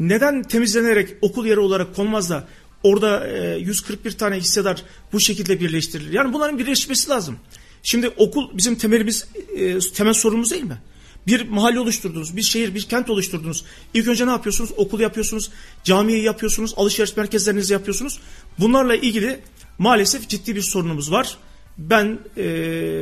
neden 0.00 0.42
temizlenerek 0.42 1.16
okul 1.22 1.46
yeri 1.46 1.60
olarak 1.60 1.96
konmaz 1.96 2.30
da 2.30 2.48
orada 2.82 3.28
e, 3.28 3.58
141 3.58 4.12
tane 4.12 4.36
hissedar 4.36 4.82
bu 5.12 5.20
şekilde 5.20 5.60
birleştirilir? 5.60 6.12
Yani 6.12 6.32
bunların 6.32 6.58
birleşmesi 6.58 7.10
lazım. 7.10 7.36
Şimdi 7.82 8.08
okul 8.08 8.48
bizim 8.58 8.74
temelimiz, 8.74 9.28
e, 9.56 9.78
temel 9.78 10.14
sorunumuz 10.14 10.50
değil 10.50 10.64
mi? 10.64 10.78
Bir 11.26 11.48
mahalle 11.48 11.80
oluşturdunuz, 11.80 12.36
bir 12.36 12.42
şehir, 12.42 12.74
bir 12.74 12.82
kent 12.82 13.10
oluşturdunuz. 13.10 13.64
İlk 13.94 14.08
önce 14.08 14.26
ne 14.26 14.30
yapıyorsunuz? 14.30 14.70
Okul 14.76 15.00
yapıyorsunuz, 15.00 15.50
camiyi 15.84 16.22
yapıyorsunuz, 16.22 16.74
alışveriş 16.76 17.16
merkezlerinizi 17.16 17.72
yapıyorsunuz. 17.72 18.20
Bunlarla 18.58 18.96
ilgili 18.96 19.40
maalesef 19.78 20.28
ciddi 20.28 20.56
bir 20.56 20.62
sorunumuz 20.62 21.12
var. 21.12 21.36
Ben 21.78 22.18
e, 22.36 22.44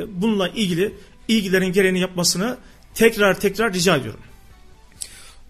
bununla 0.08 0.48
ilgili 0.48 0.94
ilgilerin 1.28 1.72
gereğini 1.72 2.00
yapmasını 2.00 2.56
tekrar 2.94 3.40
tekrar 3.40 3.72
rica 3.72 3.96
ediyorum. 3.96 4.20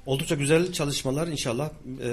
Oldukça 0.07 0.35
güzel 0.35 0.73
çalışmalar 0.73 1.29
inşallah 1.29 1.71
e, 2.03 2.11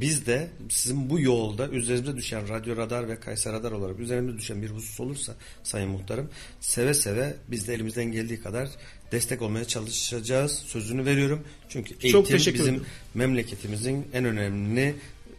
biz 0.00 0.26
de 0.26 0.48
sizin 0.68 1.10
bu 1.10 1.20
yolda 1.20 1.68
üzerimize 1.68 2.16
düşen 2.16 2.48
Radyo 2.48 2.76
Radar 2.76 3.08
ve 3.08 3.20
Kayser 3.20 3.52
Radar 3.52 3.72
olarak 3.72 4.00
üzerimize 4.00 4.38
düşen 4.38 4.62
bir 4.62 4.70
husus 4.70 5.00
olursa 5.00 5.34
Sayın 5.62 5.90
Muhtarım 5.90 6.30
seve 6.60 6.94
seve 6.94 7.34
biz 7.48 7.68
de 7.68 7.74
elimizden 7.74 8.12
geldiği 8.12 8.40
kadar 8.40 8.68
destek 9.12 9.42
olmaya 9.42 9.64
çalışacağız 9.64 10.52
sözünü 10.52 11.04
veriyorum. 11.04 11.44
Çünkü 11.68 11.94
eğitim 12.02 12.24
teşekkür 12.24 12.58
bizim 12.58 12.74
ederim. 12.74 12.86
memleketimizin 13.14 14.08
en 14.12 14.24
önemli 14.24 14.94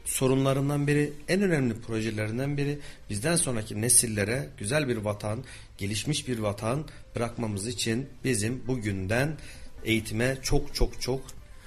sorunlarından 0.05 0.88
biri, 0.88 1.13
en 1.27 1.41
önemli 1.41 1.73
projelerinden 1.81 2.57
biri. 2.57 2.79
Bizden 3.09 3.36
sonraki 3.36 3.81
nesillere 3.81 4.49
güzel 4.57 4.88
bir 4.88 4.97
vatan, 4.97 5.43
gelişmiş 5.77 6.27
bir 6.27 6.39
vatan 6.39 6.86
bırakmamız 7.15 7.67
için 7.67 8.05
bizim 8.23 8.67
bugünden 8.67 9.38
eğitime 9.83 10.38
çok 10.43 10.75
çok 10.75 11.01
çok 11.01 11.21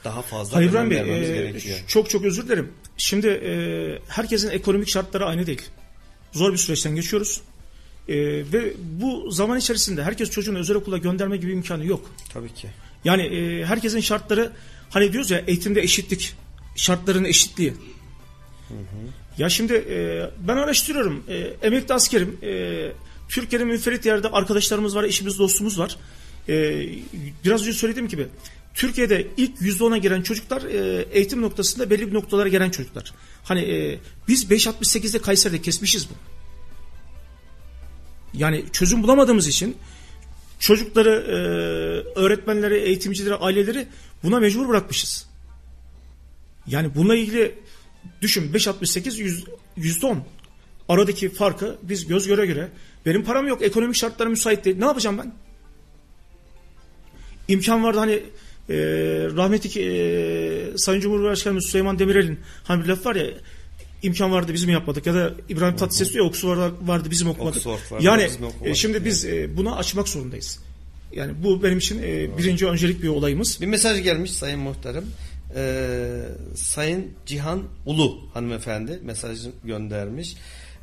daha 0.06 0.22
fazla 0.22 0.56
Hayır 0.56 0.74
önem 0.74 0.90
Bey, 0.90 0.98
vermemiz 0.98 1.30
e, 1.30 1.34
gerekiyor. 1.34 1.78
çok 1.86 2.10
çok 2.10 2.24
özür 2.24 2.46
dilerim. 2.46 2.72
Şimdi 2.96 3.26
e, 3.26 3.52
herkesin 4.08 4.50
ekonomik 4.50 4.88
şartları 4.88 5.26
aynı 5.26 5.46
değil. 5.46 5.62
Zor 6.32 6.52
bir 6.52 6.58
süreçten 6.58 6.94
geçiyoruz. 6.94 7.40
E, 8.08 8.16
ve 8.52 8.72
bu 8.78 9.30
zaman 9.30 9.58
içerisinde 9.58 10.02
herkes 10.02 10.30
çocuğunu 10.30 10.58
özel 10.58 10.76
okula 10.76 10.98
gönderme 10.98 11.36
gibi 11.36 11.52
imkanı 11.52 11.86
yok. 11.86 12.10
Tabii 12.32 12.54
ki. 12.54 12.68
Yani 13.04 13.22
e, 13.22 13.64
herkesin 13.64 14.00
şartları 14.00 14.52
hani 14.90 15.12
diyoruz 15.12 15.30
ya 15.30 15.42
eğitimde 15.46 15.80
eşitlik, 15.82 16.34
şartların 16.76 17.24
eşitliği. 17.24 17.74
Ya 19.38 19.48
şimdi 19.48 19.74
e, 19.74 20.30
ben 20.48 20.56
araştırıyorum. 20.56 21.24
E, 21.28 21.66
emekli 21.66 21.94
askerim. 21.94 22.38
E, 22.42 22.92
Türkiye'nin 23.28 23.68
münferit 23.68 24.06
yerde 24.06 24.28
arkadaşlarımız 24.28 24.96
var, 24.96 25.04
eşimiz, 25.04 25.38
dostumuz 25.38 25.78
var. 25.78 25.96
E, 26.48 26.54
biraz 27.44 27.60
önce 27.62 27.72
söylediğim 27.72 28.08
gibi 28.08 28.26
Türkiye'de 28.76 29.26
ilk 29.36 29.58
%10'a 29.60 29.96
giren 29.96 30.22
çocuklar 30.22 30.62
e, 30.62 31.06
eğitim 31.12 31.42
noktasında 31.42 31.90
belli 31.90 32.08
bir 32.08 32.14
noktalara 32.14 32.48
gelen 32.48 32.70
çocuklar. 32.70 33.14
Hani 33.44 33.60
e, 33.60 33.98
biz 34.28 34.44
5.68'de 34.44 35.18
Kayseri'de 35.18 35.62
kesmişiz 35.62 36.08
bu. 36.10 36.14
Yani 38.34 38.64
çözüm 38.72 39.02
bulamadığımız 39.02 39.48
için 39.48 39.76
çocukları, 40.58 41.10
e, 41.10 41.34
öğretmenleri, 42.20 42.76
eğitimcileri, 42.76 43.34
aileleri 43.34 43.86
buna 44.22 44.40
mecbur 44.40 44.68
bırakmışız. 44.68 45.26
Yani 46.66 46.94
bununla 46.94 47.16
ilgili 47.16 47.54
düşün 48.22 48.52
5.68 48.52 49.18
yüz- 49.18 49.44
%10. 49.76 50.18
Aradaki 50.88 51.28
farkı 51.28 51.78
biz 51.82 52.06
göz 52.06 52.26
göre 52.26 52.46
göre 52.46 52.68
benim 53.06 53.24
param 53.24 53.46
yok, 53.46 53.62
ekonomik 53.62 53.96
şartlar 53.96 54.26
müsait 54.26 54.64
değil. 54.64 54.78
Ne 54.78 54.86
yapacağım 54.86 55.18
ben? 55.18 55.32
İmkan 57.48 57.84
vardı 57.84 57.98
hani 57.98 58.22
e, 58.70 58.76
rahmetli 59.36 59.80
e, 59.82 60.78
Sayın 60.78 61.00
Cumhurbaşkanımız 61.00 61.66
Süleyman 61.66 61.98
Demirel'in 61.98 62.40
hani 62.64 62.84
bir 62.84 62.88
laf 62.88 63.06
var 63.06 63.16
ya 63.16 63.26
imkan 64.02 64.32
vardı 64.32 64.54
bizim 64.54 64.70
yapmadık 64.70 65.06
ya 65.06 65.14
da 65.14 65.32
İbrahim 65.48 65.76
Tatlıses 65.76 66.12
diyor 66.12 66.26
Oxford 66.26 66.58
vardı 66.82 67.08
bizim 67.10 67.28
okumadık. 67.28 67.66
Vardı, 67.66 67.80
yani 68.00 68.24
bizim 68.24 68.44
okumadık. 68.44 68.70
e, 68.70 68.74
şimdi 68.74 69.04
biz 69.04 69.24
e, 69.24 69.56
buna 69.56 69.76
açmak 69.76 70.08
zorundayız. 70.08 70.58
Yani 71.12 71.32
bu 71.44 71.62
benim 71.62 71.78
için 71.78 72.02
e, 72.02 72.38
birinci 72.38 72.66
öncelik 72.66 73.02
bir 73.02 73.08
olayımız. 73.08 73.60
Bir 73.60 73.66
mesaj 73.66 74.02
gelmiş 74.02 74.32
Sayın 74.32 74.60
Muhtarım. 74.60 75.04
Ee, 75.56 76.22
Sayın 76.54 77.10
Cihan 77.26 77.62
Ulu 77.86 78.18
hanımefendi 78.34 79.00
mesajı 79.02 79.50
göndermiş. 79.64 80.36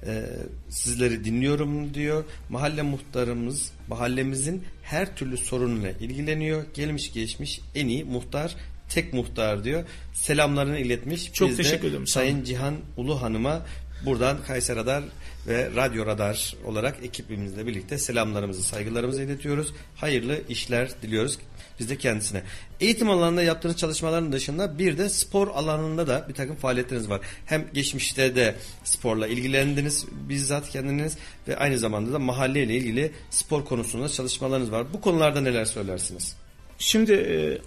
Ee, 0.08 0.24
sizleri 0.70 1.26
dinliyorum 1.26 1.94
diyor. 1.94 2.24
Mahalle 2.50 2.82
muhtarımız 2.82 3.72
mahallemizin 3.88 4.64
her 4.84 5.16
türlü 5.16 5.38
sorunuyla 5.38 5.92
ilgileniyor. 5.92 6.66
Gelmiş 6.74 7.14
geçmiş 7.14 7.62
en 7.76 7.88
iyi 7.88 8.04
muhtar 8.04 8.56
tek 8.90 9.14
muhtar 9.14 9.64
diyor. 9.64 9.84
Selamlarını 10.14 10.80
iletmiş. 10.80 11.34
Çok 11.34 11.50
Biz 11.50 11.58
teşekkür 11.58 11.88
ederim. 11.88 12.08
Sayın 12.08 12.44
Cihan 12.44 12.76
Ulu 12.98 13.22
Hanım'a 13.22 13.66
buradan 14.06 14.44
Kayseri 14.48 14.78
Radar 14.78 15.04
ve 15.48 15.72
Radyo 15.76 16.06
Radar 16.06 16.56
olarak 16.66 17.04
ekibimizle 17.04 17.68
birlikte 17.68 17.98
selamlarımızı, 17.98 18.64
saygılarımızı 18.64 19.24
iletiyoruz. 19.24 19.74
Hayırlı 19.96 20.42
işler 20.50 20.90
diliyoruz 21.02 21.38
biz 21.80 21.90
de 21.90 21.98
kendisine. 21.98 22.44
Eğitim 22.80 23.10
alanında 23.10 23.44
yaptığınız 23.44 23.78
çalışmaların 23.78 24.32
dışında 24.32 24.80
bir 24.80 24.98
de 24.98 25.10
spor 25.10 25.48
alanında 25.48 26.08
da 26.08 26.26
bir 26.30 26.34
takım 26.34 26.56
faaliyetleriniz 26.56 27.10
var. 27.10 27.22
Hem 27.46 27.66
geçmişte 27.74 28.36
de 28.36 28.56
sporla 28.84 29.28
ilgilendiniz 29.28 30.06
bizzat 30.12 30.70
kendiniz 30.70 31.18
ve 31.48 31.58
aynı 31.58 31.78
zamanda 31.78 32.14
da 32.14 32.20
mahalleyle 32.20 32.76
ilgili 32.76 33.12
spor 33.30 33.66
konusunda 33.66 34.10
çalışmalarınız 34.10 34.72
var. 34.72 34.94
Bu 34.94 35.02
konularda 35.02 35.42
neler 35.42 35.66
söylersiniz? 35.66 36.36
Şimdi 36.80 37.14
e, 37.14 37.58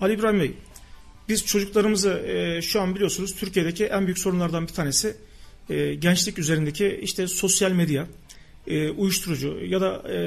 Ali 0.00 0.14
İbrahim 0.14 0.40
Bey, 0.40 0.52
biz 1.28 1.46
çocuklarımızı 1.46 2.10
e, 2.10 2.62
şu 2.62 2.80
an 2.80 2.94
biliyorsunuz 2.94 3.34
Türkiye'deki 3.36 3.84
en 3.84 4.06
büyük 4.06 4.18
sorunlardan 4.18 4.68
bir 4.68 4.72
tanesi 4.72 5.16
e, 5.70 5.94
gençlik 5.94 6.38
üzerindeki 6.38 7.00
işte 7.02 7.26
sosyal 7.26 7.72
medya, 7.72 8.06
e, 8.66 8.90
uyuşturucu 8.90 9.58
ya 9.64 9.80
da 9.80 10.12
e, 10.12 10.18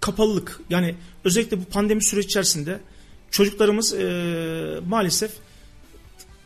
kapalılık. 0.00 0.60
Yani 0.70 0.94
özellikle 1.24 1.60
bu 1.60 1.64
pandemi 1.64 2.04
süreci 2.04 2.26
içerisinde 2.26 2.80
çocuklarımız 3.30 3.94
e, 3.94 4.80
maalesef 4.88 5.30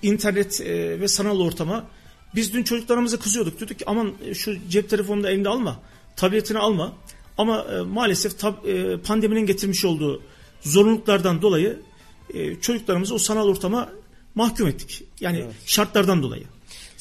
internet 0.02 0.60
e, 0.60 1.00
ve 1.00 1.08
sanal 1.08 1.40
ortama 1.40 1.86
biz 2.34 2.52
dün 2.52 2.62
çocuklarımıza 2.62 3.18
kızıyorduk. 3.18 3.58
Diyorduk 3.58 3.78
ki 3.78 3.84
aman 3.86 4.12
e, 4.24 4.34
şu 4.34 4.68
cep 4.70 4.90
telefonunu 4.90 5.28
elinde 5.28 5.48
alma, 5.48 5.80
tabletini 6.16 6.58
alma. 6.58 6.92
Ama 7.38 7.66
e, 7.72 7.80
maalesef 7.80 8.32
tab- 8.32 8.68
e, 8.68 9.00
pandeminin 9.00 9.46
getirmiş 9.46 9.84
olduğu 9.84 10.22
zorunluluklardan 10.60 11.42
dolayı 11.42 11.78
e, 12.34 12.60
çocuklarımızı 12.60 13.14
o 13.14 13.18
sanal 13.18 13.48
ortama 13.48 13.88
mahkum 14.34 14.68
ettik. 14.68 15.04
Yani 15.20 15.44
şartlardan 15.66 16.22
dolayı. 16.22 16.44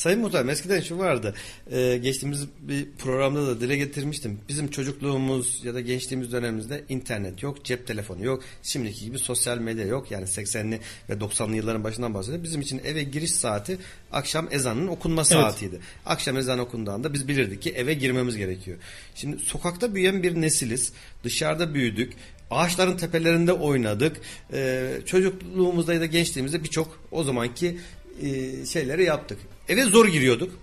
Sayın 0.02 0.20
Muhtarım 0.20 0.50
eskiden 0.50 0.82
şu 0.82 0.98
vardı. 0.98 1.34
Ee, 1.72 2.00
geçtiğimiz 2.04 2.48
bir 2.62 2.88
programda 3.00 3.48
da 3.48 3.62
dile 3.62 3.78
getirmiştim. 3.78 4.40
Bizim 4.50 4.68
çocukluğumuz 4.68 5.66
ya 5.66 5.74
da 5.74 5.82
gençliğimiz 5.82 6.32
dönemimizde 6.32 6.84
internet 6.90 7.44
yok, 7.44 7.66
cep 7.66 7.88
telefonu 7.88 8.26
yok. 8.26 8.44
Şimdiki 8.64 9.06
gibi 9.06 9.20
sosyal 9.20 9.58
medya 9.58 9.86
yok. 9.86 10.12
Yani 10.12 10.26
80'li 10.26 10.80
ve 11.10 11.14
90'lı 11.14 11.56
yılların 11.56 11.84
başından 11.84 12.14
bahsediyorum. 12.14 12.44
Bizim 12.44 12.62
için 12.62 12.82
eve 12.86 13.04
giriş 13.04 13.32
saati 13.32 13.78
akşam 14.12 14.48
ezanının 14.52 14.88
okunma 14.88 15.24
saatiydi. 15.24 15.80
Akşam 16.06 16.38
ezan 16.38 16.60
okunduğunda 16.60 17.14
biz 17.14 17.28
bilirdik 17.28 17.62
ki 17.62 17.70
eve 17.70 17.94
girmemiz 17.94 18.38
gerekiyor. 18.38 18.78
Şimdi 19.16 19.40
sokakta 19.40 19.96
büyüyen 19.96 20.24
bir 20.24 20.42
nesiliz. 20.42 20.94
Dışarıda 21.24 21.74
büyüdük. 21.74 22.14
Ağaçların 22.52 22.98
tepelerinde 22.98 23.54
oynadık. 23.54 24.18
Ee, 24.54 24.92
çocukluğumuzda 25.06 25.94
ya 25.94 26.02
da 26.02 26.06
gençliğimizde 26.06 26.64
birçok 26.64 27.00
o 27.12 27.24
zamanki 27.24 27.78
e, 28.22 28.66
şeyleri 28.66 29.04
yaptık. 29.04 29.38
Eve 29.72 29.84
zor 29.84 30.08
giriyorduk. 30.08 30.60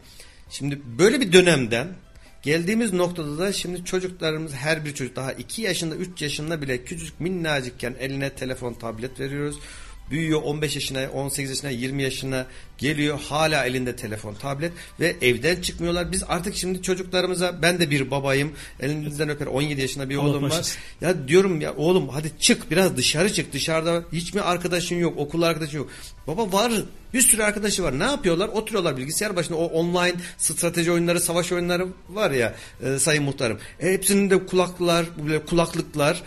Şimdi 0.51 0.81
böyle 0.99 1.21
bir 1.21 1.33
dönemden 1.33 1.88
geldiğimiz 2.42 2.92
noktada 2.92 3.38
da 3.38 3.53
şimdi 3.53 3.85
çocuklarımız 3.85 4.53
her 4.53 4.85
bir 4.85 4.94
çocuk 4.94 5.16
daha 5.16 5.33
2 5.33 5.62
yaşında 5.62 5.94
3 5.94 6.23
yaşında 6.23 6.62
bile 6.62 6.85
küçücük 6.85 7.21
minnacıkken 7.21 7.94
eline 8.01 8.31
telefon 8.31 8.75
tablet 8.75 9.21
veriyoruz. 9.21 9.59
Büyüyor 10.11 10.42
15 10.42 10.75
yaşına 10.75 11.09
18 11.09 11.51
yaşına 11.51 11.71
20 11.71 12.03
yaşına 12.03 12.47
geliyor 12.79 13.21
hala 13.29 13.64
elinde 13.64 13.97
telefon 13.97 14.35
tablet 14.35 14.73
ve 15.01 15.17
evden 15.23 15.61
çıkmıyorlar. 15.61 16.12
Biz 16.12 16.25
artık 16.29 16.57
şimdi 16.57 16.83
çocuklarımıza 16.83 17.62
ben 17.62 17.81
de 17.81 17.91
bir 17.91 18.11
babayım 18.11 18.53
elinizden 18.81 19.29
öper 19.29 19.47
17 19.47 19.81
yaşında 19.81 20.09
bir 20.09 20.17
Allah 20.17 20.29
oğlum 20.29 20.51
var. 20.51 20.77
Ya 21.01 21.29
diyorum 21.29 21.61
ya 21.61 21.75
oğlum 21.77 22.09
hadi 22.09 22.33
çık 22.38 22.71
biraz 22.71 22.97
dışarı 22.97 23.33
çık 23.33 23.53
dışarıda 23.53 24.05
hiç 24.12 24.35
mi 24.35 24.41
arkadaşın 24.41 24.97
yok 24.97 25.19
okul 25.19 25.43
arkadaşın 25.43 25.79
yok. 25.79 25.91
Baba 26.27 26.53
var 26.53 26.73
bir 27.14 27.21
sürü 27.21 27.43
arkadaşı 27.43 27.83
var 27.83 27.99
ne 27.99 28.05
yapıyorlar 28.05 28.49
oturuyorlar 28.49 28.97
bilgisayar 28.97 29.37
başında 29.37 29.59
o 29.59 29.64
online 29.64 30.14
strateji 30.38 30.93
oyunları 30.93 31.21
savaş 31.21 31.53
oyunları 31.53 31.87
var 32.09 32.31
ya 32.31 32.55
e, 32.85 32.99
sayın 32.99 33.25
muhtarım. 33.25 33.59
E, 33.81 33.93
hepsinin 33.93 34.31
de 34.31 34.47
kulaklar 34.47 35.07
böyle 35.27 35.45
kulaklıklar 35.45 36.23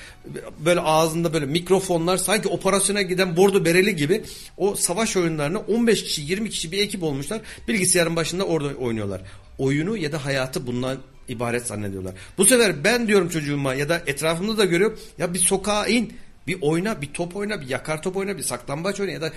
böyle 0.59 0.79
ağzında 0.79 1.33
böyle 1.33 1.45
mikrofonlar 1.45 2.17
sanki 2.17 2.47
operasyona 2.47 3.01
giden 3.01 3.37
bordo 3.37 3.65
bereli 3.65 3.95
gibi 3.95 4.23
o 4.57 4.75
savaş 4.75 5.17
oyunlarını 5.17 5.59
15 5.59 6.03
kişi 6.03 6.21
20 6.21 6.40
kişi 6.49 6.71
bir 6.71 6.79
ekip 6.79 7.03
olmuşlar 7.03 7.41
bilgisayarın 7.67 8.15
başında 8.15 8.43
orada 8.43 8.73
oynuyorlar. 8.73 9.21
Oyunu 9.57 9.97
ya 9.97 10.11
da 10.11 10.25
hayatı 10.25 10.67
bundan 10.67 10.97
ibaret 11.27 11.67
zannediyorlar. 11.67 12.13
Bu 12.37 12.45
sefer 12.45 12.83
ben 12.83 13.07
diyorum 13.07 13.29
çocuğuma 13.29 13.73
ya 13.73 13.89
da 13.89 14.01
etrafımda 14.07 14.57
da 14.57 14.65
görüyorum 14.65 14.99
ya 15.17 15.33
bir 15.33 15.39
sokağa 15.39 15.87
in 15.87 16.13
bir 16.47 16.57
oyna 16.61 17.01
bir 17.01 17.13
top 17.13 17.35
oyna 17.35 17.61
bir 17.61 17.69
yakar 17.69 18.01
top 18.01 18.17
oyna 18.17 18.37
bir 18.37 18.43
saklambaç 18.43 18.99
oyna 18.99 19.11
ya 19.11 19.21
da 19.21 19.31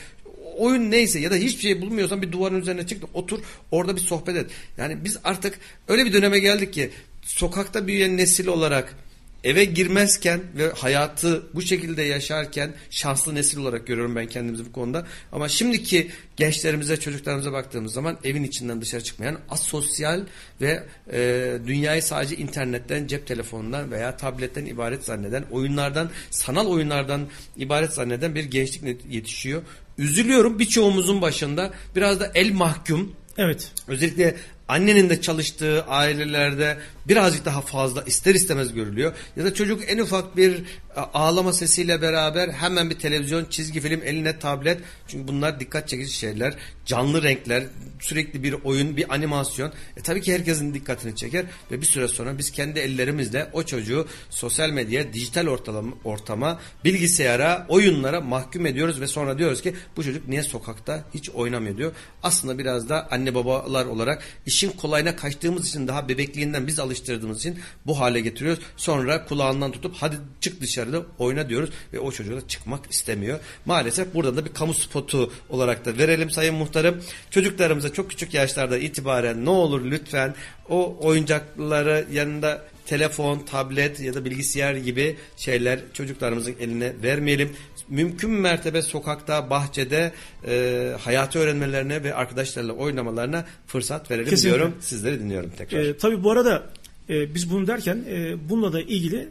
oyun 0.57 0.91
neyse 0.91 1.19
ya 1.21 1.31
da 1.31 1.35
hiçbir 1.35 1.63
şey 1.63 1.81
bulmuyorsan 1.81 2.23
bir 2.23 2.33
duvarın 2.33 2.61
üzerine 2.61 2.87
çık 2.87 3.05
otur 3.15 3.41
orada 3.71 3.97
bir 3.97 4.01
sohbet 4.01 4.37
et. 4.37 4.51
Yani 4.77 5.05
biz 5.05 5.19
artık 5.25 5.59
öyle 5.89 6.05
bir 6.05 6.13
döneme 6.13 6.39
geldik 6.39 6.73
ki 6.73 6.91
sokakta 7.23 7.87
büyüyen 7.87 8.17
nesil 8.17 8.47
olarak 8.47 8.97
eve 9.45 9.65
girmezken 9.65 10.41
ve 10.57 10.71
hayatı 10.71 11.43
bu 11.55 11.63
şekilde 11.63 12.03
yaşarken 12.03 12.75
şanslı 12.91 13.35
nesil 13.35 13.59
olarak 13.59 13.87
görüyorum 13.87 14.17
ben 14.17 14.27
kendimizi 14.27 14.65
bu 14.65 14.73
konuda. 14.73 15.07
Ama 15.33 15.49
şimdiki 15.49 16.11
gençlerimize, 16.37 16.97
çocuklarımıza 16.97 17.53
baktığımız 17.53 17.93
zaman 17.93 18.19
evin 18.25 18.45
içinden 18.45 18.81
dışarı 18.81 19.05
çıkmayan 19.05 19.39
asosyal 19.51 20.21
ve 20.61 20.83
e, 21.13 21.53
dünyayı 21.67 22.03
sadece 22.03 22.37
internetten, 22.37 23.07
cep 23.07 23.27
telefonundan 23.27 23.91
veya 23.91 24.17
tabletten 24.17 24.67
ibaret 24.67 25.05
zanneden, 25.05 25.45
oyunlardan, 25.51 26.11
sanal 26.31 26.67
oyunlardan 26.67 27.29
ibaret 27.57 27.93
zanneden 27.93 28.35
bir 28.35 28.45
gençlik 28.45 29.05
yetişiyor. 29.11 29.63
Üzülüyorum 29.99 30.59
birçoğumuzun 30.59 31.23
başında 31.23 31.73
biraz 31.97 32.21
da 32.21 32.31
el 32.35 32.53
mahkum 32.53 33.15
Evet. 33.39 33.73
Özellikle 33.89 34.37
annenin 34.69 35.11
de 35.11 35.21
çalıştığı 35.21 35.85
ailelerde 35.85 36.79
birazcık 37.09 37.45
daha 37.45 37.61
fazla 37.61 38.03
ister 38.03 38.35
istemez 38.35 38.75
görülüyor. 38.75 39.13
Ya 39.37 39.45
da 39.45 39.55
çocuk 39.55 39.83
en 39.91 39.99
ufak 39.99 40.37
bir 40.37 40.63
ağlama 40.97 41.53
sesiyle 41.53 42.03
beraber 42.03 42.49
hemen 42.49 42.91
bir 42.91 42.99
televizyon, 42.99 43.47
çizgi 43.51 43.81
film, 43.81 44.03
eline 44.05 44.39
tablet. 44.39 44.81
Çünkü 45.09 45.29
bunlar 45.29 45.61
dikkat 45.61 45.89
çekici 45.89 46.13
şeyler. 46.13 46.55
Canlı 46.87 47.23
renkler, 47.23 47.65
sürekli 48.01 48.43
bir 48.43 48.53
oyun, 48.53 48.97
bir 48.97 49.15
animasyon. 49.15 49.73
E 49.97 50.01
tabii 50.01 50.21
ki 50.21 50.35
herkesin 50.35 50.75
dikkatini 50.75 51.17
çeker 51.17 51.45
ve 51.71 51.81
bir 51.81 51.87
süre 51.87 52.09
sonra 52.09 52.39
biz 52.39 52.51
kendi 52.51 52.79
ellerimizle 52.79 53.51
o 53.53 53.63
çocuğu 53.63 54.07
sosyal 54.31 54.71
medyaya, 54.71 55.13
dijital 55.13 55.47
ortalama, 55.47 55.93
ortama, 56.05 56.61
bilgisayara, 56.85 57.67
oyunlara 57.69 58.21
mahkum 58.21 58.67
ediyoruz 58.67 59.01
ve 59.01 59.07
sonra 59.07 59.39
diyoruz 59.39 59.63
ki 59.63 59.75
bu 59.97 60.05
çocuk 60.05 60.29
niye 60.29 60.43
sokakta 60.43 61.05
hiç 61.15 61.31
oynamıyor 61.31 61.77
diyor. 61.77 61.93
Aslında 62.23 62.59
biraz 62.59 62.89
da 62.89 63.09
anne 63.11 63.35
babalar 63.35 63.87
olarak 63.87 64.23
işin 64.47 64.71
kolayına 64.71 65.17
kaçtığımız 65.17 65.69
için 65.69 65.89
daha 65.89 66.09
bebekliğinden 66.09 66.67
biz 66.67 66.79
alıştırdığımız 66.79 67.39
için 67.39 67.59
bu 67.87 68.01
hale 68.01 68.21
getiriyoruz. 68.21 68.63
Sonra 68.77 69.25
kulağından 69.25 69.73
tutup 69.73 69.95
hadi 69.99 70.17
çık 70.41 70.61
dışarı 70.61 70.84
dışarıda 70.87 71.07
oyna 71.19 71.49
diyoruz 71.49 71.71
ve 71.93 71.99
o 71.99 72.13
çocuk 72.13 72.43
da 72.43 72.49
çıkmak 72.49 72.91
istemiyor. 72.91 73.41
Maalesef 73.67 74.15
burada 74.15 74.37
da 74.37 74.45
bir 74.45 74.53
kamu 74.53 74.75
spotu 74.75 75.33
olarak 75.49 75.85
da 75.85 75.99
verelim 75.99 76.31
Sayın 76.31 76.55
Muhtarım. 76.55 77.03
Çocuklarımıza 77.31 77.93
çok 77.93 78.11
küçük 78.11 78.35
yaşlarda 78.35 78.79
itibaren 78.79 79.45
ne 79.45 79.51
olur 79.51 79.91
lütfen 79.91 80.35
o 80.69 80.97
oyuncakları 81.01 82.07
yanında 82.13 82.65
telefon, 82.87 83.39
tablet 83.39 84.01
ya 84.01 84.15
da 84.15 84.25
bilgisayar 84.25 84.75
gibi 84.75 85.17
şeyler 85.37 85.81
çocuklarımızın 85.93 86.55
eline 86.61 86.93
vermeyelim. 87.03 87.51
Mümkün 87.89 88.31
mertebe 88.31 88.83
sokakta, 88.83 89.51
bahçede 89.51 90.13
e, 90.47 90.93
hayatı 91.01 91.39
öğrenmelerine 91.39 92.05
ve 92.05 92.15
arkadaşlarla 92.15 92.73
oynamalarına 92.73 93.45
fırsat 93.67 94.11
verelim 94.11 94.31
Kesinlikle. 94.31 94.59
diyorum. 94.59 94.75
Sizleri 94.81 95.21
dinliyorum 95.21 95.51
tekrar. 95.59 95.79
E, 95.79 95.97
tabii 95.97 96.25
bu 96.25 96.31
arada 96.31 96.67
e, 97.09 97.35
biz 97.35 97.51
bunu 97.51 97.67
derken 97.67 98.05
e, 98.09 98.49
bununla 98.49 98.73
da 98.73 98.81
ilgili 98.81 99.29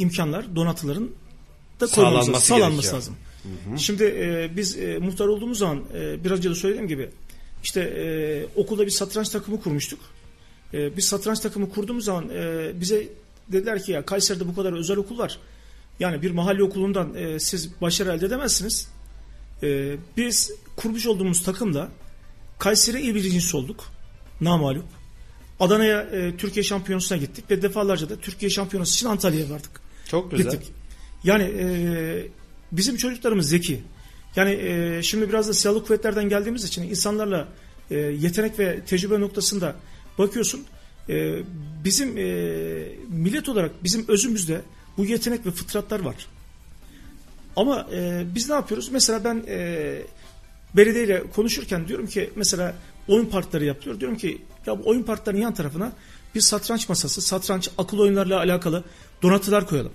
imkanlar, 0.00 0.56
donatıların 0.56 1.10
da 1.80 1.84
lazım, 1.84 1.94
Sağlanması 1.94 2.46
sağlanması 2.46 2.96
lazım. 2.96 3.16
Şimdi 3.76 4.04
e, 4.04 4.50
biz 4.56 4.78
e, 4.78 4.98
muhtar 4.98 5.26
olduğumuz 5.26 5.58
zaman 5.58 5.82
e, 5.94 6.24
biraz 6.24 6.38
önce 6.38 6.50
de 6.50 6.54
söylediğim 6.54 6.88
gibi 6.88 7.10
işte 7.62 7.80
e, 7.80 8.60
okulda 8.60 8.86
bir 8.86 8.90
satranç 8.90 9.28
takımı 9.28 9.60
kurmuştuk. 9.60 10.00
E, 10.74 10.96
biz 10.96 11.04
satranç 11.04 11.40
takımı 11.40 11.70
kurduğumuz 11.70 12.04
zaman 12.04 12.28
e, 12.28 12.70
bize 12.80 13.08
dediler 13.48 13.82
ki 13.84 13.92
ya 13.92 14.04
Kayseri'de 14.04 14.48
bu 14.48 14.54
kadar 14.54 14.72
özel 14.72 14.96
okul 14.96 15.18
var. 15.18 15.38
Yani 16.00 16.22
bir 16.22 16.30
mahalle 16.30 16.62
okulundan 16.62 17.14
e, 17.14 17.40
siz 17.40 17.80
başarı 17.80 18.12
elde 18.12 18.26
edemezsiniz. 18.26 18.88
E, 19.62 19.96
biz 20.16 20.52
kurmuş 20.76 21.06
olduğumuz 21.06 21.42
takımda 21.42 21.88
Kayseri 22.58 23.00
il 23.00 23.14
birincisi 23.14 23.56
olduk. 23.56 23.84
Namalup. 24.40 24.84
Adana'ya 25.60 26.00
e, 26.00 26.36
Türkiye 26.36 26.62
şampiyonasına 26.62 27.18
gittik 27.18 27.50
ve 27.50 27.62
defalarca 27.62 28.08
da 28.08 28.16
Türkiye 28.16 28.50
şampiyonası 28.50 28.94
için 28.94 29.06
Antalya'ya 29.06 29.50
vardık. 29.50 29.89
Çok 30.10 30.30
güzel. 30.30 30.52
Gittik. 30.52 30.72
Yani 31.24 31.42
e, 31.42 31.66
bizim 32.72 32.96
çocuklarımız 32.96 33.48
zeki. 33.48 33.82
Yani 34.36 34.50
e, 34.50 35.02
şimdi 35.02 35.28
biraz 35.28 35.48
da 35.48 35.54
silahlı 35.54 35.84
kuvvetlerden 35.84 36.28
geldiğimiz 36.28 36.64
için 36.64 36.82
insanlarla 36.82 37.48
e, 37.90 37.96
yetenek 37.96 38.58
ve 38.58 38.80
tecrübe 38.84 39.20
noktasında 39.20 39.76
bakıyorsun. 40.18 40.64
E, 41.08 41.38
bizim 41.84 42.18
e, 42.18 42.22
millet 43.08 43.48
olarak 43.48 43.84
bizim 43.84 44.04
özümüzde 44.08 44.60
bu 44.96 45.04
yetenek 45.04 45.46
ve 45.46 45.50
fıtratlar 45.50 46.00
var. 46.00 46.26
Ama 47.56 47.86
e, 47.92 48.24
biz 48.34 48.48
ne 48.48 48.54
yapıyoruz? 48.54 48.88
Mesela 48.92 49.24
ben 49.24 49.44
e, 49.48 49.96
belediyeyle 50.76 51.22
konuşurken 51.34 51.88
diyorum 51.88 52.06
ki 52.06 52.30
mesela 52.36 52.74
oyun 53.08 53.26
parkları 53.26 53.64
yapılıyor. 53.64 54.00
Diyorum 54.00 54.16
ki 54.18 54.42
ya 54.66 54.78
bu 54.78 54.88
oyun 54.88 55.02
parklarının 55.02 55.42
yan 55.42 55.54
tarafına 55.54 55.92
bir 56.34 56.40
satranç 56.40 56.88
masası, 56.88 57.20
satranç 57.20 57.68
akıl 57.78 57.98
oyunlarıyla 57.98 58.38
alakalı 58.38 58.84
donatılar 59.22 59.66
koyalım. 59.66 59.92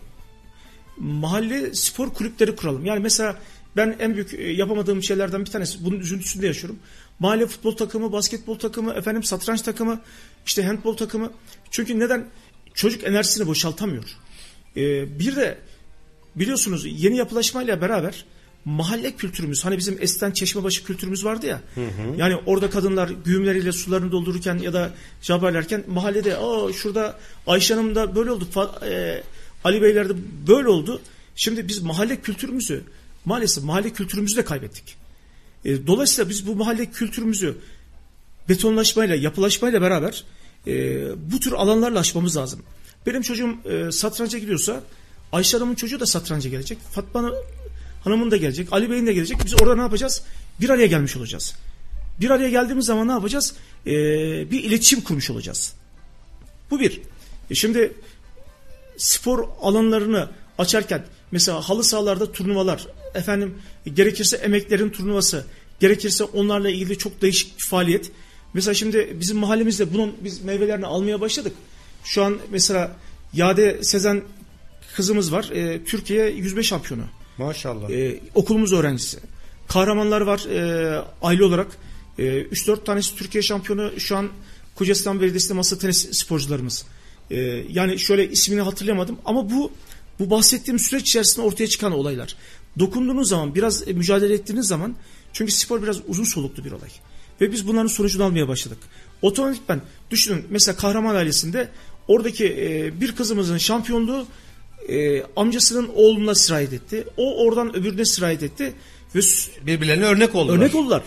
Mahalle 0.97 1.73
spor 1.73 2.13
kulüpleri 2.13 2.55
kuralım. 2.55 2.85
Yani 2.85 2.99
mesela 2.99 3.37
ben 3.75 3.95
en 3.99 4.13
büyük 4.15 4.33
e, 4.33 4.51
yapamadığım 4.51 5.03
şeylerden 5.03 5.41
bir 5.45 5.49
tanesi 5.51 5.85
bunun 5.85 5.99
üzüntüsünde 5.99 6.47
yaşıyorum. 6.47 6.79
Mahalle 7.19 7.47
futbol 7.47 7.71
takımı, 7.71 8.11
basketbol 8.11 8.59
takımı, 8.59 8.93
efendim 8.93 9.23
satranç 9.23 9.61
takımı, 9.61 10.01
işte 10.45 10.63
handbol 10.63 10.97
takımı. 10.97 11.31
Çünkü 11.71 11.99
neden? 11.99 12.25
Çocuk 12.73 13.03
enerjisini 13.03 13.47
boşaltamıyor. 13.47 14.03
Ee, 14.77 15.19
bir 15.19 15.35
de 15.35 15.57
biliyorsunuz 16.35 16.85
yeni 17.03 17.17
yapılaşmayla 17.17 17.81
beraber 17.81 18.25
mahalle 18.65 19.11
kültürümüz 19.11 19.65
hani 19.65 19.77
bizim 19.77 19.97
eskiden 20.01 20.31
çeşmebaşı 20.31 20.83
kültürümüz 20.83 21.25
vardı 21.25 21.45
ya. 21.45 21.61
Yani 22.17 22.35
orada 22.45 22.69
kadınlar 22.69 23.09
güğümleriyle 23.25 23.71
sularını 23.71 24.11
doldururken 24.11 24.57
ya 24.57 24.73
da 24.73 24.91
jaberlerken 25.21 25.83
mahallede 25.87 26.37
aa 26.37 26.73
şurada 26.73 27.19
Ayşe 27.47 27.73
Hanım 27.73 27.95
da 27.95 28.15
böyle 28.15 28.31
oldu. 28.31 28.47
Fa- 28.55 28.89
e, 28.89 29.23
Ali 29.65 29.81
Beyler 29.81 30.09
de 30.09 30.13
böyle 30.47 30.67
oldu. 30.67 31.01
Şimdi 31.35 31.67
biz 31.67 31.81
mahalle 31.81 32.21
kültürümüzü 32.21 32.83
maalesef 33.25 33.63
mahalle 33.63 33.89
kültürümüzü 33.89 34.35
de 34.35 34.45
kaybettik. 34.45 34.95
E, 35.65 35.87
dolayısıyla 35.87 36.29
biz 36.29 36.47
bu 36.47 36.55
mahalle 36.55 36.85
kültürümüzü 36.85 37.57
betonlaşmayla, 38.49 39.15
yapılaşmayla 39.15 39.81
beraber 39.81 40.23
e, 40.67 40.71
bu 41.31 41.39
tür 41.39 41.51
alanlarla 41.51 41.99
aşmamız 41.99 42.37
lazım. 42.37 42.59
Benim 43.05 43.21
çocuğum 43.21 43.57
e, 43.65 43.91
satranca 43.91 44.39
gidiyorsa 44.39 44.83
Ayşe 45.31 45.57
Hanım'ın 45.57 45.75
çocuğu 45.75 45.99
da 45.99 46.05
satranca 46.05 46.49
gelecek. 46.49 46.77
Fatma 46.91 47.33
Hanım'ın 48.03 48.31
da 48.31 48.37
gelecek. 48.37 48.73
Ali 48.73 48.89
Bey'in 48.89 49.07
de 49.07 49.13
gelecek. 49.13 49.37
Biz 49.45 49.61
orada 49.61 49.75
ne 49.75 49.81
yapacağız? 49.81 50.23
Bir 50.61 50.69
araya 50.69 50.87
gelmiş 50.87 51.17
olacağız. 51.17 51.55
Bir 52.19 52.29
araya 52.29 52.49
geldiğimiz 52.49 52.85
zaman 52.85 53.07
ne 53.07 53.11
yapacağız? 53.11 53.53
E, 53.87 53.91
bir 54.51 54.63
iletişim 54.63 55.01
kurmuş 55.01 55.29
olacağız. 55.29 55.73
Bu 56.71 56.79
bir. 56.79 57.01
E, 57.49 57.55
şimdi 57.55 57.93
spor 58.97 59.47
alanlarını 59.61 60.29
açarken 60.57 61.05
mesela 61.31 61.61
halı 61.61 61.83
sahalarda 61.83 62.31
turnuvalar, 62.31 62.87
efendim 63.13 63.55
gerekirse 63.93 64.37
emeklerin 64.37 64.89
turnuvası, 64.89 65.45
gerekirse 65.79 66.23
onlarla 66.23 66.69
ilgili 66.69 66.97
çok 66.97 67.21
değişik 67.21 67.57
bir 67.57 67.63
faaliyet. 67.63 68.11
Mesela 68.53 68.73
şimdi 68.73 69.17
bizim 69.19 69.37
mahallemizde 69.37 69.93
bunun 69.93 70.15
biz 70.21 70.41
meyvelerini 70.41 70.85
almaya 70.85 71.21
başladık. 71.21 71.53
Şu 72.03 72.23
an 72.23 72.37
mesela 72.51 72.91
Yade 73.33 73.83
Sezen 73.83 74.21
kızımız 74.95 75.31
var. 75.31 75.49
E, 75.53 75.83
Türkiye 75.83 76.29
yüzme 76.29 76.63
şampiyonu. 76.63 77.03
Maşallah. 77.37 77.89
E, 77.89 78.19
okulumuz 78.35 78.73
öğrencisi. 78.73 79.17
Kahramanlar 79.67 80.21
var 80.21 80.45
e, 80.49 81.01
aile 81.21 81.43
olarak. 81.43 81.67
E, 82.17 82.23
3-4 82.23 82.83
tanesi 82.83 83.15
Türkiye 83.15 83.41
şampiyonu 83.41 83.99
şu 83.99 84.17
an 84.17 84.29
Kocasinan 84.75 85.21
Belediyesi'nde 85.21 85.53
masa 85.53 85.77
tenis 85.77 86.09
sporcularımız. 86.11 86.85
E, 87.31 87.37
yani 87.69 87.99
şöyle 87.99 88.29
ismini 88.29 88.61
hatırlayamadım 88.61 89.17
ama 89.25 89.49
bu 89.49 89.71
bu 90.19 90.29
bahsettiğim 90.29 90.79
süreç 90.79 91.01
içerisinde 91.01 91.45
ortaya 91.45 91.67
çıkan 91.67 91.91
olaylar. 91.91 92.35
Dokunduğunuz 92.79 93.29
zaman 93.29 93.55
biraz 93.55 93.87
e, 93.87 93.93
mücadele 93.93 94.33
ettiğiniz 94.33 94.67
zaman 94.67 94.95
çünkü 95.33 95.51
spor 95.51 95.83
biraz 95.83 95.97
uzun 96.07 96.23
soluklu 96.23 96.65
bir 96.65 96.71
olay. 96.71 96.89
Ve 97.41 97.51
biz 97.51 97.67
bunların 97.67 97.87
sonucunu 97.87 98.23
almaya 98.23 98.47
başladık. 98.47 98.77
Otomatikman 99.21 99.81
düşünün 100.11 100.45
mesela 100.49 100.77
kahraman 100.77 101.15
ailesinde 101.15 101.69
oradaki 102.07 102.45
e, 102.45 103.01
bir 103.01 103.15
kızımızın 103.15 103.57
şampiyonluğu 103.57 104.27
e, 104.89 105.23
amcasının 105.35 105.89
oğluna 105.95 106.35
sirayet 106.35 106.73
etti. 106.73 107.07
O 107.17 107.45
oradan 107.45 107.75
öbürüne 107.75 108.05
sirayet 108.05 108.43
etti. 108.43 108.73
Ve 109.15 109.19
Birbirlerine 109.65 110.05
örnek 110.05 110.35
oldular. 110.35 110.57
Örnek 110.57 110.75
oldular. 110.75 111.03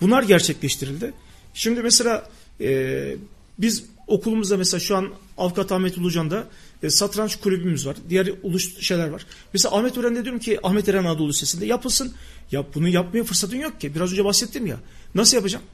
Bunlar 0.00 0.22
gerçekleştirildi. 0.22 1.12
Şimdi 1.54 1.82
mesela 1.82 2.30
e, 2.60 3.16
biz 3.58 3.84
okulumuzda 4.06 4.56
mesela 4.56 4.80
şu 4.80 4.96
an 4.96 5.08
Avukat 5.42 5.72
Ahmet 5.72 5.98
Ulucan'da 5.98 6.44
e, 6.82 6.90
satranç 6.90 7.36
kulübümüz 7.36 7.86
var. 7.86 7.96
Diğer 8.08 8.30
uluş 8.42 8.78
şeyler 8.80 9.08
var. 9.08 9.26
Mesela 9.52 9.76
Ahmet 9.76 9.98
Ören'de 9.98 10.24
diyorum 10.24 10.40
ki 10.40 10.58
Ahmet 10.62 10.88
Eren 10.88 11.04
Anadolu 11.04 11.28
Lisesi'nde 11.28 11.66
yapılsın. 11.66 12.14
Ya 12.52 12.64
bunu 12.74 12.88
yapmaya 12.88 13.24
fırsatın 13.24 13.56
yok 13.56 13.80
ki. 13.80 13.94
Biraz 13.94 14.12
önce 14.12 14.24
bahsettim 14.24 14.66
ya. 14.66 14.76
Nasıl 15.14 15.36
yapacağım? 15.36 15.64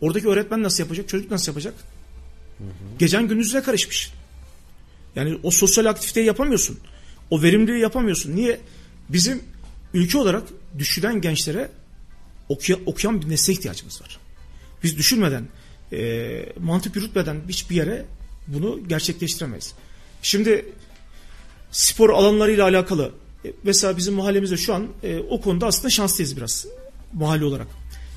Oradaki 0.00 0.28
öğretmen 0.28 0.62
nasıl 0.62 0.82
yapacak? 0.82 1.08
Çocuk 1.08 1.30
nasıl 1.30 1.52
yapacak? 1.52 1.74
Gecen 2.98 3.28
gündüzüne 3.28 3.62
karışmış. 3.62 4.10
Yani 5.16 5.38
o 5.42 5.50
sosyal 5.50 5.84
aktiviteyi 5.84 6.26
yapamıyorsun. 6.26 6.78
O 7.30 7.42
verimliliği 7.42 7.80
yapamıyorsun. 7.80 8.36
Niye? 8.36 8.60
Bizim 9.08 9.42
ülke 9.94 10.18
olarak 10.18 10.42
düşünen 10.78 11.20
gençlere 11.20 11.70
okuya- 12.48 12.84
okuyan 12.86 13.22
bir 13.22 13.28
nesle 13.28 13.52
ihtiyacımız 13.52 14.02
var. 14.02 14.18
Biz 14.82 14.98
düşünmeden, 14.98 15.48
e, 15.92 16.52
mantık 16.58 16.96
yürütmeden 16.96 17.36
hiçbir 17.48 17.76
yere 17.76 18.06
bunu 18.46 18.88
gerçekleştiremeyiz. 18.88 19.74
Şimdi 20.22 20.72
spor 21.70 22.10
alanlarıyla 22.10 22.64
alakalı 22.64 23.12
e, 23.44 23.52
mesela 23.64 23.96
bizim 23.96 24.14
mahallemizde 24.14 24.56
şu 24.56 24.74
an 24.74 24.88
e, 25.02 25.18
o 25.18 25.40
konuda 25.40 25.66
aslında 25.66 25.90
şanslıyız 25.90 26.36
biraz 26.36 26.66
mahalle 27.12 27.44
olarak. 27.44 27.66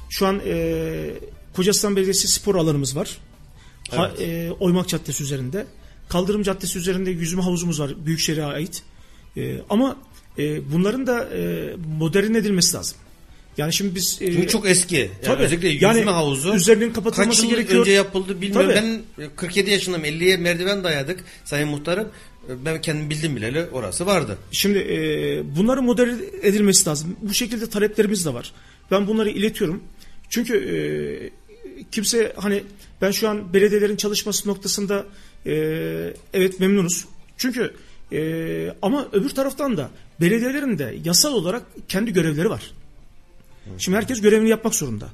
Şu 0.09 0.27
an 0.27 0.41
e, 0.45 1.13
Kocasinan 1.55 1.95
Belediyesi 1.95 2.27
spor 2.27 2.55
alanımız 2.55 2.95
var. 2.95 3.17
Ha, 3.91 4.11
e, 4.19 4.51
Oymak 4.59 4.87
Caddesi 4.87 5.23
üzerinde. 5.23 5.65
Kaldırım 6.09 6.43
Caddesi 6.43 6.79
üzerinde 6.79 7.11
yüzme 7.11 7.41
havuzumuz 7.41 7.79
var 7.79 8.05
Büyükşehir'e 8.05 8.45
ait. 8.45 8.83
E, 9.37 9.61
ama 9.69 9.97
e, 10.37 10.71
bunların 10.71 11.07
da 11.07 11.29
e, 11.29 11.73
modern 11.99 12.33
edilmesi 12.33 12.75
lazım. 12.77 12.97
Yani 13.57 13.73
şimdi 13.73 13.95
biz 13.95 14.17
e, 14.21 14.33
Çünkü 14.33 14.47
çok 14.47 14.67
eski. 14.69 14.95
Yani 14.95 15.09
Tabii. 15.23 15.43
özellikle 15.43 15.67
yüzme 15.69 15.87
Yani 15.87 16.01
havuzu. 16.03 16.55
üzerinin 16.55 16.93
kapatılması 16.93 17.29
kaç 17.29 17.43
yıl 17.43 17.49
gerekiyor. 17.55 17.79
önce 17.81 17.91
yapıldı 17.91 18.41
bilmiyorum. 18.41 18.71
Tabii. 18.75 19.03
Ben 19.19 19.23
e, 19.23 19.29
47 19.35 19.69
yaşındayım. 19.69 20.19
50'ye 20.19 20.37
merdiven 20.37 20.83
dayadık 20.83 21.23
Sayın 21.45 21.69
Muhtarım. 21.69 22.07
E, 22.49 22.65
Ben 22.65 22.81
kendim 22.81 23.09
bildim 23.09 23.35
bileli 23.35 23.65
orası 23.71 24.05
vardı. 24.05 24.37
Şimdi 24.51 24.77
e, 24.79 24.97
bunların 25.57 25.83
modern 25.83 26.15
edilmesi 26.41 26.89
lazım. 26.89 27.15
Bu 27.21 27.33
şekilde 27.33 27.69
taleplerimiz 27.69 28.25
de 28.25 28.33
var. 28.33 28.51
Ben 28.91 29.07
bunları 29.07 29.29
iletiyorum. 29.29 29.83
Çünkü 30.29 30.55
e, 30.57 30.77
kimse 31.91 32.33
hani 32.35 32.63
ben 33.01 33.11
şu 33.11 33.29
an 33.29 33.53
belediyelerin 33.53 33.95
çalışması 33.95 34.49
noktasında 34.49 35.05
e, 35.45 35.53
evet 36.33 36.59
memnunuz. 36.59 37.05
Çünkü 37.37 37.73
e, 38.11 38.19
ama 38.81 39.07
öbür 39.11 39.29
taraftan 39.29 39.77
da 39.77 39.89
belediyelerin 40.21 40.77
de 40.77 40.95
yasal 41.05 41.33
olarak 41.33 41.63
kendi 41.87 42.13
görevleri 42.13 42.49
var. 42.49 42.71
Şimdi 43.77 43.97
herkes 43.97 44.21
görevini 44.21 44.49
yapmak 44.49 44.75
zorunda. 44.75 45.09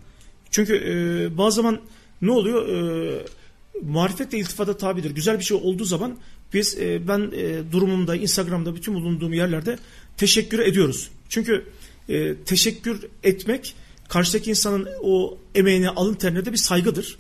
Çünkü 0.52 0.76
e, 0.76 1.38
bazı 1.38 1.56
zaman 1.56 1.82
ne 2.22 2.32
oluyor? 2.32 2.70
E, 2.70 3.26
marifetle 3.84 4.38
iltifata 4.38 4.78
tabidir. 4.78 5.12
Güzel 5.12 5.40
bir 5.40 5.44
şey 5.44 5.58
olduğu 5.58 5.86
zaman 5.86 6.18
biz 6.54 6.78
e, 6.78 7.08
ben 7.08 7.32
e, 7.36 7.72
durumumda 7.72 8.16
Instagram'da 8.16 8.76
bütün 8.76 8.94
bulunduğum 8.94 9.34
yerlerde 9.34 9.78
teşekkür 10.18 10.60
ediyoruz. 10.60 11.10
Çünkü 11.30 11.66
e, 12.10 12.36
teşekkür 12.36 13.06
etmek 13.24 13.76
karşıdaki 14.10 14.50
insanın 14.50 14.90
o 15.02 15.38
emeğine 15.56 15.90
alın 15.90 16.14
terine 16.14 16.46
de 16.46 16.52
bir 16.52 16.58
saygıdır. 16.58 17.18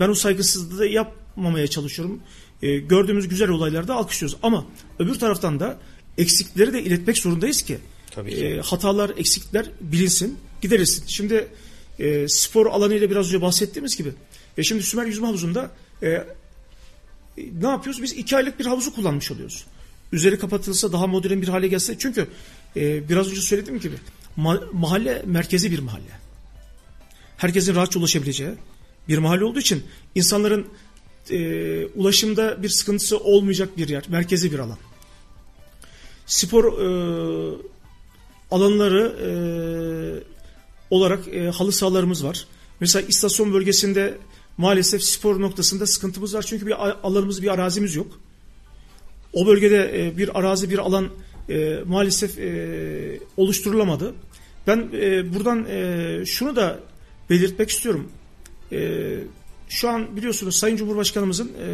Ben 0.00 0.08
o 0.08 0.14
saygısızlığı 0.14 0.78
da 0.78 0.86
yapmamaya 0.86 1.66
çalışıyorum. 1.66 2.20
E, 2.62 2.78
gördüğümüz 2.78 3.28
güzel 3.28 3.48
olaylarda 3.48 3.94
alkışlıyoruz. 3.94 4.38
Ama 4.42 4.66
öbür 4.98 5.14
taraftan 5.14 5.60
da 5.60 5.78
eksikleri 6.18 6.72
de 6.72 6.82
iletmek 6.82 7.18
zorundayız 7.18 7.62
ki. 7.62 7.78
Tabii 8.10 8.34
ki. 8.34 8.46
E, 8.46 8.60
hatalar, 8.60 9.10
eksikler 9.16 9.66
bilinsin, 9.80 10.38
giderilsin. 10.62 11.06
Şimdi 11.06 11.48
e, 11.98 12.28
spor 12.28 12.66
alanıyla 12.66 13.10
biraz 13.10 13.26
önce 13.26 13.42
bahsettiğimiz 13.42 13.96
gibi. 13.96 14.12
E, 14.58 14.62
şimdi 14.62 14.82
Sümer 14.82 15.06
Yüzme 15.06 15.26
Havuzu'nda 15.26 15.70
e, 16.02 16.24
ne 17.36 17.66
yapıyoruz? 17.66 18.02
Biz 18.02 18.12
iki 18.12 18.36
aylık 18.36 18.58
bir 18.58 18.66
havuzu 18.66 18.94
kullanmış 18.94 19.30
oluyoruz. 19.30 19.66
Üzeri 20.12 20.38
kapatılsa 20.38 20.92
daha 20.92 21.06
modern 21.06 21.42
bir 21.42 21.48
hale 21.48 21.68
gelse. 21.68 21.98
Çünkü 21.98 22.26
e, 22.76 23.08
biraz 23.08 23.30
önce 23.30 23.40
söylediğim 23.40 23.80
gibi 23.80 23.96
ma- 24.38 24.66
mahalle 24.72 25.22
merkezi 25.26 25.70
bir 25.70 25.78
mahalle. 25.78 26.22
Herkesin 27.36 27.74
rahatça 27.74 27.98
ulaşabileceği 27.98 28.50
bir 29.08 29.18
mahalle 29.18 29.44
olduğu 29.44 29.60
için 29.60 29.84
insanların 30.14 30.66
e, 31.30 31.86
ulaşımda 31.86 32.62
bir 32.62 32.68
sıkıntısı 32.68 33.18
olmayacak 33.18 33.76
bir 33.76 33.88
yer. 33.88 34.04
Merkezi 34.08 34.52
bir 34.52 34.58
alan. 34.58 34.78
Spor 36.26 36.64
e, 36.64 37.56
alanları 38.50 39.16
e, 39.26 39.28
olarak 40.92 41.28
e, 41.28 41.50
halı 41.50 41.72
sahalarımız 41.72 42.24
var. 42.24 42.46
Mesela 42.80 43.06
istasyon 43.08 43.52
bölgesinde 43.52 44.18
maalesef 44.58 45.02
spor 45.02 45.40
noktasında 45.40 45.86
sıkıntımız 45.86 46.34
var. 46.34 46.42
Çünkü 46.42 46.66
bir 46.66 47.06
alanımız, 47.06 47.42
bir 47.42 47.48
arazimiz 47.48 47.94
yok. 47.94 48.20
O 49.32 49.46
bölgede 49.46 50.06
e, 50.06 50.16
bir 50.16 50.38
arazi, 50.38 50.70
bir 50.70 50.78
alan 50.78 51.08
e, 51.48 51.78
maalesef 51.86 52.38
e, 52.38 53.20
oluşturulamadı. 53.36 54.14
Ben 54.66 54.88
e, 54.92 55.34
buradan 55.34 55.66
e, 55.70 56.26
şunu 56.26 56.56
da 56.56 56.80
belirtmek 57.30 57.70
istiyorum. 57.70 58.08
E, 58.72 59.18
şu 59.68 59.88
an 59.88 60.16
biliyorsunuz 60.16 60.56
Sayın 60.56 60.76
Cumhurbaşkanımızın 60.76 61.48
e, 61.48 61.68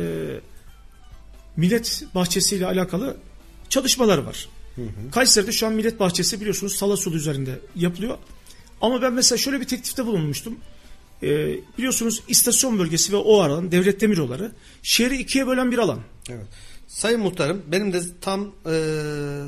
Millet 1.56 2.04
Bahçesi 2.14 2.56
ile 2.56 2.66
alakalı 2.66 3.16
çalışmaları 3.68 4.26
var. 4.26 4.48
Kayseri'de 5.12 5.52
şu 5.52 5.66
an 5.66 5.72
Millet 5.72 6.00
Bahçesi 6.00 6.40
biliyorsunuz 6.40 6.74
Salasolu 6.76 7.16
üzerinde 7.16 7.58
yapılıyor. 7.76 8.18
Ama 8.80 9.02
ben 9.02 9.12
mesela 9.12 9.38
şöyle 9.38 9.60
bir 9.60 9.66
teklifte 9.66 10.06
bulunmuştum. 10.06 10.58
Ee, 11.22 11.56
biliyorsunuz 11.78 12.22
istasyon 12.28 12.78
bölgesi 12.78 13.12
ve 13.12 13.16
o 13.16 13.40
alan 13.40 13.72
devlet 13.72 14.00
demiryolları 14.00 14.52
şehri 14.82 15.16
ikiye 15.16 15.46
bölen 15.46 15.72
bir 15.72 15.78
alan. 15.78 16.00
Evet. 16.30 16.46
Sayın 16.88 17.20
Muhtarım 17.20 17.62
benim 17.66 17.92
de 17.92 18.00
tam 18.20 18.40
e, 18.44 18.72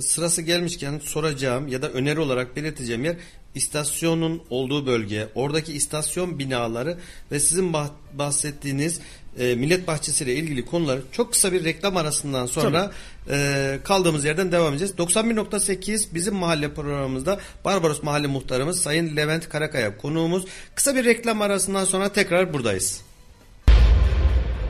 sırası 0.01 0.43
gelmişken 0.43 1.01
soracağım 1.05 1.69
ya 1.69 1.83
da 1.83 1.91
öneri 1.91 2.21
olarak 2.21 2.57
belirteceğim 2.57 3.05
yer 3.05 3.17
istasyonun 3.55 4.43
olduğu 4.51 4.87
bölge, 4.87 5.29
oradaki 5.35 5.73
istasyon 5.73 6.39
binaları 6.39 6.99
ve 7.33 7.41
sizin 7.41 7.73
bah- 7.73 7.91
bahsettiğiniz 8.15 9.01
e, 9.39 9.55
Millet 9.55 9.87
Bahçesi 9.87 10.25
ile 10.25 10.35
ilgili 10.35 10.65
konuları 10.65 11.03
çok 11.13 11.33
kısa 11.33 11.53
bir 11.53 11.65
reklam 11.65 11.97
arasından 11.97 12.47
sonra 12.47 12.91
e, 13.31 13.79
kaldığımız 13.85 14.25
yerden 14.25 14.53
devam 14.53 14.73
edeceğiz. 14.73 14.95
91.8 14.95 16.15
bizim 16.15 16.35
mahalle 16.35 16.75
programımızda 16.75 17.41
Barbaros 17.65 18.03
Mahalle 18.03 18.27
Muhtarımız 18.27 18.81
Sayın 18.81 19.17
Levent 19.17 19.49
Karakaya 19.49 19.97
konuğumuz. 19.97 20.45
Kısa 20.75 20.95
bir 20.95 21.05
reklam 21.05 21.43
arasından 21.43 21.85
sonra 21.85 22.13
tekrar 22.13 22.53
buradayız. 22.53 23.01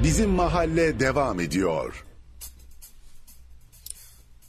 Bizim 0.02 0.30
mahalle 0.30 1.00
devam 1.00 1.40
ediyor. 1.40 2.04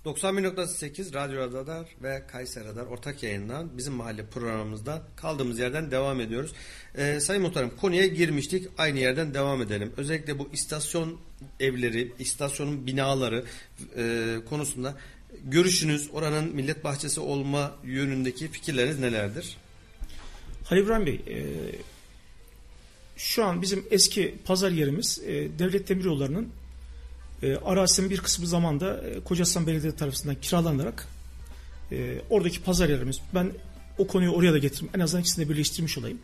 91.8 0.06 1.14
Radyo 1.14 1.38
Radar 1.38 1.86
ve 2.04 2.24
Kayseri 2.28 2.66
Radar 2.66 2.86
ortak 2.86 3.24
yayından 3.24 3.78
bizim 3.78 3.93
mahalle 3.93 4.26
programımızda 4.26 5.04
kaldığımız 5.16 5.60
yerden 5.60 5.91
devam 5.91 6.22
ediyoruz. 6.22 6.54
Ee, 6.95 7.20
Sayın 7.20 7.43
Muhtarım 7.43 7.72
konuya 7.82 8.08
girmiştik 8.08 8.68
aynı 8.78 8.99
yerden 8.99 9.34
devam 9.34 9.62
edelim. 9.62 9.93
Özellikle 9.97 10.39
bu 10.39 10.49
istasyon 10.54 11.20
evleri, 11.60 12.14
istasyonun 12.20 12.88
binaları 12.88 13.45
e, 13.97 14.36
konusunda 14.49 14.97
görüşünüz 15.43 16.10
oranın 16.14 16.56
millet 16.56 16.84
bahçesi 16.84 17.20
olma 17.20 17.76
yönündeki 17.84 18.47
fikirleriniz 18.47 18.99
nelerdir? 18.99 19.58
Halil 20.64 20.84
İbrahim 20.84 21.06
Bey, 21.06 21.22
e, 21.28 21.38
şu 23.18 23.45
an 23.45 23.62
bizim 23.62 23.86
eski 23.91 24.36
pazar 24.45 24.72
yerimiz 24.72 25.20
e, 25.26 25.60
Devlet 25.60 25.89
Demiryolları'nın 25.89 26.49
e, 27.44 27.56
arazisinin 27.56 28.10
bir 28.10 28.18
kısmı 28.18 28.48
zamanda 28.48 29.02
e, 29.08 29.20
Kocaelisan 29.20 29.68
Belediye 29.68 29.96
tarafından 29.96 30.36
kiralanarak 30.36 31.08
e, 31.92 32.22
oradaki 32.30 32.62
pazar 32.62 32.89
yerimiz. 32.89 33.22
Ben 33.36 33.52
o 33.98 34.08
konuyu 34.08 34.32
oraya 34.32 34.54
da 34.54 34.58
getirdim. 34.58 34.89
En 34.96 35.00
azından 35.00 35.22
ikisini 35.22 35.46
de 35.46 35.50
birleştirmiş 35.50 35.98
olayım. 35.98 36.20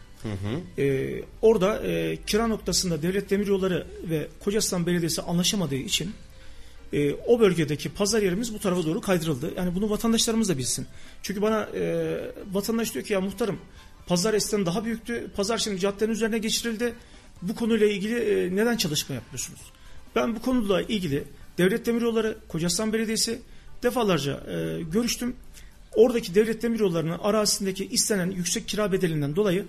E, 0.78 1.24
orada 1.42 1.84
e, 1.84 2.18
kira 2.28 2.48
noktasında 2.48 3.02
Devlet 3.02 3.30
Demiryolları 3.30 3.88
ve 4.10 4.28
Kocaelisan 4.40 4.86
Belediyesi 4.86 5.22
anlaşamadığı 5.22 5.76
için 5.76 6.14
e, 6.94 7.14
o 7.14 7.40
bölgedeki 7.40 7.90
pazar 7.90 8.22
yerimiz 8.22 8.54
bu 8.54 8.60
tarafa 8.60 8.86
doğru 8.86 9.02
kaydırıldı. 9.02 9.54
Yani 9.58 9.76
bunu 9.76 9.90
vatandaşlarımız 9.90 10.50
da 10.50 10.58
bilsin. 10.58 10.88
Çünkü 11.24 11.42
bana 11.42 11.64
e, 11.76 12.16
vatandaş 12.52 12.94
diyor 12.94 13.06
ki 13.06 13.14
ya 13.14 13.22
muhtarım 13.22 13.60
pazar 14.08 14.34
eskiden 14.34 14.66
daha 14.66 14.86
büyüktü. 14.86 15.28
Pazar 15.36 15.58
şimdi 15.58 15.80
caddenin 15.80 16.12
üzerine 16.12 16.38
geçirildi. 16.38 16.94
Bu 17.42 17.56
konuyla 17.56 17.88
ilgili 17.88 18.16
e, 18.16 18.56
neden 18.56 18.78
çalışma 18.78 19.16
yapıyorsunuz? 19.16 19.60
Ben 20.16 20.36
bu 20.36 20.42
konuyla 20.42 20.82
ilgili 20.82 21.24
Devlet 21.58 21.86
Demiryolları, 21.86 22.38
Kocaelisan 22.48 22.94
Belediyesi 22.94 23.42
defalarca 23.84 24.44
e, 24.48 24.82
görüştüm. 24.82 25.36
Oradaki 25.96 26.36
Devlet 26.36 26.64
Demiryolları'nın 26.64 27.18
arazisindeki 27.20 27.86
istenen 27.86 28.32
yüksek 28.32 28.68
kira 28.68 28.92
bedelinden 28.92 29.36
dolayı 29.36 29.66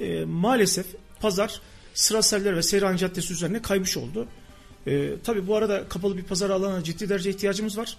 e, 0.00 0.24
maalesef 0.24 0.86
pazar 1.20 1.60
Sıraseller 1.94 2.56
ve 2.56 2.62
Seyran 2.62 2.96
Caddesi 2.96 3.32
üzerine 3.32 3.62
kaymış 3.62 3.96
oldu. 3.96 4.26
E, 4.86 5.12
tabii 5.24 5.46
bu 5.46 5.56
arada 5.56 5.88
kapalı 5.88 6.16
bir 6.16 6.22
pazar 6.22 6.50
alanına 6.50 6.84
ciddi 6.84 7.08
derece 7.08 7.30
ihtiyacımız 7.30 7.78
var. 7.78 7.96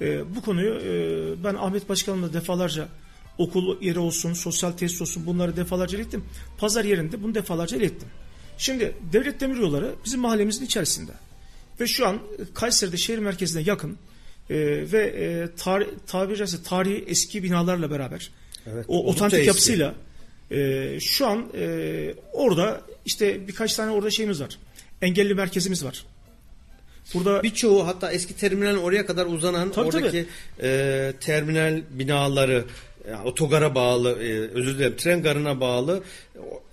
E, 0.00 0.34
bu 0.36 0.42
konuyu 0.42 0.74
e, 0.74 1.44
ben 1.44 1.54
Ahmet 1.54 1.88
Başkanımla 1.88 2.32
defalarca 2.32 2.88
okul 3.38 3.82
yeri 3.82 3.98
olsun, 3.98 4.32
sosyal 4.32 4.72
tesis 4.72 5.02
olsun 5.02 5.26
bunları 5.26 5.56
defalarca 5.56 5.98
ilettim. 5.98 6.24
Pazar 6.58 6.84
yerinde 6.84 7.22
bunu 7.22 7.34
defalarca 7.34 7.76
ilettim. 7.76 8.08
Şimdi 8.58 8.92
devlet 9.12 9.40
demiryolları 9.40 9.94
bizim 10.04 10.20
mahallemizin 10.20 10.64
içerisinde. 10.64 11.12
Ve 11.80 11.86
şu 11.86 12.06
an 12.06 12.18
Kayseri'de 12.54 12.96
şehir 12.96 13.18
merkezine 13.18 13.62
yakın 13.62 13.98
e, 14.50 14.56
ve 14.92 15.04
e, 15.04 15.56
tar 15.56 15.84
tabiri 16.06 16.36
caizse 16.36 16.62
tarihi 16.62 17.04
eski 17.06 17.42
binalarla 17.42 17.90
beraber 17.90 18.30
Evet, 18.66 18.84
o 18.88 19.06
otantik 19.06 19.46
yapısıyla 19.46 19.94
e, 20.50 20.98
şu 21.00 21.26
an 21.26 21.46
e, 21.58 22.14
orada 22.32 22.80
işte 23.06 23.48
birkaç 23.48 23.74
tane 23.74 23.90
orada 23.90 24.10
şeyimiz 24.10 24.40
var. 24.40 24.58
Engelli 25.02 25.34
merkezimiz 25.34 25.84
var. 25.84 26.06
Burada 27.14 27.42
Birçoğu 27.42 27.86
hatta 27.86 28.12
eski 28.12 28.36
terminalin 28.36 28.78
oraya 28.78 29.06
kadar 29.06 29.26
uzanan 29.26 29.72
Tabii, 29.72 29.86
oradaki 29.86 30.26
e, 30.62 31.12
terminal 31.20 31.82
binaları 31.90 32.64
yani 33.10 33.28
otogara 33.28 33.74
bağlı, 33.74 34.10
e, 34.10 34.38
özür 34.38 34.74
dilerim 34.78 34.96
tren 34.96 35.22
garına 35.22 35.60
bağlı 35.60 36.02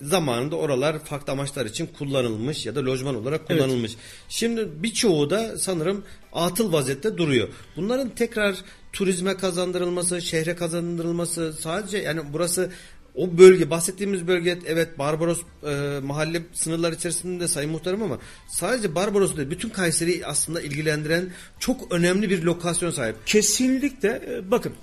zamanında 0.01 0.55
oralar 0.55 0.99
farklı 0.99 1.34
amaçlar 1.34 1.65
için 1.65 1.86
kullanılmış 1.97 2.65
ya 2.65 2.75
da 2.75 2.86
lojman 2.86 3.15
olarak 3.15 3.41
Evet. 3.49 3.61
kullanılmış. 3.61 3.95
Şimdi 4.29 4.69
birçoğu 4.75 5.29
da 5.29 5.57
sanırım 5.57 6.03
atıl 6.34 6.73
vaziyette 6.73 7.17
duruyor. 7.17 7.47
Bunların 7.75 8.09
tekrar 8.09 8.55
turizme 8.93 9.38
kazandırılması, 9.38 10.21
şehre 10.21 10.55
kazandırılması 10.55 11.53
sadece 11.53 11.97
yani 11.97 12.21
burası 12.34 12.71
o 13.15 13.38
bölge 13.38 13.69
bahsettiğimiz 13.69 14.27
bölge 14.27 14.59
evet 14.65 14.99
Barbaros 14.99 15.41
e, 15.67 15.99
mahalle 16.03 16.41
sınırlar 16.53 16.91
içerisinde 16.91 17.47
sayın 17.47 17.71
muhtarım 17.71 18.03
ama 18.03 18.19
sadece 18.47 18.95
Barbaros 18.95 19.38
değil 19.38 19.49
bütün 19.49 19.69
Kayseri'yi 19.69 20.25
aslında 20.25 20.61
ilgilendiren 20.61 21.29
çok 21.59 21.91
önemli 21.91 22.29
bir 22.29 22.43
lokasyon 22.43 22.91
sahip. 22.91 23.15
Kesinlikle 23.25 24.09
e, 24.09 24.51
bakın. 24.51 24.73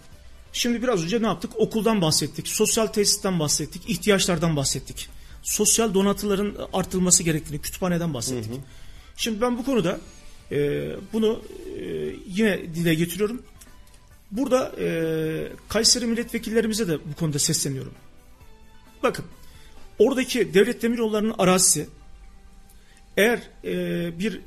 Şimdi 0.53 0.83
biraz 0.83 1.05
önce 1.05 1.23
ne 1.23 1.27
yaptık? 1.27 1.51
Okuldan 1.57 2.01
bahsettik, 2.01 2.49
sosyal 2.49 2.87
tesisten 2.87 3.41
bahsettik, 3.41 3.91
ihtiyaçlardan 3.91 4.57
bahsettik. 4.57 5.09
Sosyal 5.43 5.95
donatıların 5.95 6.57
artırılması 6.73 7.23
gerektiğini, 7.23 7.61
kütüphaneden 7.61 8.15
bahsettik. 8.15 8.61
Şimdi 9.17 9.41
ben 9.41 9.59
bu 9.59 9.65
konuda 9.65 10.01
e, 10.53 10.91
bunu 11.13 11.43
e, 11.81 11.85
yine 12.27 12.75
dile 12.75 12.95
getiriyorum. 12.95 13.43
Burada 14.31 14.73
e, 14.81 14.89
Kayseri 15.69 16.07
milletvekillerimize 16.07 16.89
de 16.89 16.99
bu 17.05 17.15
konuda 17.15 17.39
sesleniyorum. 17.39 17.95
Bakın 19.03 19.25
oradaki 19.99 20.55
devlet 20.55 20.83
demiryollarının 20.83 21.35
arazisi 21.39 21.89
eğer 23.17 23.41
e, 23.65 24.19
bir 24.19 24.41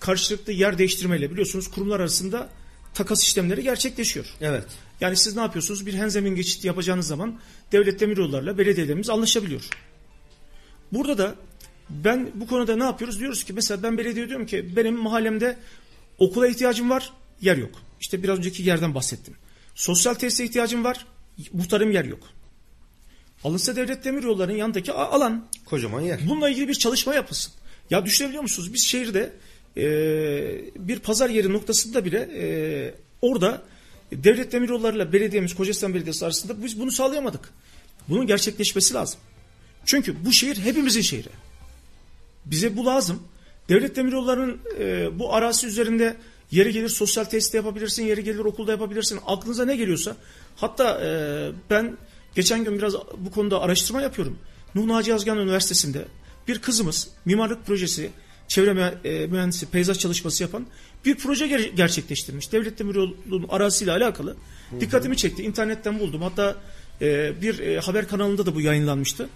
karşılıklı 0.00 0.52
yer 0.52 0.78
değiştirmeyle 0.78 1.30
biliyorsunuz 1.30 1.70
kurumlar 1.70 2.00
arasında 2.00 2.48
takas 2.94 3.22
işlemleri 3.22 3.62
gerçekleşiyor. 3.62 4.26
Evet. 4.40 4.64
Yani 5.00 5.16
siz 5.16 5.36
ne 5.36 5.42
yapıyorsunuz? 5.42 5.86
Bir 5.86 5.94
henzemin 5.94 6.34
geçiti 6.34 6.66
yapacağınız 6.66 7.06
zaman 7.06 7.40
devlet 7.72 8.00
demiryollarla 8.00 8.58
belediyelerimiz 8.58 9.10
anlaşabiliyor. 9.10 9.68
Burada 10.92 11.18
da 11.18 11.34
Ben 11.90 12.30
bu 12.34 12.46
konuda 12.46 12.76
ne 12.76 12.84
yapıyoruz? 12.84 13.20
Diyoruz 13.20 13.44
ki 13.44 13.52
mesela 13.52 13.82
ben 13.82 13.98
belediye 13.98 14.28
diyorum 14.28 14.46
ki 14.46 14.76
benim 14.76 14.94
mahallemde 14.96 15.56
okula 16.18 16.48
ihtiyacım 16.48 16.90
var, 16.90 17.12
yer 17.40 17.56
yok. 17.56 17.70
İşte 18.00 18.22
biraz 18.22 18.38
önceki 18.38 18.62
yerden 18.62 18.94
bahsettim. 18.94 19.34
Sosyal 19.74 20.14
tesise 20.14 20.44
ihtiyacım 20.44 20.84
var, 20.84 21.06
muhtarım 21.52 21.90
yer 21.90 22.04
yok. 22.04 22.20
Alınsa 23.44 23.76
devlet 23.76 24.04
demir 24.04 24.22
yollarının 24.22 24.56
yanındaki 24.56 24.92
alan. 24.92 25.46
Kocaman 25.64 26.00
yer. 26.00 26.20
Bununla 26.28 26.48
ilgili 26.48 26.68
bir 26.68 26.74
çalışma 26.74 27.14
yapılsın. 27.14 27.52
Ya 27.90 28.04
düşünebiliyor 28.04 28.42
musunuz? 28.42 28.74
Biz 28.74 28.86
şehirde 28.86 29.32
e, 29.76 29.84
bir 30.76 30.98
pazar 30.98 31.30
yeri 31.30 31.52
noktasında 31.52 32.04
bile 32.04 32.18
e, 32.18 32.94
orada 33.22 33.62
devlet 34.24 34.52
demir 34.52 34.68
yollarıyla 34.68 35.12
belediyemiz, 35.12 35.54
Kocasinan 35.54 35.94
Belediyesi 35.94 36.24
arasında 36.24 36.64
biz 36.64 36.80
bunu 36.80 36.90
sağlayamadık. 36.90 37.50
Bunun 38.08 38.26
gerçekleşmesi 38.26 38.94
lazım. 38.94 39.20
Çünkü 39.84 40.24
bu 40.24 40.32
şehir 40.32 40.56
hepimizin 40.56 41.00
şehri. 41.00 41.28
Bize 42.46 42.76
bu 42.76 42.86
lazım. 42.86 43.22
Devlet 43.68 43.96
demiryollarının 43.96 44.58
e, 44.78 45.18
bu 45.18 45.34
arası 45.34 45.66
üzerinde 45.66 46.16
yeri 46.50 46.72
gelir 46.72 46.88
sosyal 46.88 47.24
tesis 47.24 47.54
yapabilirsin, 47.54 48.04
yeri 48.04 48.24
gelir 48.24 48.38
okulda 48.38 48.70
yapabilirsin. 48.70 49.20
Aklınıza 49.26 49.64
ne 49.64 49.76
geliyorsa. 49.76 50.16
Hatta 50.56 51.00
e, 51.04 51.08
ben 51.70 51.96
geçen 52.34 52.64
gün 52.64 52.78
biraz 52.78 52.94
bu 53.18 53.30
konuda 53.30 53.60
araştırma 53.60 54.02
yapıyorum. 54.02 54.38
Nuh 54.74 54.84
Naci 54.84 55.10
Yazgan 55.10 55.38
Üniversitesi'nde 55.38 56.04
bir 56.48 56.58
kızımız 56.58 57.08
mimarlık 57.24 57.66
projesi, 57.66 58.10
çevre 58.48 58.98
e, 59.04 59.26
mühendisi, 59.26 59.66
peyzaj 59.66 59.98
çalışması 59.98 60.42
yapan 60.42 60.66
bir 61.04 61.14
proje 61.14 61.46
ger- 61.46 61.74
gerçekleştirmiş. 61.74 62.52
Devlet 62.52 62.78
Demiryolu'nun 62.78 63.46
arasıyla 63.48 63.96
alakalı. 63.96 64.36
Dikkatimi 64.80 65.16
çekti. 65.16 65.42
İnternetten 65.42 65.98
buldum. 65.98 66.22
Hatta 66.22 66.56
e, 67.02 67.32
bir 67.42 67.58
e, 67.58 67.80
haber 67.80 68.08
kanalında 68.08 68.46
da 68.46 68.54
bu 68.54 68.60
yayınlanmıştı. 68.60 69.28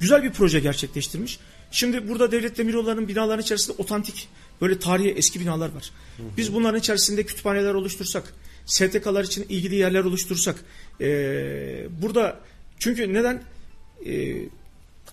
Güzel 0.00 0.22
bir 0.22 0.30
proje 0.30 0.60
gerçekleştirmiş. 0.60 1.38
Şimdi 1.70 2.08
burada 2.08 2.32
devlet 2.32 2.58
demiryollarının 2.58 3.08
binaların 3.08 3.42
içerisinde 3.42 3.76
otantik 3.82 4.28
böyle 4.60 4.78
tarihi 4.78 5.10
eski 5.10 5.40
binalar 5.40 5.68
var. 5.74 5.90
Biz 6.36 6.54
bunların 6.54 6.78
içerisinde 6.80 7.26
kütüphaneler 7.26 7.74
oluştursak, 7.74 8.34
STK'lar 8.66 9.24
için 9.24 9.46
ilgili 9.48 9.74
yerler 9.74 10.04
oluştursak, 10.04 10.64
e, 11.00 11.06
burada 12.02 12.40
çünkü 12.78 13.14
neden 13.14 13.42
e, 14.06 14.34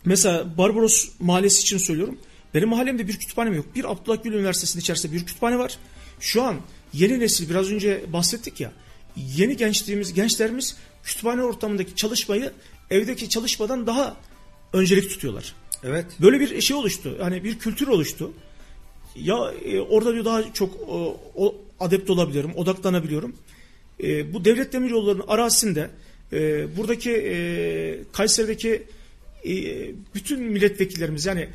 mesela 0.06 0.58
Barbaros 0.58 1.10
Mahallesi 1.20 1.62
için 1.62 1.78
söylüyorum. 1.78 2.18
Benim 2.54 2.70
mahallemde 2.70 3.08
bir 3.08 3.20
kütüphanem 3.20 3.54
yok. 3.54 3.66
Bir 3.76 3.92
Abdullah 3.92 4.24
Gül 4.24 4.34
Üniversitesi'nin 4.34 4.82
içerisinde 4.82 5.14
bir 5.14 5.20
kütüphane 5.20 5.58
var. 5.58 5.78
Şu 6.20 6.44
an 6.44 6.56
yeni 6.94 7.20
nesil 7.20 7.50
biraz 7.50 7.72
önce 7.72 8.04
bahsettik 8.14 8.60
ya. 8.60 8.72
Yeni 9.16 9.58
gençliğimiz, 9.58 10.14
gençlerimiz 10.14 10.76
kütüphane 11.04 11.44
ortamındaki 11.44 11.96
çalışmayı 11.96 12.52
evdeki 12.90 13.30
çalışmadan 13.30 13.88
daha 13.88 14.18
öncelik 14.74 15.10
tutuyorlar. 15.10 15.56
Evet. 15.84 16.06
Böyle 16.22 16.40
bir 16.40 16.62
şey 16.62 16.78
oluştu. 16.78 17.18
Hani 17.22 17.44
bir 17.44 17.60
kültür 17.60 17.88
oluştu. 17.88 18.32
Ya 19.16 19.36
e, 19.66 19.80
orada 19.80 20.14
diyor 20.14 20.26
daha 20.26 20.54
çok 20.54 20.90
o, 20.90 21.22
o 21.36 21.56
adept 21.80 22.10
olabiliyorum, 22.10 22.52
odaklanabiliyorum. 22.56 23.36
E, 24.04 24.34
bu 24.34 24.46
devlet 24.46 24.74
demiryollarının 24.74 25.24
arasında 25.28 25.90
e, 26.34 26.68
buradaki 26.78 27.12
e, 27.12 28.00
Kayseri'deki 28.14 28.84
e, 29.46 29.54
bütün 30.16 30.42
milletvekillerimiz 30.44 31.26
yani 31.26 31.50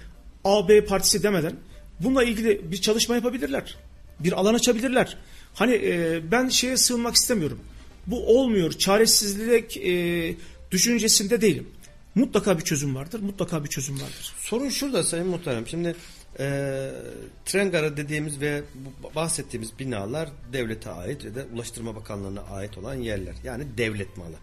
AB 0.44 0.84
partisi 0.84 1.22
demeden 1.22 1.56
bununla 2.00 2.24
ilgili 2.24 2.72
bir 2.72 2.76
çalışma 2.76 3.14
yapabilirler. 3.14 3.76
Bir 4.20 4.32
alan 4.32 4.54
açabilirler. 4.54 5.18
Hani 5.54 5.74
e, 5.74 6.20
ben 6.30 6.48
şeye 6.48 6.76
sığınmak 6.76 7.14
istemiyorum. 7.14 7.60
Bu 8.06 8.26
olmuyor. 8.38 8.72
Çaresizlik 8.72 9.76
e, 9.76 10.34
düşüncesinde 10.70 11.40
değilim. 11.40 11.66
Mutlaka 12.14 12.58
bir 12.58 12.64
çözüm 12.64 12.94
vardır. 12.94 13.20
Mutlaka 13.20 13.64
bir 13.64 13.68
çözüm 13.68 13.94
vardır. 13.94 14.34
Sorun 14.40 14.68
şurada 14.68 15.02
Sayın 15.02 15.26
Muhtarım. 15.26 15.66
Şimdi 15.66 15.96
e, 16.38 16.90
tren 17.44 17.72
dediğimiz 17.72 18.40
ve 18.40 18.62
bahsettiğimiz 19.14 19.78
binalar 19.78 20.28
devlete 20.52 20.90
ait 20.90 21.24
ve 21.24 21.34
de 21.34 21.44
Ulaştırma 21.54 21.96
Bakanlığı'na 21.96 22.42
ait 22.42 22.78
olan 22.78 22.94
yerler. 22.94 23.34
Yani 23.44 23.64
devlet 23.78 24.16
malı. 24.16 24.36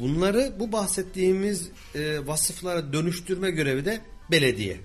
Bunları 0.00 0.52
bu 0.60 0.72
bahsettiğimiz 0.72 1.68
e, 1.94 2.26
vasıflara 2.26 2.92
dönüştürme 2.92 3.50
görevi 3.50 3.84
de 3.84 4.00
belediye. 4.30 4.76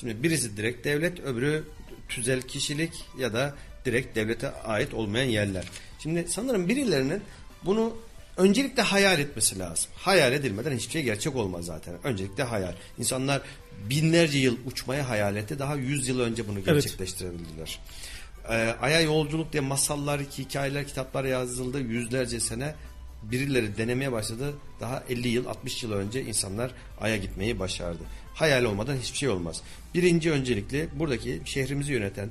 Şimdi 0.00 0.22
birisi 0.22 0.56
direkt 0.56 0.84
devlet, 0.84 1.20
öbürü 1.20 1.64
tüzel 2.08 2.42
kişilik 2.42 2.92
ya 3.18 3.32
da 3.32 3.54
direkt 3.84 4.16
devlete 4.16 4.50
ait 4.50 4.94
olmayan 4.94 5.28
yerler. 5.28 5.64
Şimdi 5.98 6.26
sanırım 6.28 6.68
birilerinin 6.68 7.22
bunu 7.64 7.96
öncelikle 8.36 8.82
hayal 8.82 9.20
etmesi 9.20 9.58
lazım. 9.58 9.90
Hayal 9.94 10.32
edilmeden 10.32 10.76
hiçbir 10.76 10.92
şey 10.92 11.02
gerçek 11.02 11.36
olmaz 11.36 11.64
zaten. 11.64 11.94
Öncelikle 12.04 12.42
hayal. 12.42 12.72
İnsanlar 12.98 13.42
binlerce 13.90 14.38
yıl 14.38 14.56
uçmaya 14.66 15.08
hayal 15.08 15.36
etti. 15.36 15.58
Daha 15.58 15.74
yüz 15.74 16.08
yıl 16.08 16.20
önce 16.20 16.48
bunu 16.48 16.64
gerçekleştirebildiler. 16.64 17.80
Evet. 18.48 18.76
Ee, 18.76 18.76
Ay'a 18.80 19.00
yolculuk 19.00 19.52
diye 19.52 19.60
masallar, 19.60 20.20
hikayeler, 20.20 20.86
kitaplar 20.86 21.24
yazıldı 21.24 21.80
yüzlerce 21.80 22.40
sene. 22.40 22.74
Birileri 23.22 23.76
denemeye 23.76 24.12
başladı. 24.12 24.54
Daha 24.80 25.02
50 25.08 25.28
yıl, 25.28 25.46
60 25.46 25.82
yıl 25.82 25.92
önce 25.92 26.22
insanlar 26.22 26.70
Ay'a 27.00 27.16
gitmeyi 27.16 27.58
başardı. 27.58 28.02
Hayal 28.38 28.64
olmadan 28.64 28.96
hiçbir 28.96 29.18
şey 29.18 29.28
olmaz. 29.28 29.62
Birinci 29.94 30.30
öncelikli 30.32 30.88
buradaki 30.94 31.40
şehrimizi 31.44 31.92
yöneten 31.92 32.30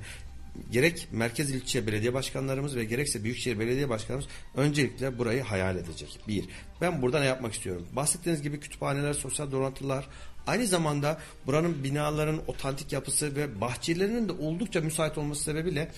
gerek 0.72 1.08
merkez 1.12 1.52
ilçe 1.52 1.88
belediye 1.88 2.14
başkanlarımız 2.14 2.76
ve 2.76 2.84
gerekse 2.84 3.24
büyükşehir 3.24 3.60
belediye 3.60 3.90
başkanımız 3.90 4.28
öncelikle 4.56 5.18
burayı 5.18 5.42
hayal 5.42 5.78
edecek. 5.78 6.20
Bir, 6.28 6.46
ben 6.82 7.02
burada 7.02 7.20
ne 7.20 7.26
yapmak 7.26 7.54
istiyorum? 7.54 7.88
Bahsettiğiniz 7.94 8.42
gibi 8.42 8.60
kütüphaneler, 8.60 9.14
sosyal 9.14 9.52
donatılar, 9.52 10.08
aynı 10.48 10.68
zamanda 10.68 11.20
buranın 11.46 11.84
binaların 11.84 12.40
otantik 12.48 12.94
yapısı 12.94 13.36
ve 13.36 13.62
bahçelerinin 13.62 14.30
de 14.30 14.32
oldukça 14.32 14.82
müsait 14.82 15.18
olması 15.18 15.44
sebebiyle 15.44 15.92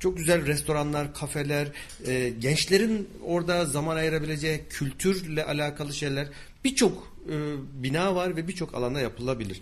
çok 0.00 0.16
güzel 0.16 0.46
restoranlar, 0.46 1.14
kafeler, 1.14 1.68
e, 2.06 2.32
gençlerin 2.40 3.08
orada 3.24 3.66
zaman 3.66 3.96
ayırabileceği 3.96 4.60
kültürle 4.70 5.44
alakalı 5.44 5.94
şeyler 5.94 6.28
birçok 6.64 7.12
e, 7.28 7.34
bina 7.82 8.14
var 8.14 8.36
ve 8.36 8.48
birçok 8.48 8.74
alanda 8.74 9.00
yapılabilir. 9.00 9.60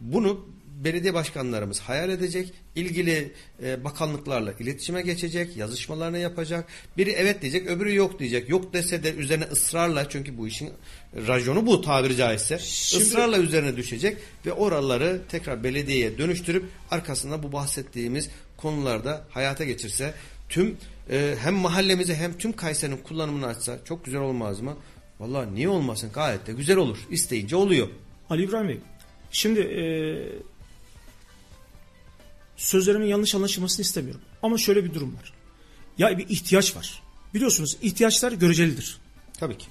Bunu 0.00 0.46
belediye 0.84 1.14
başkanlarımız 1.14 1.80
hayal 1.80 2.10
edecek, 2.10 2.52
ilgili 2.74 3.32
e, 3.62 3.84
bakanlıklarla 3.84 4.52
iletişime 4.52 5.02
geçecek, 5.02 5.56
yazışmalarını 5.56 6.18
yapacak. 6.18 6.64
Biri 6.96 7.10
evet 7.10 7.42
diyecek, 7.42 7.66
öbürü 7.66 7.94
yok 7.94 8.18
diyecek. 8.18 8.48
Yok 8.48 8.72
dese 8.72 9.04
de 9.04 9.14
üzerine 9.14 9.44
ısrarla 9.44 10.08
çünkü 10.08 10.38
bu 10.38 10.48
işin 10.48 10.70
rajonu 11.26 11.66
bu 11.66 11.82
tabiri 11.82 12.16
caizse. 12.16 12.58
Şimdi, 12.58 13.04
ısrarla 13.04 13.38
üzerine 13.38 13.76
düşecek 13.76 14.16
ve 14.46 14.52
oraları 14.52 15.22
tekrar 15.28 15.64
belediyeye 15.64 16.18
dönüştürüp 16.18 16.64
arkasında 16.90 17.42
bu 17.42 17.52
bahsettiğimiz 17.52 18.28
konularda 18.56 19.26
hayata 19.30 19.64
geçirse 19.64 20.14
tüm 20.48 20.76
e, 21.10 21.34
hem 21.38 21.54
mahallemize 21.54 22.14
hem 22.14 22.38
tüm 22.38 22.52
Kayseri'nin 22.52 22.96
kullanımını 22.96 23.46
açsa 23.46 23.78
çok 23.84 24.04
güzel 24.04 24.20
olmaz 24.20 24.60
mı? 24.60 24.76
Vallahi 25.22 25.54
niye 25.54 25.68
olmasın 25.68 26.10
gayet 26.14 26.46
de 26.46 26.52
güzel 26.52 26.76
olur. 26.76 26.98
İsteyince 27.10 27.56
oluyor. 27.56 27.88
Ali 28.30 28.44
İbrahim 28.44 28.68
Bey 28.68 28.80
şimdi 29.32 29.60
e, 29.60 29.84
sözlerimin 32.56 33.06
yanlış 33.06 33.34
anlaşılmasını 33.34 33.84
istemiyorum. 33.84 34.20
Ama 34.42 34.58
şöyle 34.58 34.84
bir 34.84 34.94
durum 34.94 35.16
var. 35.16 35.32
Ya 35.98 36.18
bir 36.18 36.28
ihtiyaç 36.28 36.76
var. 36.76 37.02
Biliyorsunuz 37.34 37.76
ihtiyaçlar 37.82 38.32
görecelidir. 38.32 38.98
Tabii 39.38 39.58
ki. 39.58 39.66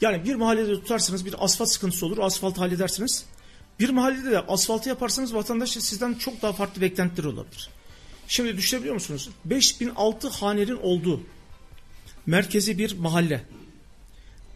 Yani 0.00 0.24
bir 0.24 0.34
mahallede 0.34 0.74
tutarsanız 0.74 1.26
bir 1.26 1.44
asfalt 1.44 1.68
sıkıntısı 1.68 2.06
olur. 2.06 2.18
Asfalt 2.18 2.58
halledersiniz. 2.58 3.24
Bir 3.80 3.90
mahallede 3.90 4.30
de 4.30 4.40
asfaltı 4.40 4.88
yaparsanız 4.88 5.34
vatandaş 5.34 5.70
sizden 5.70 6.14
çok 6.14 6.42
daha 6.42 6.52
farklı 6.52 6.80
beklentileri 6.80 7.28
olabilir. 7.28 7.70
Şimdi 8.28 8.56
düşünebiliyor 8.56 8.94
musunuz? 8.94 9.30
5006 9.44 10.28
hanerin 10.28 10.78
olduğu 10.82 11.20
merkezi 12.26 12.78
bir 12.78 12.98
mahalle 12.98 13.44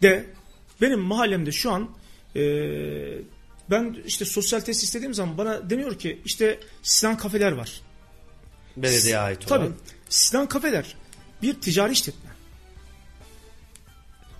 de 0.01 0.25
benim 0.81 0.99
mahallemde 0.99 1.51
şu 1.51 1.71
an 1.71 1.89
e, 2.35 2.41
ben 3.69 3.97
işte 4.05 4.25
sosyal 4.25 4.59
tesis 4.59 4.83
istediğim 4.83 5.13
zaman 5.13 5.37
bana 5.37 5.69
deniyor 5.69 5.99
ki 5.99 6.21
işte 6.25 6.59
Sinan 6.83 7.17
kafeler 7.17 7.51
var. 7.51 7.81
Belediye 8.77 9.17
ait 9.17 9.51
olan. 9.51 9.61
Tabii. 9.61 9.73
Sinan 10.09 10.47
kafeler 10.47 10.95
bir 11.41 11.53
ticari 11.53 11.93
işletme. 11.93 12.29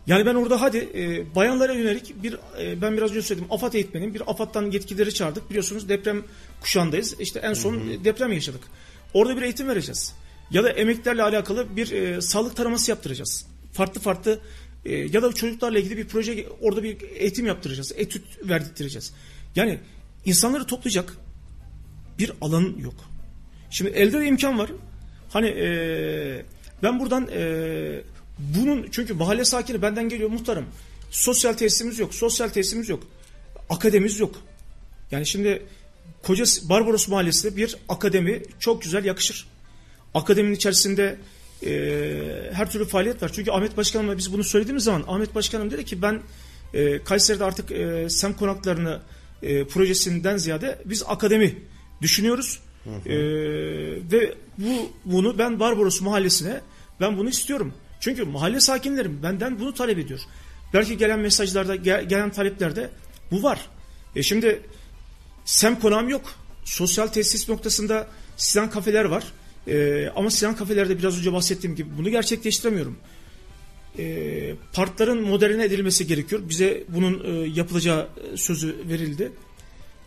Yani 0.08 0.26
ben 0.26 0.36
orada 0.36 0.62
hadi 0.62 0.78
e, 0.78 1.36
bayanlara 1.36 1.74
yönelik 1.74 2.24
bir 2.24 2.40
e, 2.60 2.82
ben 2.82 2.98
biraz 2.98 3.12
önce 3.12 3.22
söyledim 3.22 3.48
AFAD 3.52 3.74
eğitmenim. 3.74 4.14
Bir 4.14 4.22
AFAD'dan 4.32 4.72
yetkilileri 4.72 5.14
çağırdık. 5.14 5.50
Biliyorsunuz 5.50 5.90
deprem 5.90 6.24
kuşağındayız. 6.62 7.16
İşte 7.20 7.40
en 7.40 7.54
son 7.54 7.74
hı 7.74 7.78
hı. 7.78 8.06
deprem 8.06 8.32
yaşadık. 8.32 8.62
Orada 9.14 9.38
bir 9.38 9.42
eğitim 9.42 9.68
vereceğiz. 9.68 10.14
Ya 10.52 10.64
da 10.64 10.70
emeklerle 10.70 11.24
alakalı 11.24 11.76
bir 11.76 11.92
e, 11.92 12.22
sağlık 12.22 12.56
taraması 12.56 12.92
yaptıracağız. 12.92 13.46
Farklı 13.74 14.02
farklı 14.02 14.40
e, 14.88 14.96
ya 14.96 15.22
da 15.22 15.34
çocuklarla 15.34 15.80
ilgili 15.80 15.98
bir 15.98 16.08
proje 16.08 16.48
orada 16.62 16.84
bir 16.84 16.98
eğitim 17.16 17.46
yaptıracağız. 17.46 17.92
Etüt 17.96 18.24
verdirteceğiz. 18.44 19.14
Yani 19.56 19.80
insanları 20.26 20.66
toplayacak 20.68 21.18
bir 22.20 22.32
alan 22.42 22.76
yok. 22.80 22.96
Şimdi 23.70 23.92
elde 23.92 24.20
de 24.20 24.26
imkan 24.26 24.60
var. 24.60 24.70
Hani 25.30 25.48
e, 25.48 26.46
ben 26.84 27.00
buradan 27.00 27.28
e, 27.34 28.02
bunun 28.40 28.88
çünkü 28.92 29.14
mahalle 29.14 29.46
sakini 29.46 29.82
benden 29.82 30.10
geliyor 30.10 30.30
muhtarım. 30.30 30.66
Sosyal 31.12 31.54
tesisimiz 31.54 32.00
yok. 32.00 32.16
Sosyal 32.16 32.50
tesisimiz 32.50 32.90
yok. 32.90 33.04
Akademimiz 33.70 34.20
yok. 34.20 34.36
Yani 35.12 35.26
şimdi 35.26 35.64
Koca 36.24 36.44
Barbaros 36.64 37.08
Mahallesi'nde 37.08 37.58
bir 37.58 37.78
akademi 37.90 38.44
çok 38.60 38.82
güzel 38.82 39.06
yakışır. 39.06 39.48
Akademinin 40.14 40.56
içerisinde 40.56 41.18
e, 41.66 41.70
her 42.54 42.72
türlü 42.72 42.86
faaliyet 42.86 43.24
var. 43.24 43.32
Çünkü 43.34 43.52
Ahmet 43.52 43.78
Başkanım'a 43.78 44.18
biz 44.18 44.34
bunu 44.34 44.44
söylediğimiz 44.44 44.84
zaman 44.84 45.04
Ahmet 45.08 45.36
Başkanım 45.36 45.72
dedi 45.72 45.86
ki 45.86 46.02
ben 46.02 46.22
e, 46.74 47.04
Kayseri'de 47.04 47.44
artık 47.44 47.72
e, 47.72 48.10
sem 48.10 48.34
konaklarını 48.34 49.02
e, 49.44 49.68
projesinden 49.68 50.38
ziyade 50.38 50.82
biz 50.86 51.04
akademi 51.08 51.56
düşünüyoruz. 52.02 52.60
Hı 52.84 52.90
hı. 52.90 53.10
E, 53.10 53.18
ve 54.12 54.34
bu 54.58 54.92
bunu 55.06 55.38
ben 55.38 55.60
Barbaros 55.60 56.02
Mahallesi'ne 56.02 56.62
ben 57.02 57.18
bunu 57.18 57.30
istiyorum. 57.30 57.74
Çünkü 58.00 58.24
mahalle 58.24 58.60
sakinlerim 58.60 59.24
benden 59.24 59.60
bunu 59.60 59.74
talep 59.74 60.00
ediyor. 60.00 60.20
Belki 60.74 60.98
gelen 60.98 61.20
mesajlarda, 61.20 61.76
gelen 61.76 62.32
taleplerde 62.32 62.90
bu 63.32 63.44
var. 63.44 63.60
E 64.16 64.24
şimdi 64.24 64.62
sem 65.46 65.80
konağım 65.80 66.10
yok. 66.10 66.34
Sosyal 66.66 67.08
tesis 67.08 67.50
noktasında 67.50 68.08
Sinan 68.38 68.70
kafeler 68.70 69.06
var. 69.06 69.24
E, 69.68 70.08
ama 70.16 70.30
Sinan 70.30 70.56
kafelerde 70.56 71.00
biraz 71.00 71.20
önce 71.20 71.34
bahsettiğim 71.34 71.76
gibi 71.76 71.90
bunu 71.98 72.10
gerçekleştiremiyorum. 72.10 72.98
E, 74.00 74.56
partların 74.74 75.22
moderne 75.22 75.64
edilmesi 75.66 76.08
gerekiyor. 76.08 76.42
Bize 76.50 76.84
bunun 76.90 77.24
e, 77.24 77.48
yapılacağı 77.48 78.08
sözü 78.36 78.76
verildi. 78.90 79.32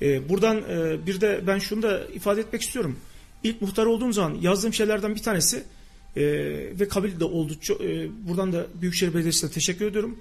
E, 0.03 0.29
buradan 0.29 0.57
e, 0.57 1.07
bir 1.07 1.21
de 1.21 1.41
ben 1.47 1.59
şunu 1.59 1.83
da 1.83 2.07
ifade 2.15 2.41
etmek 2.41 2.63
istiyorum. 2.63 2.97
İlk 3.43 3.63
muhtar 3.63 3.87
olduğum 3.87 4.13
zaman 4.13 4.35
yazdığım 4.41 4.75
şeylerden 4.75 5.15
bir 5.15 5.23
tanesi 5.23 5.63
e, 6.17 6.23
ve 6.81 6.89
kabil 6.89 7.21
de 7.21 7.25
oldu. 7.25 7.53
E, 7.81 8.09
buradan 8.29 8.53
da 8.53 8.67
Büyükşehir 8.81 9.15
Belediyesi'ne 9.15 9.51
teşekkür 9.51 9.87
ediyorum. 9.87 10.19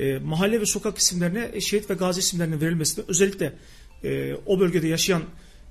E, 0.00 0.18
mahalle 0.18 0.60
ve 0.60 0.66
sokak 0.66 0.98
isimlerine 0.98 1.60
şehit 1.60 1.90
ve 1.90 1.94
gazi 1.94 2.20
isimlerinin 2.20 2.60
verilmesinde 2.60 3.04
özellikle 3.08 3.52
e, 4.04 4.34
o 4.46 4.60
bölgede 4.60 4.88
yaşayan 4.88 5.22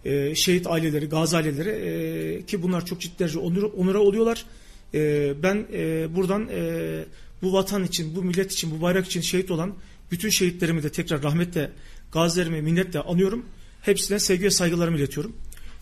e, 0.05 0.35
şehit 0.35 0.67
aileleri, 0.67 1.09
gazi 1.09 1.37
aileleri 1.37 1.69
e, 1.69 2.45
ki 2.45 2.63
bunlar 2.63 2.85
çok 2.85 3.01
ciddi 3.01 3.19
derece 3.19 3.39
onur, 3.39 3.63
onura 3.63 3.99
oluyorlar. 3.99 4.45
E, 4.93 5.33
ben 5.43 5.67
e, 5.73 6.15
buradan 6.15 6.49
e, 6.49 7.03
bu 7.41 7.53
vatan 7.53 7.83
için, 7.83 8.15
bu 8.15 8.23
millet 8.23 8.51
için, 8.51 8.71
bu 8.71 8.81
bayrak 8.81 9.05
için 9.05 9.21
şehit 9.21 9.51
olan 9.51 9.75
bütün 10.11 10.29
şehitlerimi 10.29 10.83
de 10.83 10.89
tekrar 10.89 11.23
rahmetle, 11.23 11.71
gazilerimi 12.11 12.61
minnetle 12.61 12.99
anıyorum. 12.99 13.45
Hepsine 13.81 14.19
sevgi 14.19 14.43
ve 14.43 14.49
saygılarımı 14.49 14.97
iletiyorum. 14.97 15.35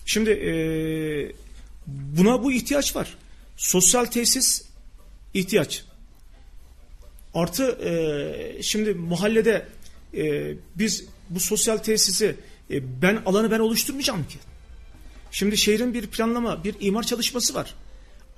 Şimdi 0.06 0.30
e, 0.30 0.54
buna 1.88 2.44
bu 2.44 2.52
ihtiyaç 2.52 2.96
var. 2.96 3.18
Sosyal 3.58 4.06
tesis 4.06 4.66
ihtiyaç. 5.34 5.84
Artı 7.34 7.64
e, 7.64 8.64
şimdi 8.64 8.94
mahallede 8.94 9.66
e, 10.18 10.54
biz 10.76 11.06
bu 11.30 11.40
sosyal 11.40 11.78
tesisi 11.78 12.36
e, 12.72 13.02
ben 13.02 13.22
alanı 13.26 13.52
ben 13.52 13.60
oluşturmayacağım 13.60 14.28
ki. 14.28 14.38
Şimdi 15.32 15.58
şehrin 15.58 15.94
bir 15.94 16.08
planlama, 16.08 16.64
bir 16.64 16.76
imar 16.80 17.04
çalışması 17.04 17.54
var. 17.54 17.74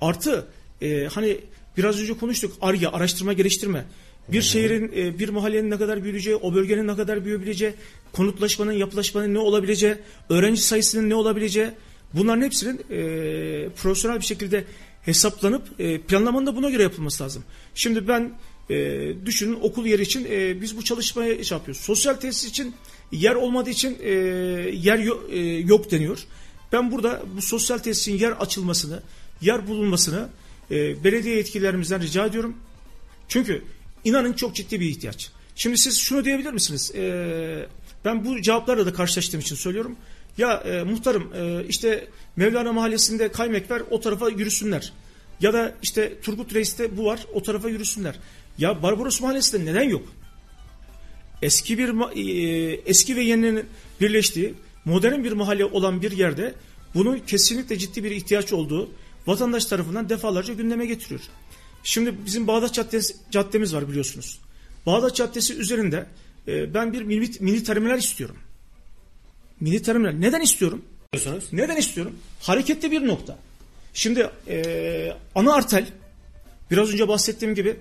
Artı 0.00 0.46
e, 0.82 1.04
hani 1.06 1.40
biraz 1.76 2.00
önce 2.00 2.18
konuştuk 2.18 2.56
ARGE, 2.60 2.88
araştırma 2.88 3.32
geliştirme. 3.32 3.84
Bir 4.28 4.42
şehrin, 4.42 4.92
e, 4.96 5.18
bir 5.18 5.28
mahallenin 5.28 5.70
ne 5.70 5.78
kadar 5.78 6.04
büyüyeceği, 6.04 6.36
o 6.36 6.54
bölgenin 6.54 6.86
ne 6.86 6.96
kadar 6.96 7.24
büyüyebileceği, 7.24 7.74
konutlaşmanın, 8.12 8.72
yapılaşmanın 8.72 9.34
ne 9.34 9.38
olabileceği, 9.38 9.94
öğrenci 10.28 10.62
sayısının 10.62 11.10
ne 11.10 11.14
olabileceği, 11.14 11.70
bunların 12.14 12.42
hepsinin 12.42 12.80
e, 12.90 13.68
profesyonel 13.68 14.20
bir 14.20 14.24
şekilde 14.24 14.64
hesaplanıp 15.02 15.62
e, 15.78 16.00
planlamanın 16.00 16.46
da 16.46 16.56
buna 16.56 16.70
göre 16.70 16.82
yapılması 16.82 17.24
lazım. 17.24 17.44
Şimdi 17.74 18.08
ben 18.08 18.32
e, 18.70 19.12
düşünün 19.26 19.58
okul 19.62 19.86
yeri 19.86 20.02
için 20.02 20.26
e, 20.30 20.60
biz 20.60 20.76
bu 20.76 20.84
çalışmayı 20.84 21.44
şey 21.44 21.58
yapıyoruz. 21.58 21.82
Sosyal 21.82 22.14
tesis 22.14 22.50
için 22.50 22.74
yer 23.12 23.34
olmadığı 23.34 23.70
için 23.70 23.98
e, 24.02 24.10
yer 24.72 24.98
yo, 24.98 25.18
e, 25.30 25.38
yok 25.40 25.90
deniyor. 25.90 26.18
Ben 26.72 26.92
burada 26.92 27.22
bu 27.36 27.42
sosyal 27.42 27.78
tesisin 27.78 28.18
yer 28.18 28.32
açılmasını, 28.32 29.02
yer 29.40 29.68
bulunmasını 29.68 30.28
e, 30.70 31.04
belediye 31.04 31.36
yetkililerimizden 31.36 32.02
rica 32.02 32.26
ediyorum. 32.26 32.56
Çünkü 33.28 33.64
inanın 34.04 34.32
çok 34.32 34.54
ciddi 34.54 34.80
bir 34.80 34.86
ihtiyaç. 34.86 35.30
Şimdi 35.54 35.78
siz 35.78 35.98
şunu 35.98 36.24
diyebilir 36.24 36.52
misiniz? 36.52 36.92
E, 36.94 37.66
ben 38.04 38.24
bu 38.24 38.42
cevaplarla 38.42 38.86
da 38.86 38.92
karşılaştığım 38.92 39.40
için 39.40 39.56
söylüyorum. 39.56 39.96
Ya 40.38 40.54
e, 40.54 40.82
muhtarım 40.82 41.32
e, 41.34 41.64
işte 41.68 42.08
Mevlana 42.36 42.72
Mahallesi'nde 42.72 43.32
kaymek 43.32 43.70
var 43.70 43.82
o 43.90 44.00
tarafa 44.00 44.28
yürüsünler. 44.28 44.92
Ya 45.40 45.52
da 45.52 45.74
işte 45.82 46.20
Turgut 46.20 46.54
Reis'te 46.54 46.96
bu 46.96 47.04
var 47.04 47.26
o 47.34 47.42
tarafa 47.42 47.68
yürüsünler. 47.68 48.18
Ya 48.58 48.82
Barbaros 48.82 49.20
Mahallesi'nde 49.20 49.70
neden 49.72 49.82
yok? 49.82 50.08
Eski 51.42 51.78
bir 51.78 52.16
e, 52.16 52.80
eski 52.86 53.16
ve 53.16 53.22
yeninin 53.22 53.64
birleştiği 54.00 54.54
modern 54.84 55.24
bir 55.24 55.32
mahalle 55.32 55.64
olan 55.64 56.02
bir 56.02 56.12
yerde 56.12 56.54
bunun 56.94 57.18
kesinlikle 57.18 57.78
ciddi 57.78 58.04
bir 58.04 58.10
ihtiyaç 58.10 58.52
olduğu 58.52 58.90
vatandaş 59.26 59.64
tarafından 59.64 60.08
defalarca 60.08 60.54
gündeme 60.54 60.86
getiriyor. 60.86 61.20
Şimdi 61.84 62.14
bizim 62.26 62.46
Bağdat 62.46 62.74
Caddesi, 62.74 63.14
caddemiz 63.30 63.74
var 63.74 63.88
biliyorsunuz. 63.88 64.40
Bağdat 64.86 65.16
Caddesi 65.16 65.54
üzerinde 65.54 66.06
e, 66.48 66.74
ben 66.74 66.92
bir 66.92 67.02
mini, 67.02 67.30
mini 67.40 67.64
terminal 67.64 67.98
istiyorum. 67.98 68.36
Mini 69.60 69.82
terminal. 69.82 70.12
Neden 70.12 70.40
istiyorum? 70.40 70.84
Neden 71.52 71.76
istiyorum? 71.76 72.16
Hareketli 72.40 72.90
bir 72.90 73.06
nokta. 73.06 73.38
Şimdi 73.94 74.30
e, 74.48 75.12
ana 75.34 75.54
artel 75.54 75.86
biraz 76.70 76.92
önce 76.92 77.08
bahsettiğim 77.08 77.54
gibi 77.54 77.76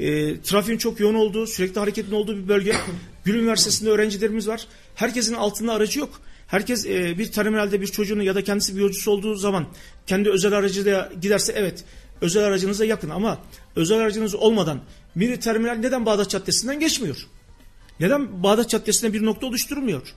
e, 0.00 0.40
trafiğin 0.40 0.78
çok 0.78 1.00
yoğun 1.00 1.14
olduğu, 1.14 1.46
sürekli 1.46 1.78
hareketin 1.78 2.12
olduğu 2.12 2.36
bir 2.36 2.48
bölge. 2.48 2.72
Gül 3.24 3.34
Üniversitesi'nde 3.34 3.90
öğrencilerimiz 3.90 4.48
var. 4.48 4.66
Herkesin 4.94 5.34
altında 5.34 5.72
aracı 5.72 6.00
yok. 6.00 6.20
Herkes 6.46 6.86
e, 6.86 7.18
bir 7.18 7.32
terminalde 7.32 7.80
bir 7.80 7.86
çocuğunu 7.86 8.22
ya 8.22 8.34
da 8.34 8.44
kendisi 8.44 8.76
bir 8.76 8.80
yolcusu 8.80 9.10
olduğu 9.10 9.34
zaman 9.34 9.66
kendi 10.06 10.30
özel 10.30 10.52
aracıyla 10.52 11.12
giderse 11.20 11.52
evet 11.56 11.84
özel 12.20 12.44
aracınıza 12.44 12.84
yakın 12.84 13.10
ama 13.10 13.38
özel 13.76 13.98
aracınız 13.98 14.34
olmadan 14.34 14.80
mini 15.14 15.40
terminal 15.40 15.74
neden 15.74 16.06
Bağdat 16.06 16.30
Caddesi'nden 16.30 16.80
geçmiyor? 16.80 17.26
Neden 18.00 18.42
Bağdat 18.42 18.70
Caddesi'nde 18.70 19.12
bir 19.12 19.24
nokta 19.24 19.46
oluşturulmuyor? 19.46 20.14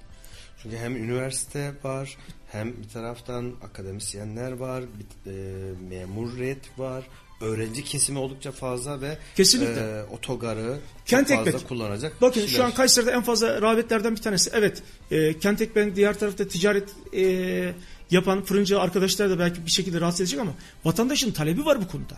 Çünkü 0.64 0.78
hem 0.78 0.96
üniversite 0.96 1.74
var 1.84 2.18
hem 2.52 2.84
bir 2.84 2.90
taraftan 2.90 3.54
akademisyenler 3.64 4.52
var, 4.52 4.84
bir, 5.00 5.32
e, 5.32 5.74
memuriyet 5.90 6.80
var, 6.80 7.04
öğrenci 7.42 7.84
kesimi 7.84 8.20
oldukça 8.20 8.52
fazla 8.52 9.02
ve 9.02 9.18
Kesinlikle. 9.36 9.82
E, 9.82 10.04
otogarı 10.04 10.80
Kent 11.06 11.28
çok 11.28 11.38
fazla 11.38 11.52
Ekmek. 11.52 11.68
kullanacak. 11.68 12.22
Bakın 12.22 12.42
kişiler. 12.42 12.58
şu 12.58 12.64
an 12.64 12.74
Kayseri'de 12.74 13.12
en 13.12 13.22
fazla 13.22 13.62
rağbetlerden 13.62 14.16
bir 14.16 14.22
tanesi. 14.22 14.50
Evet 14.54 14.84
e, 15.12 15.40
Kent 15.40 15.62
Ekmek'in 15.62 15.96
diğer 15.96 16.20
tarafta 16.20 16.48
ticaret 16.48 16.90
e, 17.16 17.74
yapan 18.12 18.44
fırıncı 18.44 18.80
arkadaşlar 18.80 19.30
da 19.30 19.40
belki 19.40 19.66
bir 19.66 19.72
şekilde 19.72 20.02
rahatsız 20.02 20.22
edecek 20.22 20.40
ama 20.40 20.54
vatandaşın 20.86 21.32
talebi 21.32 21.66
var 21.66 21.82
bu 21.82 21.88
konuda. 21.88 22.18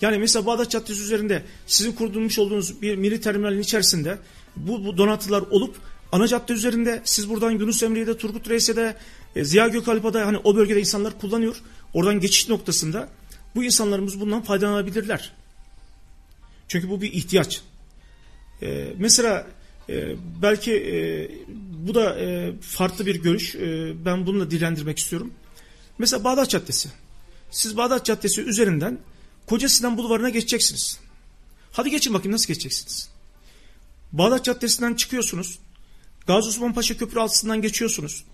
Yani 0.00 0.18
mesela 0.18 0.46
Bağdat 0.46 0.70
Caddesi 0.70 1.02
üzerinde 1.02 1.42
sizin 1.66 1.92
kurulmuş 1.92 2.38
olduğunuz 2.38 2.82
bir 2.82 2.96
milli 2.96 3.20
terminalin 3.20 3.60
içerisinde 3.60 4.18
bu, 4.56 4.84
bu 4.84 4.98
donatılar 4.98 5.44
olup 5.50 5.76
ana 6.12 6.28
cadde 6.28 6.52
üzerinde 6.52 7.02
siz 7.04 7.30
buradan 7.30 7.50
Yunus 7.50 7.82
Emre'de, 7.82 8.18
Turgut 8.18 8.48
Reis'e 8.48 8.96
e, 9.36 9.44
Ziya 9.44 9.68
Gökalp'da 9.68 10.26
hani 10.26 10.38
o 10.44 10.56
bölgede 10.56 10.80
insanlar 10.80 11.20
kullanıyor. 11.20 11.56
Oradan 11.94 12.20
geçiş 12.20 12.48
noktasında 12.48 13.08
bu 13.56 13.64
insanlarımız 13.64 14.20
bundan 14.20 14.42
faydalanabilirler. 14.42 15.32
Çünkü 16.68 16.90
bu 16.90 17.00
bir 17.00 17.12
ihtiyaç. 17.12 17.62
Ee, 18.62 18.88
mesela 18.98 19.46
e, 19.88 20.16
belki 20.42 20.72
e, 20.72 20.96
bu 21.86 21.94
da 21.94 22.20
e, 22.20 22.52
farklı 22.60 23.06
bir 23.06 23.22
görüş. 23.22 23.54
E, 23.54 23.94
ben 24.04 24.26
bunu 24.26 24.40
da 24.40 24.50
dilendirmek 24.50 24.98
istiyorum. 24.98 25.32
Mesela 25.98 26.24
Bağdat 26.24 26.50
Caddesi. 26.50 26.88
Siz 27.50 27.76
Bağdat 27.76 28.04
Caddesi 28.04 28.42
üzerinden 28.42 28.98
Koca 29.46 29.68
Sinan 29.68 29.96
Bulvarı'na 29.96 30.28
geçeceksiniz. 30.28 31.00
Hadi 31.72 31.90
geçin 31.90 32.14
bakayım 32.14 32.32
nasıl 32.32 32.46
geçeceksiniz. 32.46 33.08
Bağdat 34.12 34.44
Caddesi'nden 34.44 34.94
çıkıyorsunuz. 34.94 35.58
Gazi 36.26 36.48
Osman 36.48 36.74
Paşa 36.74 36.96
Köprü 36.96 37.20
altından 37.20 37.62
geçiyorsunuz. 37.62 38.24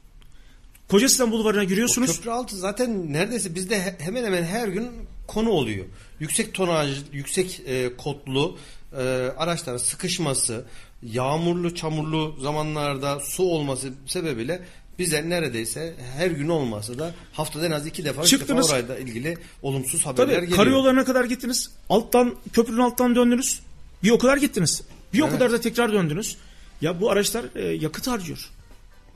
Koca 0.93 1.09
Sinan 1.09 1.31
Bulvarı'na 1.33 1.65
giriyorsunuz. 1.65 2.11
O 2.11 2.13
köprü 2.13 2.31
altı 2.31 2.57
zaten 2.57 3.13
neredeyse 3.13 3.55
bizde 3.55 3.97
hemen 3.99 4.25
hemen 4.25 4.45
her 4.45 4.69
gün 4.69 4.91
konu 5.27 5.51
oluyor. 5.51 5.85
Yüksek 6.21 6.55
tonaj, 6.55 6.99
yüksek 7.13 7.63
e, 7.67 7.97
kotlu 7.97 8.59
e, 8.93 9.03
araçların 9.37 9.79
sıkışması, 9.79 10.65
yağmurlu, 11.03 11.75
çamurlu 11.75 12.37
zamanlarda 12.41 13.21
su 13.21 13.43
olması 13.43 13.93
sebebiyle 14.07 14.63
bize 14.99 15.31
neredeyse 15.31 15.95
her 16.17 16.31
gün 16.31 16.49
olmasa 16.49 16.99
da 16.99 17.15
haftada 17.33 17.67
en 17.67 17.71
az 17.71 17.87
iki 17.87 18.05
defa, 18.05 18.23
Çıktınız. 18.23 18.67
defa 18.67 18.77
orayla 18.77 18.99
ilgili 18.99 19.39
olumsuz 19.63 20.07
haberler 20.07 20.27
Tabii, 20.27 20.41
geliyor. 20.41 20.57
Karayollarına 20.57 21.05
kadar 21.05 21.25
gittiniz. 21.25 21.71
Alttan 21.89 22.35
köprünün 22.53 22.79
alttan 22.79 23.17
döndünüz. 23.17 23.61
Bir 24.03 24.11
o 24.11 24.19
kadar 24.19 24.37
gittiniz. 24.37 24.83
Bir 25.13 25.21
evet. 25.21 25.29
o 25.29 25.33
kadar 25.33 25.53
da 25.53 25.61
tekrar 25.61 25.93
döndünüz. 25.93 26.37
Ya 26.81 27.01
bu 27.01 27.11
araçlar 27.11 27.45
e, 27.55 27.63
yakıt 27.63 28.07
harcıyor. 28.07 28.51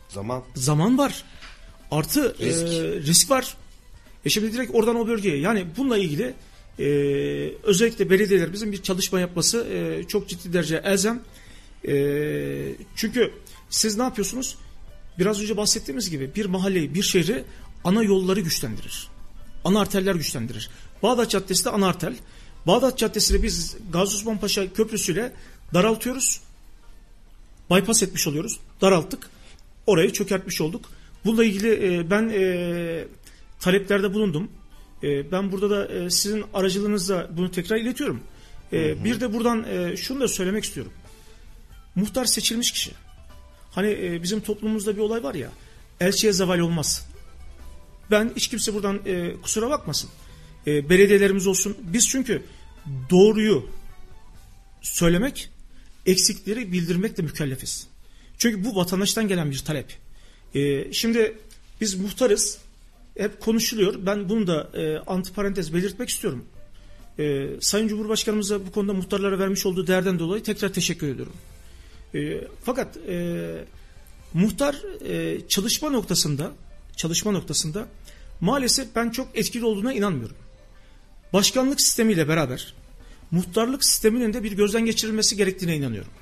Zaman. 0.08 0.42
Zaman 0.54 0.98
var. 0.98 1.24
Artı 1.90 2.36
risk, 2.40 2.62
e, 2.62 3.00
risk 3.00 3.30
var. 3.30 3.56
E 4.24 4.28
şimdi 4.28 4.52
direkt 4.52 4.74
oradan 4.74 4.96
o 4.96 5.06
bölgeye 5.06 5.38
yani 5.38 5.66
bununla 5.76 5.98
ilgili 5.98 6.34
e, 6.78 6.84
özellikle 7.62 8.10
belediyelerimizin 8.10 8.72
bir 8.72 8.82
çalışma 8.82 9.20
yapması 9.20 9.66
e, 9.66 10.04
çok 10.08 10.28
ciddi 10.28 10.52
derece 10.52 10.82
elzem. 10.84 11.22
E, 11.88 11.94
çünkü 12.96 13.32
siz 13.70 13.96
ne 13.96 14.02
yapıyorsunuz? 14.02 14.56
biraz 15.18 15.42
önce 15.42 15.56
bahsettiğimiz 15.56 16.10
gibi 16.10 16.34
bir 16.34 16.46
mahalleyi, 16.46 16.94
bir 16.94 17.02
şehri 17.02 17.44
ana 17.84 18.02
yolları 18.02 18.40
güçlendirir. 18.40 19.08
Ana 19.64 19.80
arterler 19.80 20.14
güçlendirir. 20.14 20.70
Bağdat 21.02 21.30
Caddesi 21.30 21.64
de 21.64 21.70
ana 21.70 21.88
arter. 21.88 22.12
Bağdat 22.66 22.98
Caddesi'ni 22.98 23.42
biz 23.42 23.76
Gazi 23.92 24.16
Osman 24.16 24.38
Paşa 24.38 24.72
Köprüsü'yle 24.72 25.32
daraltıyoruz. 25.74 26.40
Bypass 27.70 28.02
etmiş 28.02 28.26
oluyoruz. 28.26 28.60
Daralttık. 28.80 29.30
Orayı 29.86 30.12
çökertmiş 30.12 30.60
olduk. 30.60 30.90
Bununla 31.26 31.44
ilgili 31.44 31.96
e, 31.96 32.10
ben 32.10 32.28
e, 32.34 33.04
taleplerde 33.60 34.14
bulundum. 34.14 34.50
E, 35.02 35.32
ben 35.32 35.52
burada 35.52 35.70
da 35.70 35.86
e, 35.94 36.10
sizin 36.10 36.44
aracılığınızla 36.54 37.30
bunu 37.36 37.50
tekrar 37.50 37.76
iletiyorum. 37.76 38.20
E, 38.72 39.04
Bir 39.04 39.20
de 39.20 39.32
buradan 39.32 39.64
e, 39.64 39.96
şunu 39.96 40.20
da 40.20 40.28
söylemek 40.28 40.64
istiyorum. 40.64 40.92
Muhtar 41.94 42.24
seçilmiş 42.24 42.72
kişi. 42.72 42.92
Hani 43.70 43.90
e, 43.90 44.22
bizim 44.22 44.40
toplumumuzda 44.40 44.96
bir 44.96 45.00
olay 45.00 45.22
var 45.22 45.34
ya. 45.34 45.50
Elçiye 46.00 46.32
zeval 46.32 46.58
olmaz. 46.58 47.08
Ben 48.10 48.32
hiç 48.36 48.48
kimse 48.48 48.74
buradan 48.74 49.00
e, 49.06 49.32
kusura 49.42 49.70
bakmasın. 49.70 50.10
E, 50.66 50.88
belediyelerimiz 50.90 51.46
olsun. 51.46 51.76
Biz 51.82 52.08
çünkü 52.08 52.42
doğruyu 53.10 53.70
söylemek, 54.82 55.50
eksikleri 56.06 56.72
bildirmekle 56.72 57.22
mükellefiz. 57.22 57.86
Çünkü 58.38 58.64
bu 58.64 58.76
vatandaştan 58.76 59.28
gelen 59.28 59.50
bir 59.50 59.58
talep. 59.58 60.05
E, 60.56 60.92
şimdi 60.92 61.38
biz 61.80 61.94
muhtarız. 61.94 62.58
Hep 63.18 63.40
konuşuluyor. 63.40 64.06
Ben 64.06 64.28
bunu 64.28 64.46
da 64.46 64.70
e, 64.74 64.98
antiparantez 64.98 65.74
belirtmek 65.74 66.08
istiyorum. 66.08 66.44
E, 67.18 67.48
Sayın 67.60 67.88
Cumhurbaşkanımıza 67.88 68.66
bu 68.66 68.72
konuda 68.72 68.92
muhtarlara 68.92 69.38
vermiş 69.38 69.66
olduğu 69.66 69.86
değerden 69.86 70.18
dolayı 70.18 70.42
tekrar 70.42 70.72
teşekkür 70.72 71.08
ediyorum. 71.08 71.32
E, 72.14 72.40
fakat 72.64 72.96
e, 72.96 73.64
muhtar 74.34 74.76
e, 75.08 75.40
çalışma 75.48 75.90
noktasında 75.90 76.52
çalışma 76.96 77.32
noktasında 77.32 77.88
maalesef 78.40 78.86
ben 78.96 79.10
çok 79.10 79.28
etkili 79.34 79.64
olduğuna 79.64 79.92
inanmıyorum. 79.92 80.36
Başkanlık 81.32 81.80
sistemiyle 81.80 82.28
beraber 82.28 82.74
muhtarlık 83.30 83.84
sisteminin 83.84 84.32
de 84.32 84.42
bir 84.42 84.52
gözden 84.52 84.84
geçirilmesi 84.84 85.36
gerektiğine 85.36 85.76
inanıyorum. 85.76 86.12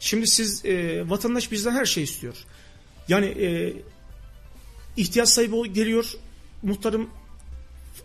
Şimdi 0.00 0.26
siz 0.26 0.64
e, 0.64 1.04
vatandaş 1.10 1.52
bizden 1.52 1.72
her 1.72 1.86
şey 1.86 2.02
istiyor. 2.02 2.34
Yani 3.08 3.26
e, 3.26 3.72
ihtiyaç 4.96 5.28
sahibi 5.28 5.72
geliyor. 5.72 6.12
Muhtarım 6.62 7.08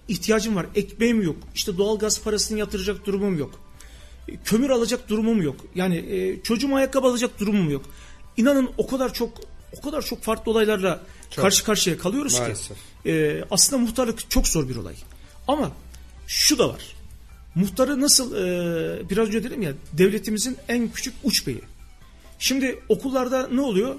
ihtiyacım 0.08 0.56
var 0.56 0.66
ekmeğim 0.76 1.22
yok. 1.22 1.36
İşte 1.56 1.78
doğalgaz 1.78 2.22
parasını 2.22 2.60
yatıracak 2.60 3.06
durumum 3.06 3.38
yok. 3.38 3.60
Kömür 4.46 4.70
alacak 4.70 5.10
durumum 5.10 5.42
yok. 5.42 5.56
Yani 5.76 5.98
e, 5.98 6.44
çocuğum 6.44 6.76
ayakkabı 6.76 7.08
alacak 7.08 7.40
durumum 7.40 7.70
yok. 7.70 7.86
İnanın 8.38 8.70
o 8.78 8.88
kadar 8.88 9.14
çok 9.14 9.32
o 9.78 9.82
kadar 9.82 10.02
çok 10.02 10.24
farklı 10.24 10.52
olaylarla 10.52 11.02
Çok. 11.30 11.42
karşı 11.42 11.64
karşıya 11.64 11.98
kalıyoruz 11.98 12.40
Maalesef. 12.40 12.78
ki 12.78 13.10
e, 13.10 13.44
aslında 13.52 13.82
muhtarlık 13.82 14.30
çok 14.32 14.48
zor 14.48 14.70
bir 14.70 14.76
olay. 14.76 14.96
Ama 15.48 15.72
şu 16.28 16.58
da 16.58 16.70
var. 16.70 16.82
Muhtarı 17.56 18.02
nasıl 18.02 18.36
e, 18.36 19.10
biraz 19.10 19.28
önce 19.28 19.44
dedim 19.44 19.62
ya 19.62 19.74
devletimizin 19.94 20.58
en 20.68 20.92
küçük 20.92 21.14
uç 21.24 21.48
beyi. 21.48 21.62
Şimdi 22.40 22.80
okullarda 22.90 23.48
ne 23.48 23.62
oluyor? 23.62 23.96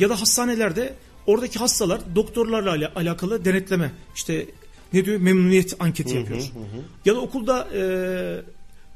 Ya 0.00 0.08
da 0.10 0.20
hastanelerde 0.20 0.94
oradaki 1.26 1.58
hastalar 1.58 2.00
doktorlarla 2.14 2.70
ala- 2.70 2.92
alakalı 2.96 3.44
denetleme 3.44 3.92
işte 4.14 4.46
ne 4.92 5.04
diyor 5.04 5.20
memnuniyet 5.20 5.74
anketi 5.80 6.16
yapıyor. 6.16 6.38
Ya 7.04 7.14
da 7.14 7.20
okulda 7.20 7.68
e, 7.74 7.80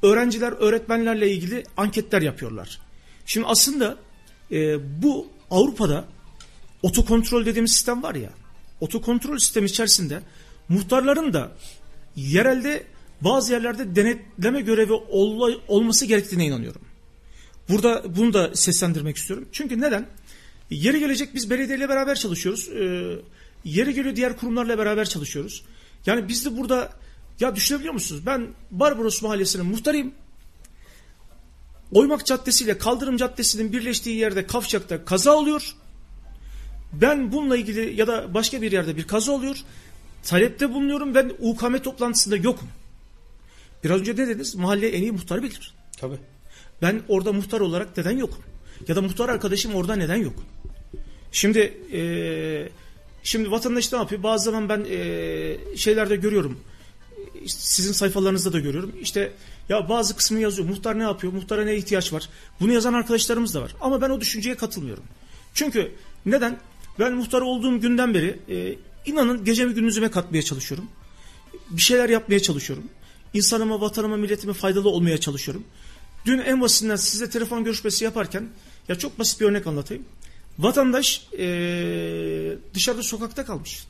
öğrenciler 0.07 0.53
öğretmenlerle 0.53 1.31
ilgili 1.31 1.65
anketler 1.77 2.23
yapıyorlar. 2.23 2.79
Şimdi 3.27 3.47
aslında 3.47 3.97
e, 4.53 4.77
bu 5.03 5.27
Avrupa'da 5.51 6.05
otokontrol 6.83 7.47
dediğimiz 7.47 7.73
sistem 7.73 8.03
var 8.03 8.15
ya 8.15 8.31
otokontrol 8.81 9.39
sistemi 9.39 9.67
içerisinde 9.67 10.21
muhtarların 10.69 11.33
da 11.33 11.53
yerelde 12.17 12.85
bazı 13.21 13.53
yerlerde 13.53 13.97
denetleme 13.97 14.61
görevi 14.61 14.93
olma- 14.93 15.59
olması 15.69 16.07
gerektiğine 16.07 16.47
inanıyorum. 16.47 16.81
Burada 17.69 18.17
bunu 18.17 18.33
da 18.35 18.51
seslendirmek 18.55 19.17
istiyorum. 19.17 19.49
Çünkü 19.53 19.81
neden? 19.81 20.07
Yeri 20.71 21.01
gelecek 21.01 21.35
biz 21.35 21.51
belediyeyle 21.51 21.89
beraber 21.89 22.15
çalışıyoruz. 22.15 22.69
Ee, 22.69 23.17
yeri 23.65 23.95
geliyor 23.95 24.17
diğer 24.17 24.37
kurumlarla 24.37 24.79
beraber 24.79 25.09
çalışıyoruz. 25.09 25.65
Yani 26.07 26.29
biz 26.29 26.45
de 26.45 26.57
burada 26.57 26.93
ya 27.41 27.57
düşünebiliyor 27.57 27.95
musunuz? 27.95 28.23
Ben 28.27 28.49
Barbaros 28.71 29.23
Mahallesi'nin 29.23 29.67
muhtarıyım. 29.67 30.15
Oymak 31.93 32.27
Caddesi 32.27 32.65
ile 32.65 32.79
Kaldırım 32.79 33.17
Caddesi'nin 33.17 33.73
birleştiği 33.73 34.17
yerde 34.17 34.47
Kavşak'ta 34.47 35.05
kaza 35.05 35.37
oluyor. 35.37 35.75
Ben 36.93 37.33
bununla 37.33 37.57
ilgili 37.57 38.01
ya 38.01 38.07
da 38.07 38.35
başka 38.35 38.63
bir 38.63 38.73
yerde 38.73 38.97
bir 38.97 39.07
kaza 39.07 39.33
oluyor. 39.33 39.57
Talepte 40.23 40.73
bulunuyorum. 40.73 41.15
Ben 41.15 41.33
UKM 41.39 41.77
toplantısında 41.77 42.37
yokum. 42.37 42.69
Biraz 43.85 44.01
önce 44.01 44.13
ne 44.13 44.17
dediniz? 44.17 44.55
Mahalle 44.55 44.89
en 44.89 45.03
iyi 45.03 45.13
muhtarı 45.13 45.43
bilir. 45.43 45.75
Tabii. 45.97 46.19
Ben 46.83 47.03
orada 47.09 47.33
muhtar 47.33 47.61
olarak 47.61 47.97
neden 47.97 48.17
yokum? 48.19 48.39
Ya 48.89 48.97
da 48.97 49.03
muhtar 49.03 49.29
arkadaşım 49.29 49.75
orada 49.75 49.97
neden 49.97 50.17
yok? 50.17 50.35
Şimdi 51.35 51.75
eee, 51.93 52.69
şimdi 53.23 53.51
vatandaş 53.51 53.93
ne 53.93 53.99
yapıyor? 53.99 54.23
Bazı 54.23 54.45
zaman 54.45 54.69
ben 54.69 54.85
eee, 54.85 55.61
şeylerde 55.77 56.17
görüyorum. 56.17 56.61
Sizin 57.47 57.93
sayfalarınızda 57.93 58.53
da 58.53 58.59
görüyorum. 58.61 58.93
İşte 59.01 59.33
ya 59.69 59.89
bazı 59.89 60.17
kısmı 60.17 60.41
yazıyor. 60.41 60.69
Muhtar 60.69 60.99
ne 60.99 61.03
yapıyor? 61.03 61.33
Muhtara 61.33 61.65
ne 61.65 61.77
ihtiyaç 61.77 62.13
var? 62.13 62.29
Bunu 62.61 62.73
yazan 62.73 62.95
arkadaşlarımız 62.95 63.55
da 63.55 63.63
var. 63.63 63.75
Ama 63.81 64.01
ben 64.01 64.11
o 64.11 64.21
düşünceye 64.21 64.57
katılmıyorum. 64.57 65.05
Çünkü 65.55 65.93
neden? 66.27 66.59
Ben 66.99 67.13
muhtar 67.15 67.41
olduğum 67.41 67.81
günden 67.81 68.15
beri 68.15 68.39
eee, 68.49 68.79
inanın 69.07 69.45
gecemi 69.45 69.75
gündüzüme 69.75 70.11
katmaya 70.11 70.43
çalışıyorum. 70.43 70.87
Bir 71.71 71.83
şeyler 71.83 72.09
yapmaya 72.09 72.41
çalışıyorum. 72.41 72.85
İnsanıma, 73.35 73.81
vatanıma, 73.81 74.17
milletime 74.17 74.53
faydalı 74.53 74.89
olmaya 74.89 75.19
çalışıyorum. 75.19 75.65
Dün 76.27 76.39
en 76.39 76.61
basitinden 76.61 76.97
size 76.97 77.31
telefon 77.31 77.65
görüşmesi 77.65 78.05
yaparken 78.05 78.49
ya 78.89 78.95
çok 78.99 79.19
basit 79.19 79.41
bir 79.41 79.47
örnek 79.47 79.67
anlatayım. 79.67 80.05
Vatandaş 80.59 81.27
eee, 81.33 82.57
dışarıda 82.75 83.03
sokakta 83.03 83.45
kalmış. 83.45 83.87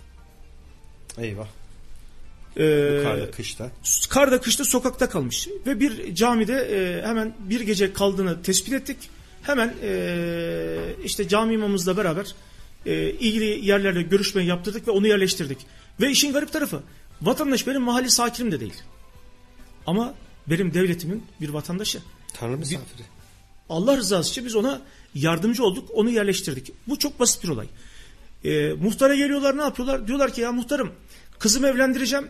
Eyvah. 1.19 1.47
Eee, 2.57 3.01
Karda, 3.03 3.31
kışta. 3.31 3.71
karda 4.11 4.41
kışta 4.41 4.65
sokakta 4.65 5.09
kalmış 5.09 5.49
ve 5.67 5.81
bir 5.81 6.15
camide 6.15 6.55
e, 6.55 7.03
hemen 7.07 7.35
bir 7.39 7.61
gece 7.61 7.93
kaldığını 7.93 8.43
tespit 8.43 8.73
ettik. 8.75 8.97
Hemen 9.43 9.75
e, 9.83 10.79
işte 11.05 11.29
cami 11.29 11.55
imamımızla 11.55 11.97
beraber 11.97 12.35
e, 12.87 13.11
ilgili 13.11 13.67
yerlerle 13.67 14.03
görüşme 14.03 14.45
yaptırdık 14.45 14.89
ve 14.89 14.91
onu 14.91 15.07
yerleştirdik. 15.07 15.59
Ve 16.01 16.11
işin 16.11 16.33
garip 16.33 16.53
tarafı 16.53 16.83
vatandaş 17.23 17.67
benim 17.67 17.83
mahalle 17.83 18.09
sakinim 18.09 18.53
de 18.53 18.61
değil. 18.61 18.75
Ama 19.87 20.15
benim 20.47 20.75
devletimin 20.75 21.27
bir 21.41 21.49
vatandaşı. 21.49 21.99
Tanrı 22.35 22.57
misafiri. 22.59 23.03
Allah 23.69 23.97
rızası 23.97 24.31
için 24.31 24.45
biz 24.45 24.57
ona 24.57 24.81
yardımcı 25.15 25.65
olduk, 25.65 25.89
onu 25.95 26.11
yerleştirdik. 26.11 26.73
Bu 26.89 26.99
çok 26.99 27.21
basit 27.21 27.45
bir 27.45 27.49
olay. 27.49 27.67
E, 28.45 28.73
muhtara 28.73 29.15
geliyorlar 29.15 29.59
ne 29.59 29.63
yapıyorlar? 29.63 30.07
Diyorlar 30.09 30.33
ki 30.33 30.41
ya 30.41 30.53
muhtarım 30.53 30.93
kızımı 31.39 31.67
evlendireceğim. 31.69 32.29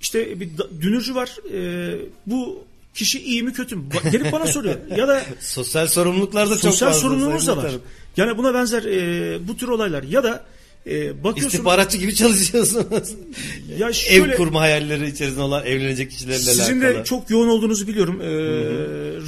İşte 0.00 0.40
bir 0.40 0.50
dünürcü 0.80 1.14
var. 1.14 1.36
e, 1.54 1.98
bu 2.26 2.64
kişi 2.94 3.20
iyi 3.24 3.42
mi 3.42 3.52
kötü 3.52 3.76
mü? 3.76 3.82
Gelip 4.12 4.32
bana 4.32 4.46
soruyor. 4.46 4.74
Ya 4.96 5.08
da 5.08 5.22
Sosyal 5.40 5.86
sorumluluklar 5.86 6.46
da 6.50 6.54
çok 6.54 6.60
sosyal 6.60 6.88
fazla. 6.88 7.00
sorumluluğumuz 7.00 7.46
da 7.46 7.52
var. 7.56 7.62
Muhtarım. 7.62 7.82
Yani 8.16 8.38
buna 8.38 8.54
benzer 8.54 8.82
e, 8.84 9.48
bu 9.48 9.56
tür 9.56 9.68
olaylar. 9.68 10.02
Ya 10.02 10.24
da 10.24 10.44
e, 10.86 11.24
bakıyorsun. 11.24 11.46
İstihbaratçı 11.48 11.98
gibi 11.98 12.14
çalışıyorsunuz. 12.14 12.86
Ya 13.78 13.92
şöyle- 13.92 14.32
Ev 14.32 14.36
kurma 14.36 14.60
hayalleri 14.60 15.08
içerisinde 15.08 15.40
olan 15.42 15.66
evlenecek 15.66 16.10
kişilerle 16.10 16.38
Sizin 16.38 16.80
alakalı. 16.80 17.00
de 17.00 17.04
çok 17.04 17.30
yoğun 17.30 17.48
olduğunuzu 17.48 17.86
biliyorum. 17.88 18.20
E, 18.20 18.26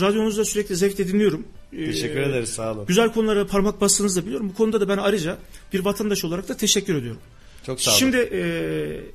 radyonuzda 0.01 0.45
sürekli 0.45 0.77
zevkle 0.77 1.09
dinliyorum. 1.09 1.47
E, 1.73 1.85
Teşekkür 1.85 2.21
ederiz 2.21 2.49
sağ 2.49 2.73
olun. 2.73 2.87
Güzel 2.87 3.13
konulara 3.13 3.47
parmak 3.47 3.81
bastığınızı 3.81 4.23
da 4.23 4.27
biliyorum. 4.27 4.49
Bu 4.49 4.55
konuda 4.55 4.81
da 4.81 4.89
ben 4.89 4.97
ayrıca 4.99 5.39
bir 5.73 5.81
vatandaş 5.85 6.25
olarak 6.25 6.49
da 6.49 6.57
teşekkür 6.57 6.95
ediyorum. 6.95 7.21
Çok 7.67 7.81
sağ 7.81 7.91
olun. 7.91 7.99
Şimdi 7.99 8.17
e, 8.17 8.41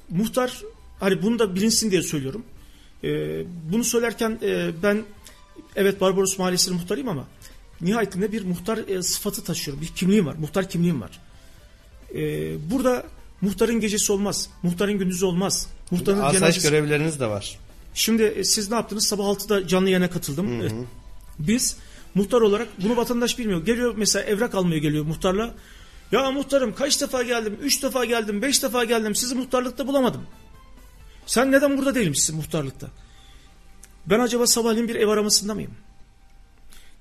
muhtar 0.09 0.61
hani 0.99 1.21
bunu 1.21 1.39
da 1.39 1.55
bilinsin 1.55 1.91
diye 1.91 2.01
söylüyorum. 2.01 2.43
E, 3.03 3.09
bunu 3.71 3.83
söylerken 3.83 4.39
e, 4.43 4.69
ben 4.83 5.03
evet 5.75 6.01
Barbaros 6.01 6.37
Mahallesi'nin 6.39 6.77
muhtarıyım 6.77 7.09
ama 7.09 7.27
nihayetinde 7.81 8.31
bir 8.31 8.45
muhtar 8.45 8.77
e, 8.87 9.03
sıfatı 9.03 9.43
taşıyorum. 9.43 9.81
Bir 9.83 9.87
kimliğim 9.87 10.25
var. 10.25 10.35
Muhtar 10.39 10.69
kimliğim 10.69 11.01
var. 11.01 11.19
E, 12.15 12.21
burada 12.71 13.03
muhtarın 13.41 13.79
gecesi 13.79 14.11
olmaz. 14.11 14.49
Muhtarın 14.63 14.99
gündüzü 14.99 15.25
olmaz. 15.25 15.67
Muhtarın 15.91 16.19
Asayiş 16.19 16.39
cenazesi... 16.39 16.69
görevleriniz 16.69 17.19
de 17.19 17.27
var. 17.27 17.59
Şimdi 17.93 18.23
e, 18.23 18.43
siz 18.43 18.69
ne 18.69 18.75
yaptınız? 18.75 19.07
Sabah 19.07 19.23
6'da 19.23 19.67
canlı 19.67 19.89
yayına 19.89 20.09
katıldım. 20.09 20.61
E, 20.61 20.69
Biz 21.39 21.77
muhtar 22.15 22.41
olarak 22.41 22.67
bunu 22.83 22.97
vatandaş 22.97 23.39
bilmiyor. 23.39 23.65
Geliyor 23.65 23.93
mesela 23.97 24.25
evrak 24.25 24.55
almaya 24.55 24.77
geliyor 24.77 25.05
muhtarla. 25.05 25.53
Ya 26.11 26.31
muhtarım 26.31 26.75
kaç 26.75 27.01
defa 27.01 27.23
geldim? 27.23 27.57
Üç 27.61 27.83
defa 27.83 28.05
geldim, 28.05 28.41
beş 28.41 28.63
defa 28.63 28.83
geldim. 28.83 29.15
Sizi 29.15 29.35
muhtarlıkta 29.35 29.87
bulamadım. 29.87 30.21
Sen 31.25 31.51
neden 31.51 31.77
burada 31.77 31.95
değilmişsin 31.95 32.35
muhtarlıkta? 32.35 32.87
Ben 34.05 34.19
acaba 34.19 34.47
sabahleyin 34.47 34.87
bir 34.87 34.95
ev 34.95 35.07
aramasında 35.07 35.53
mıyım? 35.55 35.71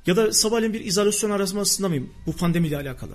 Ya 0.06 0.16
da 0.16 0.32
sabahleyin 0.32 0.74
bir 0.74 0.84
izolasyon 0.84 1.30
aramasında 1.30 1.88
mıyım 1.88 2.12
bu 2.26 2.32
pandemiyle 2.32 2.76
alakalı? 2.76 3.12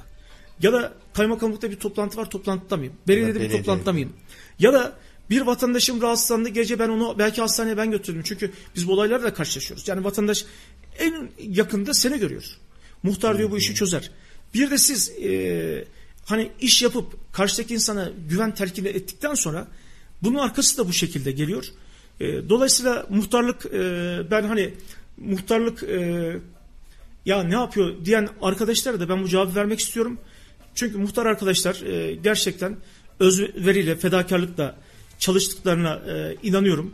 Ya 0.62 0.74
da 0.74 0.94
kaymakamlıkta 1.14 1.72
bir 1.72 1.76
toplantı 1.76 2.18
var 2.18 2.30
toplantıda 2.30 2.78
mıyım? 2.78 2.94
Belediyede 3.08 3.40
bir 3.40 3.52
toplantıda 3.52 3.94
mıyım? 3.94 4.14
Ya 4.60 4.74
da 4.74 4.94
bir 5.30 5.42
vatandaşım 5.42 6.02
rahatsızlandı 6.02 6.50
gece 6.50 6.80
ben 6.80 6.90
onu 6.90 7.16
belki 7.20 7.42
hastaneye 7.42 7.78
ben 7.78 7.92
götürdüm. 7.92 8.22
Çünkü 8.26 8.52
biz 8.76 8.88
bu 8.88 8.94
olaylarla 8.94 9.24
da 9.24 9.34
karşılaşıyoruz. 9.34 9.88
Yani 9.88 10.04
vatandaş 10.04 10.46
en 11.00 11.30
yakında 11.40 11.94
seni 11.94 12.20
görüyor. 12.20 12.44
Muhtar 13.04 13.38
diyor 13.38 13.52
bu 13.52 13.58
işi 13.58 13.76
çözer. 13.76 14.12
Bir 14.54 14.72
de 14.72 14.78
siz 14.78 15.10
e, 15.10 15.86
hani 16.26 16.52
iş 16.62 16.82
yapıp 16.82 17.34
karşıdaki 17.34 17.74
insana 17.74 18.12
güven 18.30 18.56
telkin 18.56 18.86
ettikten 18.86 19.34
sonra 19.34 19.68
bunun 20.22 20.40
arkası 20.40 20.78
da 20.78 20.88
bu 20.88 20.94
şekilde 20.94 21.32
geliyor. 21.32 21.66
E, 22.20 22.50
dolayısıyla 22.50 23.06
muhtarlık 23.10 23.66
e, 23.66 23.82
ben 24.32 24.44
hani 24.44 24.74
muhtarlık 25.18 25.84
e, 25.84 26.32
ya 27.26 27.44
ne 27.44 27.54
yapıyor 27.54 28.06
diyen 28.06 28.30
arkadaşlara 28.42 29.00
da 29.00 29.10
ben 29.10 29.24
bu 29.24 29.28
cevabı 29.28 29.56
vermek 29.56 29.80
istiyorum. 29.80 30.20
Çünkü 30.76 30.98
muhtar 30.98 31.26
arkadaşlar 31.26 31.82
e, 31.82 32.16
gerçekten 32.16 32.78
özveriyle, 33.20 33.96
fedakarlıkla 33.96 34.76
çalıştıklarına 35.20 35.94
e, 35.94 36.36
inanıyorum. 36.44 36.94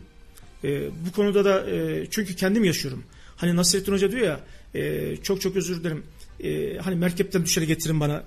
E, 0.64 0.90
bu 1.08 1.12
konuda 1.16 1.46
da 1.46 1.70
e, 1.70 2.08
çünkü 2.12 2.36
kendim 2.36 2.64
yaşıyorum. 2.64 3.04
Hani 3.38 3.56
Nasrettin 3.56 3.92
Hoca 3.92 4.12
diyor 4.12 4.22
ya 4.28 4.40
e, 4.76 5.16
çok 5.18 5.42
çok 5.42 5.56
özür 5.56 5.80
dilerim. 5.84 6.04
E, 6.44 6.78
hani 6.78 6.96
merkepten 6.96 7.44
düşeni 7.44 7.68
getirin 7.68 8.00
bana. 8.00 8.24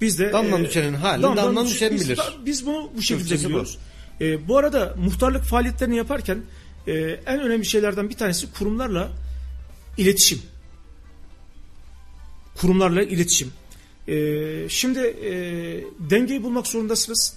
Biz 0.00 0.18
de 0.18 0.32
Damdan 0.32 0.64
düşenin 0.64 0.94
halini 0.94 1.22
damdan 1.22 1.66
düş- 1.66 1.72
düşen 1.74 1.94
biz, 1.94 2.04
bilir. 2.08 2.20
Biz 2.46 2.66
bunu 2.66 2.90
bu 2.96 3.02
şekilde 3.02 3.34
biliyoruz. 3.34 3.78
E, 4.20 4.48
bu 4.48 4.58
arada 4.58 4.94
muhtarlık 4.98 5.42
faaliyetlerini 5.44 5.96
yaparken 5.96 6.38
e, 6.86 6.92
en 7.26 7.40
önemli 7.40 7.64
şeylerden 7.66 8.10
bir 8.10 8.14
tanesi 8.14 8.52
kurumlarla 8.52 9.12
iletişim. 9.98 10.42
Kurumlarla 12.54 13.02
iletişim. 13.02 13.52
E, 14.08 14.68
şimdi 14.68 14.98
e, 15.00 15.30
dengeyi 16.10 16.42
bulmak 16.42 16.66
zorundasınız. 16.66 17.34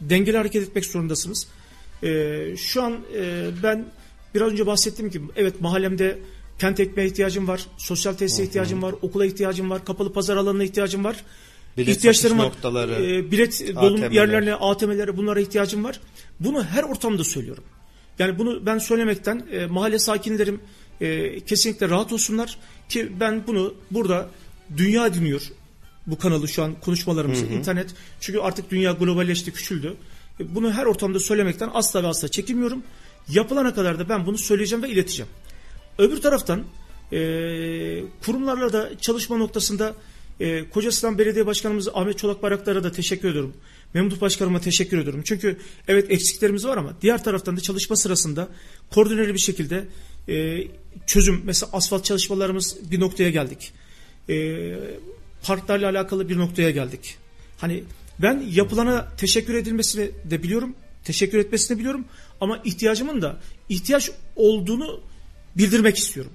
Dengeli 0.00 0.36
hareket 0.36 0.62
etmek 0.62 0.84
zorundasınız. 0.86 1.46
E, 2.02 2.56
şu 2.56 2.82
an 2.82 2.92
e, 3.16 3.50
ben 3.62 3.84
biraz 4.34 4.52
önce 4.52 4.66
bahsettiğim 4.66 5.10
gibi 5.10 5.24
evet 5.36 5.60
mahallemde 5.60 6.18
kent 6.58 6.80
ekmeğe 6.80 7.08
ihtiyacım 7.08 7.48
var, 7.48 7.66
sosyal 7.78 8.12
tesise 8.12 8.44
ihtiyacım 8.44 8.82
var, 8.82 8.94
okula 9.02 9.26
ihtiyacım 9.26 9.70
var, 9.70 9.84
kapalı 9.84 10.12
pazar 10.12 10.36
alanına 10.36 10.64
ihtiyacım 10.64 11.04
var. 11.04 11.24
Bilet 11.76 11.96
İhtiyaçlarım 11.96 12.38
var. 12.38 12.44
noktaları, 12.44 12.92
E, 13.06 13.30
bilet 13.30 13.74
dolum 13.74 13.94
ATM'ler. 13.94 14.10
yerlerine, 14.10 14.54
ATM'lere 14.54 15.16
bunlara 15.16 15.40
ihtiyacım 15.40 15.84
var. 15.84 16.00
Bunu 16.40 16.64
her 16.64 16.82
ortamda 16.82 17.24
söylüyorum. 17.24 17.64
Yani 18.18 18.38
bunu 18.38 18.66
ben 18.66 18.78
söylemekten 18.78 19.46
e, 19.52 19.66
mahalle 19.66 19.98
sakinlerim 19.98 20.60
e, 21.00 21.40
kesinlikle 21.40 21.88
rahat 21.88 22.12
olsunlar 22.12 22.58
ki 22.88 23.12
ben 23.20 23.46
bunu 23.46 23.74
burada 23.90 24.30
dünya 24.76 25.14
dinliyor 25.14 25.42
bu 26.06 26.18
kanalı 26.18 26.48
şu 26.48 26.62
an 26.62 26.80
konuşmalarımız 26.80 27.42
internet 27.42 27.94
çünkü 28.20 28.38
artık 28.38 28.70
dünya 28.70 28.92
globalleşti 28.92 29.52
küçüldü. 29.52 29.96
E, 30.40 30.54
Bunu 30.54 30.72
her 30.72 30.86
ortamda 30.86 31.20
söylemekten 31.20 31.70
asla 31.74 32.02
ve 32.02 32.06
asla 32.06 32.28
çekinmiyorum. 32.28 32.82
Yapılana 33.28 33.74
kadar 33.74 33.98
da 33.98 34.08
ben 34.08 34.26
bunu 34.26 34.38
söyleyeceğim 34.38 34.82
ve 34.82 34.88
ileteceğim. 34.88 35.30
Öbür 35.98 36.20
taraftan 36.20 36.64
e, 37.12 37.18
kurumlarla 38.24 38.72
da 38.72 38.90
çalışma 39.00 39.36
noktasında 39.36 39.94
e, 40.40 40.70
Kocasinan 40.70 41.18
Belediye 41.18 41.46
Başkanımız 41.46 41.88
Ahmet 41.94 42.18
Çolak 42.18 42.42
Bayraktar'a 42.42 42.84
da 42.84 42.92
teşekkür 42.92 43.28
ediyorum. 43.28 43.54
Memduh 43.94 44.20
Başkanıma 44.20 44.60
teşekkür 44.60 44.98
ediyorum. 44.98 45.22
Çünkü 45.24 45.56
evet 45.88 46.10
eksiklerimiz 46.10 46.66
var 46.66 46.76
ama 46.76 46.92
diğer 47.02 47.24
taraftan 47.24 47.56
da 47.56 47.60
çalışma 47.60 47.96
sırasında 47.96 48.48
koordineli 48.94 49.34
bir 49.34 49.38
şekilde 49.38 49.84
e, 50.28 50.64
çözüm 51.06 51.42
mesela 51.44 51.70
asfalt 51.72 52.04
çalışmalarımız 52.04 52.76
bir 52.90 53.00
noktaya 53.00 53.30
geldik. 53.30 53.72
E, 54.28 54.34
parklarla 55.46 55.90
alakalı 55.90 56.28
bir 56.28 56.38
noktaya 56.38 56.70
geldik. 56.70 57.16
Hani 57.58 57.84
ben 58.18 58.44
yapılana 58.50 59.08
teşekkür 59.16 59.54
edilmesini 59.54 60.10
de 60.24 60.42
biliyorum. 60.42 60.74
Teşekkür 61.04 61.38
etmesini 61.38 61.78
biliyorum 61.78 62.04
ama 62.40 62.58
ihtiyacımın 62.64 63.22
da 63.22 63.36
ihtiyaç 63.68 64.10
olduğunu 64.36 65.00
bildirmek 65.56 65.96
istiyorum. 65.98 66.32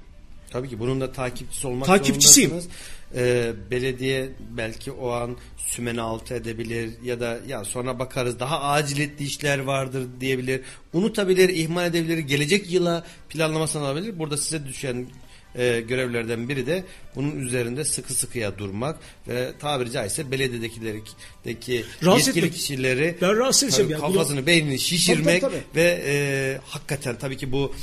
Tabii 0.49 0.69
ki 0.69 0.79
bunun 0.79 1.01
da 1.01 1.11
takipçisi 1.11 1.67
olmak 1.67 1.85
Takipçisiyim. 1.87 2.49
zorundasınız. 2.49 2.75
Ee, 3.15 3.53
belediye 3.71 4.29
belki 4.57 4.91
o 4.91 5.11
an 5.11 5.37
sümeni 5.57 6.01
altı 6.01 6.33
edebilir 6.33 6.89
ya 7.03 7.19
da 7.19 7.39
ya 7.47 7.65
sonra 7.65 7.99
bakarız 7.99 8.39
daha 8.39 8.61
aciliyetli 8.61 9.25
işler 9.25 9.59
vardır 9.59 10.07
diyebilir. 10.19 10.61
Unutabilir, 10.93 11.49
ihmal 11.49 11.87
edebilir. 11.87 12.17
Gelecek 12.17 12.71
yıla 12.71 13.05
planlamasını 13.29 13.83
alabilir. 13.83 14.19
Burada 14.19 14.37
size 14.37 14.65
düşen 14.67 15.07
e, 15.55 15.81
görevlerden 15.81 16.49
biri 16.49 16.67
de 16.67 16.83
bunun 17.15 17.39
üzerinde 17.39 17.85
sıkı 17.85 18.13
sıkıya 18.13 18.57
durmak 18.57 18.99
ve 19.27 19.51
tabiri 19.59 19.91
caizse 19.91 20.31
belediyedekilerdeki 20.31 21.85
Rahatsız 22.03 22.27
yetkili 22.27 22.45
etmek. 22.45 22.59
kişileri 22.59 23.15
Ben 23.21 23.37
rahatsız 23.37 23.77
tabii 23.77 23.91
yani. 23.91 24.01
Kafasını, 24.01 24.45
beynini 24.45 24.79
şişirmek 24.79 25.41
Tabii, 25.41 25.53
tabii, 25.53 25.63
ve 25.75 26.03
e, 26.05 26.57
hakikaten 26.65 27.15
tabii 27.15 27.37
ki 27.37 27.51
bu 27.51 27.73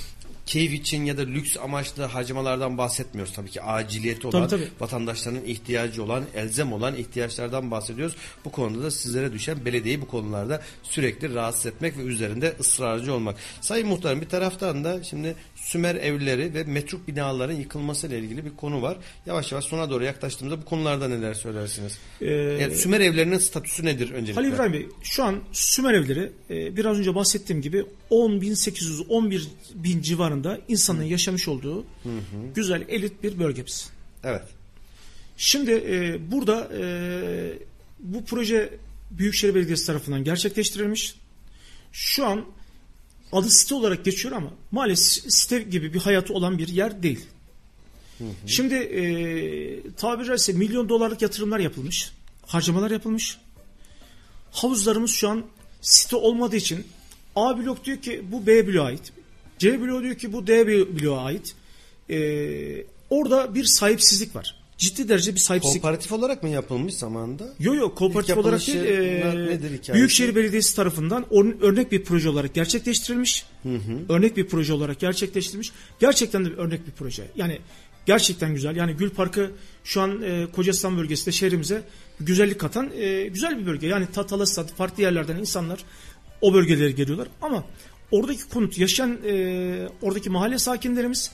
keyif 0.48 0.72
için 0.72 1.04
ya 1.04 1.18
da 1.18 1.22
lüks 1.22 1.56
amaçlı 1.56 2.02
harcamalardan 2.02 2.78
bahsetmiyoruz. 2.78 3.34
Tabii 3.34 3.50
ki 3.50 3.62
aciliyeti 3.62 4.26
olan, 4.26 4.48
tabii. 4.48 4.68
vatandaşların 4.80 5.44
ihtiyacı 5.44 6.04
olan, 6.04 6.24
elzem 6.34 6.72
olan 6.72 6.96
ihtiyaçlardan 6.96 7.70
bahsediyoruz. 7.70 8.16
Bu 8.44 8.52
konuda 8.52 8.82
da 8.82 8.90
sizlere 8.90 9.32
düşen 9.32 9.64
belediyeyi 9.64 10.00
bu 10.00 10.08
konularda 10.08 10.62
sürekli 10.82 11.34
rahatsız 11.34 11.66
etmek 11.66 11.98
ve 11.98 12.02
üzerinde 12.02 12.54
ısrarcı 12.60 13.14
olmak. 13.14 13.36
Sayın 13.60 13.88
Muhtarım 13.88 14.20
bir 14.20 14.28
taraftan 14.28 14.84
da 14.84 15.04
şimdi 15.04 15.34
Sümer 15.68 15.94
evleri 15.94 16.54
ve 16.54 16.64
metruk 16.64 17.08
binaların 17.08 17.54
yıkılmasıyla 17.54 18.16
ilgili 18.16 18.44
bir 18.44 18.56
konu 18.56 18.82
var. 18.82 18.96
Yavaş 19.26 19.52
yavaş 19.52 19.64
sona 19.64 19.90
doğru 19.90 20.04
yaklaştığımızda 20.04 20.60
bu 20.60 20.64
konularda 20.64 21.08
neler 21.08 21.34
söylersiniz? 21.34 21.98
Ee, 22.20 22.26
Yani 22.30 22.76
Sümer 22.76 23.00
evlerinin 23.00 23.38
statüsü 23.38 23.84
nedir 23.84 24.10
öncelikle? 24.10 24.34
Halil 24.40 24.54
İbrahim 24.54 24.72
Bey 24.72 24.86
şu 25.02 25.24
an 25.24 25.40
Sümer 25.52 25.94
evleri 25.94 26.32
e, 26.50 26.76
biraz 26.76 26.98
önce 26.98 27.14
bahsettiğim 27.14 27.62
gibi 27.62 27.84
10.800 28.10 29.06
11 29.08 29.48
bin 29.74 30.02
civarında 30.02 30.58
insanın 30.68 31.02
yaşamış 31.02 31.48
olduğu 31.48 31.84
güzel 32.54 32.84
elit 32.88 33.22
bir 33.22 33.38
bölgemiz. 33.38 33.90
Evet. 34.24 34.44
Şimdi 35.36 35.70
e, 35.70 36.18
burada 36.30 36.68
e, 36.78 36.82
bu 38.00 38.24
proje 38.24 38.70
Büyükşehir 39.10 39.54
Belediyesi 39.54 39.86
tarafından 39.86 40.24
gerçekleştirilmiş. 40.24 41.14
Şu 41.92 42.26
an 42.26 42.44
adı 43.32 43.50
site 43.50 43.74
olarak 43.74 44.04
geçiyor 44.04 44.36
ama 44.36 44.50
maalesef 44.70 45.32
site 45.32 45.62
gibi 45.62 45.94
bir 45.94 46.00
hayatı 46.00 46.34
olan 46.34 46.58
bir 46.58 46.68
yer 46.68 47.02
değil. 47.02 47.26
Şimdi 48.46 48.74
e, 48.74 49.92
tabiri 49.92 50.26
caizse 50.26 50.52
milyon 50.52 50.88
dolarlık 50.88 51.22
yatırımlar 51.22 51.58
yapılmış. 51.58 52.12
Harcamalar 52.46 52.90
yapılmış. 52.90 53.38
Havuzlarımız 54.52 55.10
şu 55.10 55.28
an 55.28 55.44
site 55.80 56.16
olmadığı 56.16 56.56
için 56.56 56.86
A 57.36 57.58
blok 57.58 57.84
diyor 57.84 57.98
ki 57.98 58.24
bu 58.32 58.46
B 58.46 58.66
bloğa 58.66 58.86
ait. 58.86 59.12
C 59.58 59.80
blok 59.80 60.02
diyor 60.02 60.14
ki 60.14 60.32
bu 60.32 60.46
D 60.46 60.66
bloğa 61.00 61.24
ait. 61.24 61.54
E, 62.10 62.18
orada 63.10 63.54
bir 63.54 63.64
sahipsizlik 63.64 64.36
var. 64.36 64.57
Ciddi 64.78 65.08
derece 65.08 65.34
bir 65.34 65.40
sahipsizlik 65.40 65.82
Kooperatif 65.82 66.12
olarak 66.12 66.42
mı 66.42 66.48
yapılmış 66.48 66.94
zamanında? 66.94 67.54
Yo 67.60 67.74
yo 67.74 67.94
kooperatif 67.94 68.36
olarak 68.36 68.66
değil. 68.66 68.78
e, 68.78 69.46
nedir 69.46 69.64
hikayesi? 69.64 69.92
Büyükşehir 69.94 70.34
Belediyesi 70.36 70.76
tarafından 70.76 71.26
örnek 71.60 71.92
bir 71.92 72.04
proje 72.04 72.28
olarak 72.28 72.54
gerçekleştirilmiş. 72.54 73.46
Örnek 74.08 74.36
bir 74.36 74.48
proje 74.48 74.72
olarak 74.72 75.00
gerçekleştirilmiş. 75.00 75.72
Gerçekten 76.00 76.44
de 76.44 76.50
bir 76.50 76.56
örnek 76.56 76.86
bir 76.86 76.92
proje. 76.92 77.30
Yani 77.36 77.58
gerçekten 78.06 78.54
güzel. 78.54 78.76
Yani 78.76 78.92
Gül 78.92 79.10
Parkı 79.10 79.50
şu 79.84 80.00
an 80.00 80.22
e, 80.22 80.46
Kocasinan 80.52 80.98
bölgesinde 80.98 81.32
şehrimize 81.32 81.82
güzellik 82.20 82.58
katan 82.58 82.90
e, 82.96 83.26
güzel 83.26 83.58
bir 83.58 83.66
bölge. 83.66 83.86
Yani 83.86 84.06
Tatalısat 84.12 84.72
farklı 84.74 85.02
yerlerden 85.02 85.36
insanlar 85.36 85.84
o 86.40 86.54
bölgelere 86.54 86.90
geliyorlar. 86.90 87.28
Ama 87.42 87.64
oradaki 88.10 88.48
konut 88.48 88.78
yaşayan 88.78 89.18
e, 89.26 89.88
oradaki 90.02 90.30
mahalle 90.30 90.58
sakinlerimiz 90.58 91.30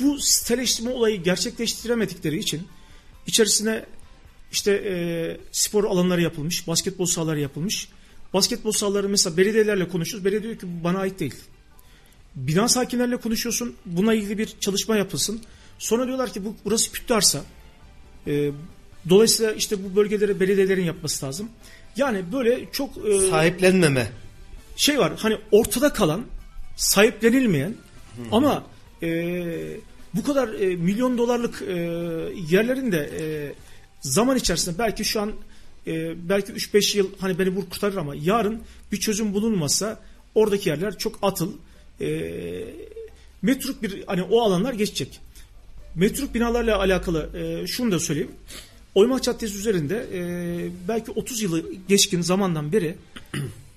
bu 0.00 0.18
siteleştirme 0.18 0.90
olayı 0.90 1.22
gerçekleştiremedikleri 1.22 2.38
için 2.38 2.62
içerisine 3.26 3.84
işte 4.52 4.72
e, 4.72 4.94
spor 5.52 5.84
alanları 5.84 6.22
yapılmış, 6.22 6.66
basketbol 6.68 7.06
sahaları 7.06 7.40
yapılmış. 7.40 7.88
Basketbol 8.34 8.72
sahaları 8.72 9.08
mesela 9.08 9.36
belediyelerle 9.36 9.88
konuşuyoruz. 9.88 10.24
Belediye 10.24 10.42
diyor 10.42 10.60
ki 10.60 10.66
bu 10.80 10.84
bana 10.84 10.98
ait 10.98 11.20
değil. 11.20 11.34
Bina 12.34 12.68
sakinlerle 12.68 13.16
konuşuyorsun. 13.16 13.76
Buna 13.86 14.14
ilgili 14.14 14.38
bir 14.38 14.54
çalışma 14.60 14.96
yapılsın. 14.96 15.42
Sonra 15.78 16.06
diyorlar 16.06 16.32
ki 16.32 16.44
bu 16.44 16.56
burası 16.64 16.92
kütle 16.92 17.14
arsa. 17.14 17.44
E, 18.26 18.50
dolayısıyla 19.08 19.52
işte 19.52 19.84
bu 19.84 19.96
bölgelere 19.96 20.40
belediyelerin 20.40 20.84
yapması 20.84 21.26
lazım. 21.26 21.48
Yani 21.96 22.32
böyle 22.32 22.72
çok 22.72 22.90
e, 23.08 23.30
Sahiplenmeme. 23.30 24.12
şey 24.76 24.98
var 24.98 25.12
hani 25.18 25.38
ortada 25.50 25.92
kalan 25.92 26.24
sahiplenilmeyen 26.76 27.74
ama 28.32 28.64
e, 29.02 29.80
bu 30.14 30.22
kadar 30.22 30.48
e, 30.48 30.76
milyon 30.76 31.18
dolarlık 31.18 31.62
e, 31.62 31.72
yerlerin 32.50 32.92
de 32.92 33.10
e, 33.20 33.24
zaman 34.00 34.36
içerisinde 34.36 34.78
belki 34.78 35.04
şu 35.04 35.20
an 35.20 35.32
e, 35.86 36.14
belki 36.28 36.52
3-5 36.52 36.96
yıl 36.96 37.10
hani 37.18 37.38
beni 37.38 37.56
bu 37.56 37.70
kurtarır 37.70 37.96
ama 37.96 38.14
yarın 38.14 38.62
bir 38.92 39.00
çözüm 39.00 39.34
bulunmasa 39.34 40.00
oradaki 40.34 40.68
yerler 40.68 40.98
çok 40.98 41.18
atıl 41.22 41.52
e, 42.00 42.34
metruk 43.42 43.82
bir 43.82 44.04
hani 44.06 44.22
o 44.22 44.40
alanlar 44.40 44.74
geçecek. 44.74 45.20
Metruk 45.94 46.34
binalarla 46.34 46.78
alakalı 46.78 47.30
e, 47.36 47.66
şunu 47.66 47.92
da 47.92 48.00
söyleyeyim. 48.00 48.32
Oymak 48.94 49.22
Caddesi 49.22 49.58
üzerinde 49.58 50.06
e, 50.12 50.20
belki 50.88 51.10
30 51.10 51.42
yılı 51.42 51.64
geçkin 51.88 52.20
zamandan 52.20 52.72
beri 52.72 52.94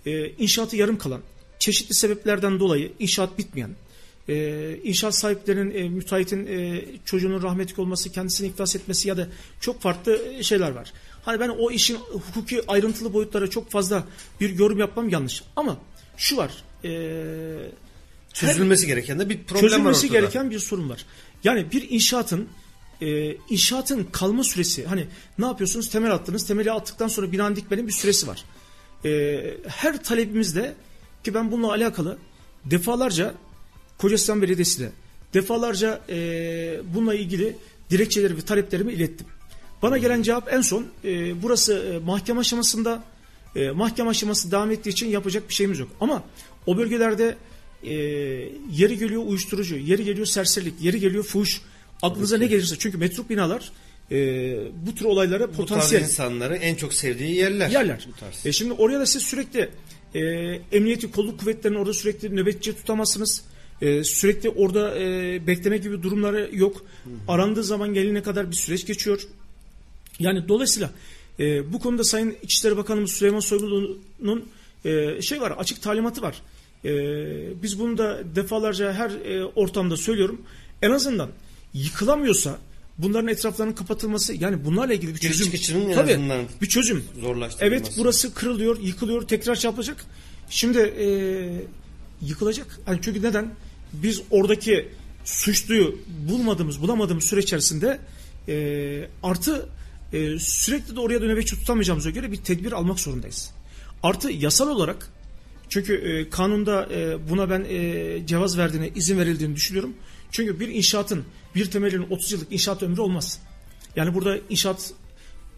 e, 0.05 0.29
inşaatı 0.29 0.75
yarım 0.75 0.97
kalan, 0.97 1.21
çeşitli 1.59 1.95
sebeplerden 1.95 2.59
dolayı 2.59 2.91
inşaat 2.99 3.37
bitmeyen, 3.37 3.69
e, 4.29 4.77
inşaat 4.83 5.15
sahiplerinin, 5.15 5.75
e, 5.75 5.89
müteahhitin 5.89 6.47
e, 6.47 6.85
çocuğunun 7.05 7.43
rahmetlik 7.43 7.79
olması, 7.79 8.11
kendisini 8.11 8.47
iflas 8.47 8.75
etmesi 8.75 9.07
ya 9.07 9.17
da 9.17 9.27
çok 9.59 9.81
farklı 9.81 10.19
şeyler 10.41 10.71
var. 10.71 10.93
Hani 11.25 11.39
ben 11.39 11.49
o 11.49 11.71
işin 11.71 11.95
hukuki 11.95 12.61
ayrıntılı 12.67 13.13
boyutlara 13.13 13.49
çok 13.49 13.71
fazla 13.71 14.03
bir 14.41 14.59
yorum 14.59 14.79
yapmam 14.79 15.09
yanlış. 15.09 15.43
Ama 15.55 15.77
şu 16.17 16.37
var, 16.37 16.51
e, 16.83 16.89
Çözülmesi 18.35 18.87
gereken 18.87 19.19
de 19.19 19.29
bir 19.29 19.43
problem 19.43 19.63
var 19.63 19.69
çözülmesi 19.69 20.09
gereken 20.09 20.51
bir 20.51 20.59
sorun 20.59 20.89
var. 20.89 21.05
Yani 21.43 21.71
bir 21.71 21.89
inşaatın 21.89 22.49
e, 23.01 23.35
inşaatın 23.49 24.03
kalma 24.11 24.43
süresi 24.43 24.85
hani 24.85 25.07
ne 25.39 25.45
yapıyorsunuz 25.45 25.89
temel 25.89 26.13
attınız 26.13 26.47
temeli 26.47 26.71
attıktan 26.71 27.07
sonra 27.07 27.31
binanın 27.31 27.55
dikmenin 27.55 27.87
bir 27.87 27.91
süresi 27.91 28.27
var. 28.27 28.43
E, 29.05 29.41
her 29.67 30.03
talebimizde 30.03 30.75
ki 31.23 31.33
ben 31.33 31.51
bununla 31.51 31.71
alakalı 31.71 32.17
defalarca 32.65 33.33
Kocasinan 33.97 34.41
Belediyesi'ne 34.41 34.89
defalarca 35.33 36.01
e, 36.09 36.15
bununla 36.93 37.15
ilgili 37.15 37.55
dilekçeleri 37.89 38.37
ve 38.37 38.41
taleplerimi 38.41 38.93
ilettim. 38.93 39.27
Bana 39.81 39.97
gelen 39.97 40.21
cevap 40.21 40.53
en 40.53 40.61
son 40.61 40.85
e, 41.05 41.43
burası 41.43 41.73
e, 41.73 42.05
mahkeme 42.05 42.39
aşamasında 42.39 43.03
e, 43.55 43.71
mahkeme 43.71 44.09
aşaması 44.09 44.51
devam 44.51 44.71
ettiği 44.71 44.89
için 44.89 45.07
yapacak 45.07 45.49
bir 45.49 45.53
şeyimiz 45.53 45.79
yok. 45.79 45.89
Ama 46.01 46.23
o 46.65 46.77
bölgelerde 46.77 47.35
e, 47.83 47.93
yeri 48.71 48.97
geliyor 48.97 49.23
uyuşturucu, 49.25 49.75
yeri 49.75 50.03
geliyor 50.03 50.25
serserilik, 50.25 50.73
yeri 50.81 50.99
geliyor 50.99 51.23
fuhuş. 51.23 51.61
Aklınıza 52.01 52.37
ne 52.37 52.47
gelirse 52.47 52.75
çünkü 52.79 52.97
metruk 52.97 53.29
binalar 53.29 53.71
e, 54.11 54.17
bu 54.87 54.95
tür 54.95 55.05
olaylara 55.05 55.47
Bu 55.47 55.53
potansiyel 55.53 56.01
insanların 56.01 56.55
en 56.55 56.75
çok 56.75 56.93
sevdiği 56.93 57.35
yerler. 57.35 57.69
yerler. 57.69 58.07
Bu. 58.43 58.49
E 58.49 58.51
şimdi 58.51 58.73
oraya 58.73 58.99
da 58.99 59.05
siz 59.05 59.21
sürekli 59.23 59.69
e, 60.15 60.19
emniyeti 60.71 61.11
kolluk 61.11 61.39
kuvvetlerini 61.39 61.77
orada 61.77 61.93
sürekli 61.93 62.35
nöbetçi 62.35 62.75
tutamazsınız. 62.75 63.43
E, 63.81 64.03
sürekli 64.03 64.49
orada 64.49 64.99
e, 64.99 65.47
bekleme 65.47 65.77
gibi 65.77 66.03
durumları 66.03 66.49
yok. 66.53 66.85
Arandığı 67.27 67.63
zaman 67.63 67.93
gelene 67.93 68.23
kadar 68.23 68.51
bir 68.51 68.55
süreç 68.55 68.87
geçiyor. 68.87 69.27
Yani 70.19 70.47
dolayısıyla 70.47 70.91
e, 71.39 71.73
bu 71.73 71.79
konuda 71.79 72.03
Sayın 72.03 72.35
İçişleri 72.41 72.77
Bakanımız 72.77 73.11
Süleyman 73.11 73.39
Soylu'nun 73.39 74.45
e, 74.85 75.21
şey 75.21 75.41
var 75.41 75.51
açık 75.51 75.81
talimatı 75.81 76.21
var. 76.21 76.41
E, 76.85 76.91
biz 77.63 77.79
bunu 77.79 77.97
da 77.97 78.35
defalarca 78.35 78.93
her 78.93 79.09
e, 79.09 79.45
ortamda 79.45 79.97
söylüyorum. 79.97 80.41
En 80.81 80.91
azından 80.91 81.29
yıkılamıyorsa 81.73 82.59
bunların 82.97 83.27
etraflarının 83.27 83.73
kapatılması 83.73 84.33
yani 84.33 84.65
bunlarla 84.65 84.93
ilgili 84.93 85.15
bir 85.15 85.19
çözüm. 85.19 85.45
Tabii, 85.95 86.11
bir 86.61 86.67
çözüm. 86.67 87.03
zorlaştırılması. 87.21 87.65
Evet 87.65 87.95
burası 87.97 88.33
kırılıyor, 88.33 88.79
yıkılıyor, 88.81 89.27
tekrar 89.27 89.55
şey 89.55 89.69
yapılacak. 89.69 90.05
Şimdi 90.49 90.79
e, 90.79 91.07
yıkılacak. 92.25 92.79
Yani 92.87 92.99
çünkü 93.01 93.21
neden? 93.21 93.51
Biz 93.93 94.21
oradaki 94.29 94.89
suçluyu 95.25 95.99
bulmadığımız, 96.29 96.81
bulamadığımız 96.81 97.23
süre 97.23 97.39
içerisinde 97.39 97.99
e, 98.47 99.07
artı 99.23 99.69
e, 100.13 100.39
sürekli 100.39 100.95
de 100.95 100.99
oraya 100.99 101.21
da 101.21 101.25
nöbetçi 101.25 101.55
tutamayacağımıza 101.55 102.09
göre 102.09 102.31
bir 102.31 102.37
tedbir 102.37 102.71
almak 102.71 102.99
zorundayız. 102.99 103.51
Artı 104.03 104.31
yasal 104.31 104.69
olarak 104.69 105.09
çünkü 105.69 105.95
e, 105.95 106.29
kanunda 106.29 106.87
e, 106.93 107.29
buna 107.29 107.49
ben 107.49 107.65
e, 107.69 108.27
cevaz 108.27 108.57
verdiğine, 108.57 108.89
izin 108.95 109.19
verildiğini 109.19 109.55
düşünüyorum. 109.55 109.93
Çünkü 110.31 110.59
bir 110.59 110.67
inşaatın, 110.67 111.23
bir 111.55 111.71
temelinin 111.71 112.09
30 112.09 112.31
yıllık 112.31 112.51
inşaat 112.51 112.83
ömrü 112.83 113.01
olmaz. 113.01 113.39
Yani 113.95 114.13
burada 114.13 114.37
inşaat 114.49 114.93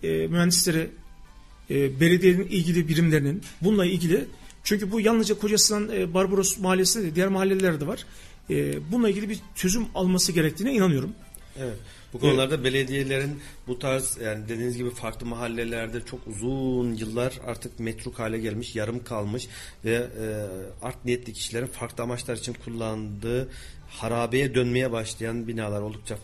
e, 0.03 0.28
mühendisleri, 0.28 0.89
e, 1.70 1.99
belediyenin 1.99 2.47
ilgili 2.47 2.88
birimlerinin 2.88 3.41
bununla 3.61 3.86
ilgili 3.86 4.26
çünkü 4.68 4.91
bu 4.91 5.01
yalnızca 5.01 5.39
Kocasinan 5.39 5.89
e, 5.93 6.13
Barbaros 6.13 6.59
mahallesinde 6.59 7.05
de 7.05 7.15
diğer 7.15 7.28
mahallelerde 7.28 7.80
de 7.80 7.88
var. 7.88 8.05
E, 8.49 8.91
bununla 8.91 9.09
ilgili 9.09 9.30
bir 9.30 9.39
çözüm 9.55 9.86
alması 9.95 10.32
gerektiğine 10.32 10.74
inanıyorum. 10.74 11.13
Evet. 11.59 11.78
Bu 12.13 12.20
konularda 12.20 12.63
belediyelerin 12.63 13.39
bu 13.68 13.80
tarz 13.80 14.18
yani 14.24 14.49
dediğiniz 14.49 14.78
gibi 14.78 14.89
farklı 14.89 15.26
mahallelerde 15.26 16.05
çok 16.05 16.28
uzun 16.28 16.93
yıllar 16.93 17.39
artık 17.45 17.80
metruk 17.80 18.20
hale 18.20 18.38
gelmiş, 18.38 18.76
yarım 18.76 19.03
kalmış 19.03 19.47
ve 19.86 19.93
e, 19.95 20.26
art 20.86 21.05
niyetli 21.05 21.34
kişilerin 21.34 21.68
farklı 21.68 22.03
amaçlar 22.03 22.36
için 22.36 22.53
kullandığı 22.53 23.49
harabeye 23.89 24.55
dönmeye 24.55 24.91
başlayan 24.91 25.47
binalar 25.47 25.82
oldukça 25.82 26.18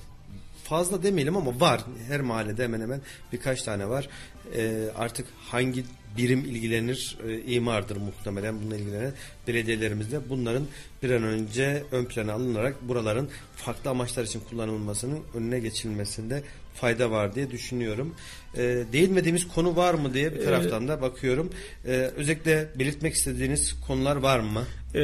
fazla 0.63 1.03
demeyelim 1.03 1.37
ama 1.37 1.59
var. 1.59 1.81
Her 2.07 2.21
mahallede 2.21 2.63
hemen 2.63 2.81
hemen 2.81 3.01
birkaç 3.33 3.63
tane 3.63 3.89
var. 3.89 4.09
E, 4.55 4.89
artık 4.95 5.27
hangi 5.39 5.85
birim 6.17 6.39
ilgilenir 6.39 7.17
e, 7.27 7.41
imardır 7.41 7.97
muhtemelen 7.97 8.61
bununla 8.61 8.75
ilgilenen 8.75 9.13
belediyelerimizde 9.47 10.29
bunların 10.29 10.63
bir 11.03 11.11
an 11.11 11.23
önce 11.23 11.83
ön 11.91 12.05
plana 12.05 12.33
alınarak 12.33 12.87
buraların 12.87 13.29
farklı 13.55 13.89
amaçlar 13.89 14.23
için 14.23 14.41
kullanılmasının 14.49 15.19
önüne 15.35 15.59
geçilmesinde 15.59 16.43
fayda 16.73 17.11
var 17.11 17.35
diye 17.35 17.51
düşünüyorum. 17.51 18.15
E, 18.57 18.83
değinmediğimiz 18.93 19.47
konu 19.47 19.75
var 19.75 19.93
mı 19.93 20.13
diye 20.13 20.35
bir 20.35 20.43
taraftan 20.43 20.87
da 20.87 21.01
bakıyorum. 21.01 21.49
E, 21.85 21.91
özellikle 21.91 22.69
belirtmek 22.79 23.13
istediğiniz 23.13 23.75
konular 23.87 24.15
var 24.15 24.39
mı? 24.39 24.63
E, 24.95 24.99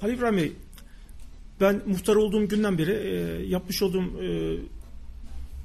Halil 0.00 0.14
İbrahim 0.14 0.36
Bey, 0.36 0.52
ben 1.60 1.82
muhtar 1.86 2.16
olduğum 2.16 2.48
günden 2.48 2.78
beri 2.78 2.92
e, 2.92 3.46
yapmış 3.46 3.82
olduğum 3.82 4.22
e, 4.22 4.56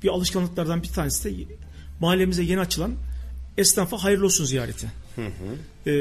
bir 0.04 0.08
alışkanlıklardan 0.08 0.84
bir 0.84 0.88
tanesi 0.88 1.48
de 1.48 1.54
mahallemize 2.00 2.44
yeni 2.44 2.60
açılan 2.60 2.92
esnafa 3.58 3.98
hayırlı 3.98 4.26
olsun 4.26 4.46
ziyareti. 4.46 4.88
E, 5.88 5.92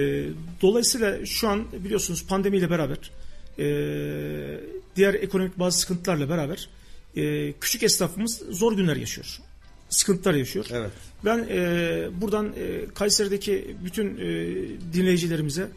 dolayısıyla 0.62 1.26
şu 1.26 1.48
an 1.48 1.64
biliyorsunuz 1.84 2.26
pandemiyle 2.26 2.70
beraber 2.70 3.10
e, 3.58 3.66
diğer 4.96 5.14
ekonomik 5.14 5.58
bazı 5.58 5.78
sıkıntılarla 5.78 6.28
beraber 6.28 6.68
e, 7.16 7.52
küçük 7.52 7.82
esnafımız 7.82 8.42
zor 8.50 8.76
günler 8.76 8.96
yaşıyor. 8.96 9.38
Sıkıntılar 9.88 10.34
yaşıyor. 10.34 10.66
Evet. 10.70 10.90
Ben 11.24 11.46
e, 11.50 12.08
buradan 12.20 12.52
e, 12.56 12.86
Kayseri'deki 12.94 13.76
bütün 13.84 14.16
e, 14.16 14.24
dinleyicilerimize 14.92 15.68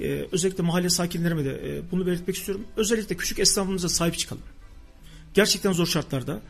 e, 0.00 0.26
özellikle 0.32 0.62
mahalle 0.62 0.90
sakinlerime 0.90 1.44
de 1.44 1.50
e, 1.50 1.90
bunu 1.90 2.06
belirtmek 2.06 2.36
istiyorum. 2.36 2.64
Özellikle 2.76 3.16
küçük 3.16 3.38
esnafımıza 3.38 3.88
sahip 3.88 4.18
çıkalım. 4.18 4.42
Gerçekten 5.34 5.72
zor 5.72 5.86
şartlarda. 5.86 6.40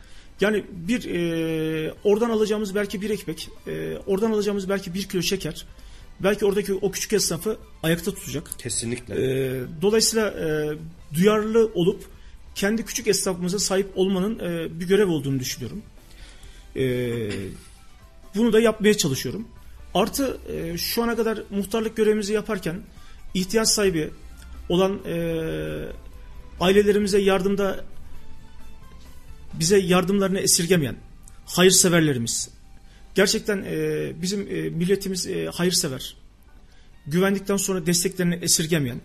Yani 0.41 0.63
bir 0.71 1.05
e, 1.05 1.93
oradan 2.03 2.29
alacağımız 2.29 2.75
belki 2.75 3.01
bir 3.01 3.09
ekmek, 3.09 3.49
e, 3.67 3.97
oradan 4.07 4.31
alacağımız 4.31 4.69
belki 4.69 4.93
bir 4.93 5.03
kilo 5.03 5.21
şeker, 5.21 5.65
belki 6.19 6.45
oradaki 6.45 6.73
o 6.73 6.91
küçük 6.91 7.13
esnafı 7.13 7.57
ayakta 7.83 8.13
tutacak. 8.13 8.49
Kesinlikle. 8.57 9.15
E, 9.15 9.61
dolayısıyla 9.81 10.29
e, 10.29 10.77
duyarlı 11.15 11.71
olup 11.73 12.03
kendi 12.55 12.85
küçük 12.85 13.07
esnafımıza 13.07 13.59
sahip 13.59 13.87
olmanın 13.95 14.39
e, 14.39 14.79
bir 14.79 14.87
görev 14.87 15.07
olduğunu 15.07 15.39
düşünüyorum. 15.39 15.81
E, 16.75 16.83
bunu 18.35 18.53
da 18.53 18.59
yapmaya 18.59 18.93
çalışıyorum. 18.93 19.47
Artı 19.93 20.37
e, 20.53 20.77
şu 20.77 21.03
ana 21.03 21.15
kadar 21.15 21.43
muhtarlık 21.49 21.97
görevimizi 21.97 22.33
yaparken 22.33 22.81
ihtiyaç 23.33 23.67
sahibi 23.67 24.09
olan 24.69 24.99
e, 25.05 25.15
ailelerimize 26.59 27.19
yardımda 27.19 27.85
bize 29.59 29.77
yardımlarını 29.79 30.39
esirgemeyen 30.39 30.95
hayırseverlerimiz. 31.45 32.49
Gerçekten 33.15 33.65
e, 33.67 34.11
bizim 34.21 34.41
e, 34.41 34.69
milletimiz 34.69 35.27
e, 35.27 35.45
hayırsever. 35.45 36.15
Güvendikten 37.07 37.57
sonra 37.57 37.85
desteklerini 37.85 38.35
esirgemeyen 38.35 39.01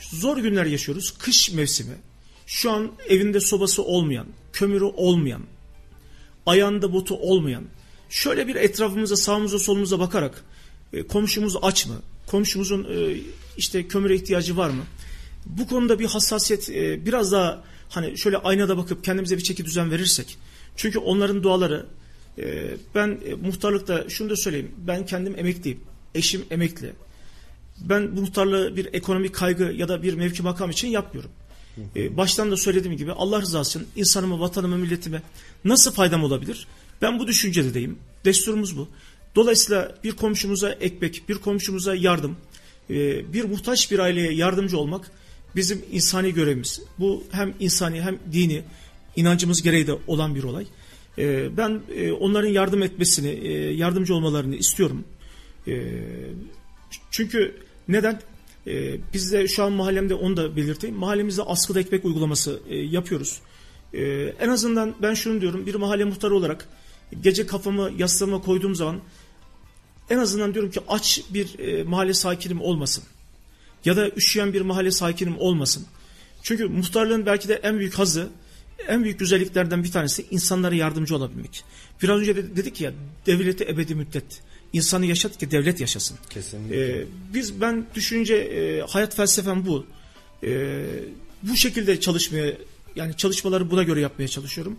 zor 0.00 0.38
günler 0.38 0.66
yaşıyoruz. 0.66 1.14
Kış 1.18 1.50
mevsimi. 1.50 1.94
Şu 2.46 2.70
an 2.70 2.92
evinde 3.08 3.40
sobası 3.40 3.82
olmayan 3.82 4.26
kömürü 4.52 4.84
olmayan 4.84 5.42
ayağında 6.46 6.92
botu 6.92 7.16
olmayan 7.16 7.64
şöyle 8.10 8.48
bir 8.48 8.54
etrafımıza 8.54 9.16
sağımıza 9.16 9.58
solumuza 9.58 9.98
bakarak 9.98 10.44
e, 10.92 11.06
komşumuz 11.06 11.56
aç 11.62 11.86
mı? 11.86 11.94
Komşumuzun 12.26 12.84
e, 12.84 13.16
işte 13.56 13.88
kömüre 13.88 14.14
ihtiyacı 14.14 14.56
var 14.56 14.70
mı? 14.70 14.82
Bu 15.46 15.66
konuda 15.66 15.98
bir 15.98 16.06
hassasiyet 16.06 16.70
e, 16.70 17.06
biraz 17.06 17.32
daha 17.32 17.64
hani 17.92 18.18
şöyle 18.18 18.36
aynada 18.36 18.76
bakıp 18.76 19.04
kendimize 19.04 19.36
bir 19.36 19.42
çeki 19.42 19.64
düzen 19.64 19.90
verirsek. 19.90 20.38
Çünkü 20.76 20.98
onların 20.98 21.42
duaları 21.42 21.86
e, 22.38 22.76
ben 22.94 23.18
e, 23.26 23.34
muhtarlıkta 23.34 24.08
şunu 24.08 24.30
da 24.30 24.36
söyleyeyim. 24.36 24.70
Ben 24.78 25.06
kendim 25.06 25.38
emekliyim. 25.38 25.80
Eşim 26.14 26.44
emekli. 26.50 26.92
Ben 27.80 28.16
bu 28.16 28.20
muhtarlığı 28.20 28.76
bir 28.76 28.88
ekonomik 28.92 29.34
kaygı 29.34 29.64
ya 29.64 29.88
da 29.88 30.02
bir 30.02 30.14
mevki 30.14 30.42
makam 30.42 30.70
için 30.70 30.88
yapmıyorum. 30.88 31.30
E, 31.96 32.16
baştan 32.16 32.50
da 32.50 32.56
söylediğim 32.56 32.96
gibi 32.96 33.12
Allah 33.12 33.40
rızası 33.40 33.78
için 33.78 33.88
insanıma 33.96 34.40
vatanıma 34.40 34.76
milletime 34.76 35.22
nasıl 35.64 35.92
faydam 35.92 36.24
olabilir? 36.24 36.66
Ben 37.02 37.18
bu 37.18 37.26
düşüncedeyim. 37.26 37.98
Desturumuz 38.24 38.76
bu. 38.76 38.88
Dolayısıyla 39.34 39.94
bir 40.04 40.12
komşumuza 40.12 40.70
ekmek 40.70 41.22
bir 41.28 41.34
komşumuza 41.34 41.94
yardım 41.94 42.36
e, 42.90 43.32
bir 43.32 43.44
muhtaç 43.44 43.90
bir 43.90 43.98
aileye 43.98 44.32
yardımcı 44.32 44.78
olmak 44.78 45.10
bizim 45.56 45.84
insani 45.92 46.34
görevimiz. 46.34 46.82
Bu 46.98 47.24
hem 47.30 47.54
insani 47.60 48.02
hem 48.02 48.18
dini 48.32 48.62
inancımız 49.16 49.62
gereği 49.62 49.86
de 49.86 49.98
olan 50.06 50.34
bir 50.34 50.42
olay. 50.42 50.66
E, 51.18 51.56
ben 51.56 51.80
e, 51.96 52.12
onların 52.12 52.48
yardım 52.48 52.82
etmesini, 52.82 53.28
e, 53.28 53.52
yardımcı 53.74 54.14
olmalarını 54.14 54.56
istiyorum. 54.56 55.04
E, 55.68 55.84
çünkü 57.10 57.54
neden? 57.88 58.20
E, 58.66 58.96
biz 59.14 59.32
de 59.32 59.48
şu 59.48 59.64
an 59.64 59.72
mahallemde 59.72 60.14
onu 60.14 60.36
da 60.36 60.56
belirteyim. 60.56 60.96
Mahallemizde 60.96 61.42
askıda 61.42 61.80
ekmek 61.80 62.04
uygulaması 62.04 62.60
e, 62.68 62.76
yapıyoruz. 62.76 63.40
En 64.40 64.48
azından 64.48 64.94
ben 65.02 65.14
şunu 65.14 65.40
diyorum. 65.40 65.66
Bir 65.66 65.74
mahalle 65.74 66.04
muhtarı 66.04 66.34
olarak 66.36 66.68
gece 67.22 67.46
kafamı 67.46 67.90
yastığıma 67.98 68.40
koyduğum 68.40 68.74
zaman 68.74 69.00
en 70.10 70.18
azından 70.18 70.54
diyorum 70.54 70.70
ki 70.70 70.80
aç 70.88 71.20
bir 71.30 71.82
mahalle 71.82 72.14
sakinim 72.14 72.60
olmasın. 72.60 73.04
Ya 73.84 73.96
da 73.96 74.08
üşüyen 74.08 74.52
bir 74.52 74.60
mahalle 74.60 74.90
sakinim 74.90 75.38
olmasın. 75.38 75.86
Çünkü 76.42 76.64
muhtarlığın 76.64 77.26
belki 77.26 77.48
de 77.48 77.54
en 77.54 77.78
büyük 77.78 77.94
hazı, 77.94 78.28
en 78.88 79.04
büyük 79.04 79.18
güzelliklerden 79.18 79.84
bir 79.84 79.90
tanesi 79.90 80.26
insanlara 80.30 80.74
yardımcı 80.74 81.16
olabilmek. 81.16 81.64
Biraz 82.02 82.20
önce 82.20 82.36
de 82.36 82.56
dedik 82.56 82.80
ya 82.80 82.92
devleti 83.26 83.64
ebedi 83.64 83.94
müddet. 83.94 84.42
İnsanı 84.72 85.06
yaşat 85.06 85.38
ki 85.38 85.50
devlet 85.50 85.80
yaşasın. 85.80 86.18
Kesinlikle. 86.30 87.00
Ee, 87.00 87.06
biz 87.34 87.60
ben 87.60 87.86
düşünce 87.94 88.34
e, 88.34 88.80
hayat 88.80 89.16
felsefem 89.16 89.66
bu. 89.66 89.86
Ee, 90.44 90.84
bu 91.42 91.56
şekilde 91.56 92.00
çalışmaya 92.00 92.56
yani 92.96 93.16
çalışmaları 93.16 93.70
buna 93.70 93.82
göre 93.82 94.00
yapmaya 94.00 94.28
çalışıyorum. 94.28 94.78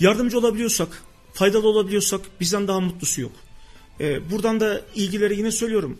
Yardımcı 0.00 0.38
olabiliyorsak, 0.38 1.02
faydalı 1.32 1.68
olabiliyorsak 1.68 2.20
bizden 2.40 2.68
daha 2.68 2.80
mutlusu 2.80 3.20
yok. 3.20 3.32
Ee, 4.00 4.30
buradan 4.30 4.60
da 4.60 4.80
ilgileri 4.94 5.38
yine 5.38 5.50
söylüyorum. 5.50 5.98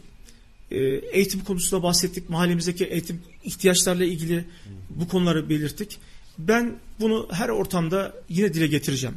Ee, 0.75 0.79
eğitim 1.13 1.45
konusunda 1.45 1.83
bahsettik. 1.83 2.31
Mahallemizdeki 2.31 2.85
eğitim 2.85 3.23
ihtiyaçlarla 3.45 4.05
ilgili 4.05 4.45
bu 4.91 5.09
konuları 5.09 5.49
belirttik. 5.49 5.99
Ben 6.39 6.77
bunu 7.01 7.29
her 7.33 7.49
ortamda 7.49 8.15
yine 8.29 8.55
dile 8.55 8.67
getireceğim. 8.67 9.17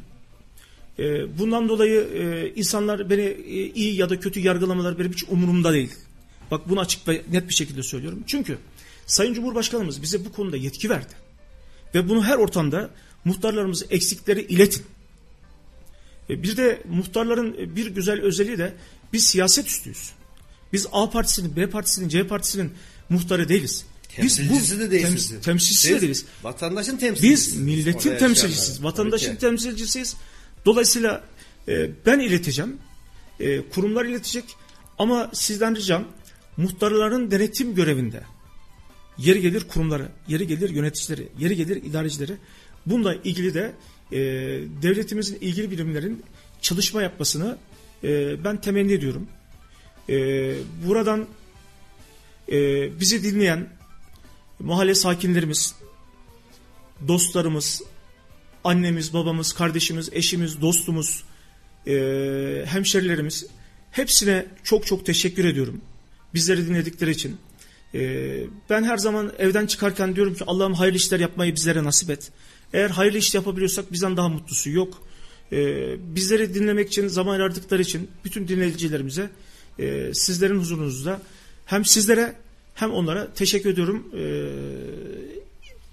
Ee, 0.99 1.37
bundan 1.39 1.69
dolayı 1.69 2.01
e, 2.01 2.53
insanlar 2.55 3.09
beni 3.09 3.21
e, 3.21 3.73
iyi 3.73 3.95
ya 3.95 4.09
da 4.09 4.19
kötü 4.19 4.39
yargılamaları 4.39 4.99
benim 4.99 5.11
hiç 5.11 5.23
umurumda 5.23 5.73
değil. 5.73 5.93
Bak 6.51 6.69
bunu 6.69 6.79
açık 6.79 7.07
ve 7.07 7.21
net 7.31 7.49
bir 7.49 7.53
şekilde 7.53 7.83
söylüyorum. 7.83 8.23
Çünkü 8.27 8.57
Sayın 9.05 9.33
Cumhurbaşkanımız 9.33 10.01
bize 10.01 10.25
bu 10.25 10.31
konuda 10.31 10.57
yetki 10.57 10.89
verdi. 10.89 11.13
Ve 11.95 12.09
bunu 12.09 12.23
her 12.23 12.37
ortamda 12.37 12.89
muhtarlarımız 13.25 13.85
eksikleri 13.89 14.41
iletin. 14.41 14.85
Bir 16.29 16.57
de 16.57 16.81
muhtarların 16.89 17.75
bir 17.75 17.87
güzel 17.87 18.21
özelliği 18.21 18.57
de 18.57 18.73
biz 19.13 19.25
siyaset 19.25 19.67
üstüyüz. 19.67 20.11
Biz 20.73 20.87
A 20.91 21.09
partisinin, 21.09 21.55
B 21.55 21.69
partisinin, 21.69 22.09
C 22.09 22.27
partisinin 22.27 22.71
muhtarı 23.09 23.49
değiliz. 23.49 23.85
Biz 24.21 24.37
Temsilcisi 24.37 24.79
de 24.79 24.91
değilsiniz. 24.91 25.29
Tems, 25.29 25.45
temsilcisi 25.45 25.87
de 25.87 25.93
Siz 25.93 26.01
değiliz. 26.01 26.25
Vatandaşın 26.43 26.97
temsilcisi. 26.97 27.55
Biz 27.55 27.61
milletin 27.61 28.17
temsilcisiyiz. 28.17 28.83
Vatandaşın 28.83 29.35
temsilcisiyiz. 29.35 30.15
Dolayısıyla 30.65 31.23
e, 31.67 31.89
ben 32.05 32.19
ileteceğim. 32.19 32.77
E, 33.39 33.61
kurumlar 33.69 34.05
iletecek. 34.05 34.43
Ama 34.97 35.31
sizden 35.33 35.75
ricam 35.75 36.07
muhtarların 36.57 37.31
denetim 37.31 37.75
görevinde 37.75 38.23
yeri 39.17 39.41
gelir 39.41 39.63
kurumları, 39.67 40.09
yeri 40.27 40.47
gelir 40.47 40.69
yöneticileri, 40.69 41.27
yeri 41.39 41.55
gelir 41.55 41.75
idarecileri. 41.83 42.33
Bununla 42.85 43.15
ilgili 43.15 43.53
de 43.53 43.73
e, 44.11 44.17
devletimizin 44.81 45.37
ilgili 45.41 45.71
birimlerin 45.71 46.23
çalışma 46.61 47.01
yapmasını 47.01 47.57
e, 48.03 48.43
ben 48.43 48.61
temenni 48.61 48.93
ediyorum. 48.93 49.27
E, 50.09 50.55
buradan 50.87 51.27
e, 52.51 52.55
bizi 52.99 53.23
dinleyen 53.23 53.69
mahalle 54.59 54.95
sakinlerimiz, 54.95 55.75
dostlarımız, 57.07 57.81
annemiz, 58.63 59.13
babamız, 59.13 59.53
kardeşimiz, 59.53 60.09
eşimiz, 60.13 60.61
dostumuz, 60.61 61.23
e, 61.87 61.93
hemşerilerimiz 62.67 63.45
hepsine 63.91 64.45
çok 64.63 64.85
çok 64.85 65.05
teşekkür 65.05 65.45
ediyorum. 65.45 65.81
Bizleri 66.33 66.67
dinledikleri 66.67 67.11
için. 67.11 67.37
E, 67.93 67.99
ben 68.69 68.83
her 68.83 68.97
zaman 68.97 69.31
evden 69.39 69.65
çıkarken 69.65 70.15
diyorum 70.15 70.35
ki 70.35 70.43
Allah'ım 70.47 70.73
hayırlı 70.73 70.97
işler 70.97 71.19
yapmayı 71.19 71.55
bizlere 71.55 71.83
nasip 71.83 72.09
et. 72.09 72.31
Eğer 72.73 72.89
hayırlı 72.89 73.17
iş 73.17 73.35
yapabiliyorsak 73.35 73.91
bizden 73.91 74.17
daha 74.17 74.29
mutlusu 74.29 74.69
yok. 74.69 75.03
E, 75.51 75.57
bizleri 76.15 76.53
dinlemek 76.53 76.87
için 76.87 77.07
zaman 77.07 77.39
ayırdıkları 77.39 77.81
için 77.81 78.09
bütün 78.25 78.47
dinleyicilerimize 78.47 79.29
e, 79.79 80.13
sizlerin 80.13 80.59
huzurunuzda 80.59 81.21
hem 81.65 81.85
sizlere 81.85 82.35
hem 82.75 82.91
onlara 82.91 83.33
teşekkür 83.33 83.69
ediyorum. 83.69 84.07
E, 84.13 84.23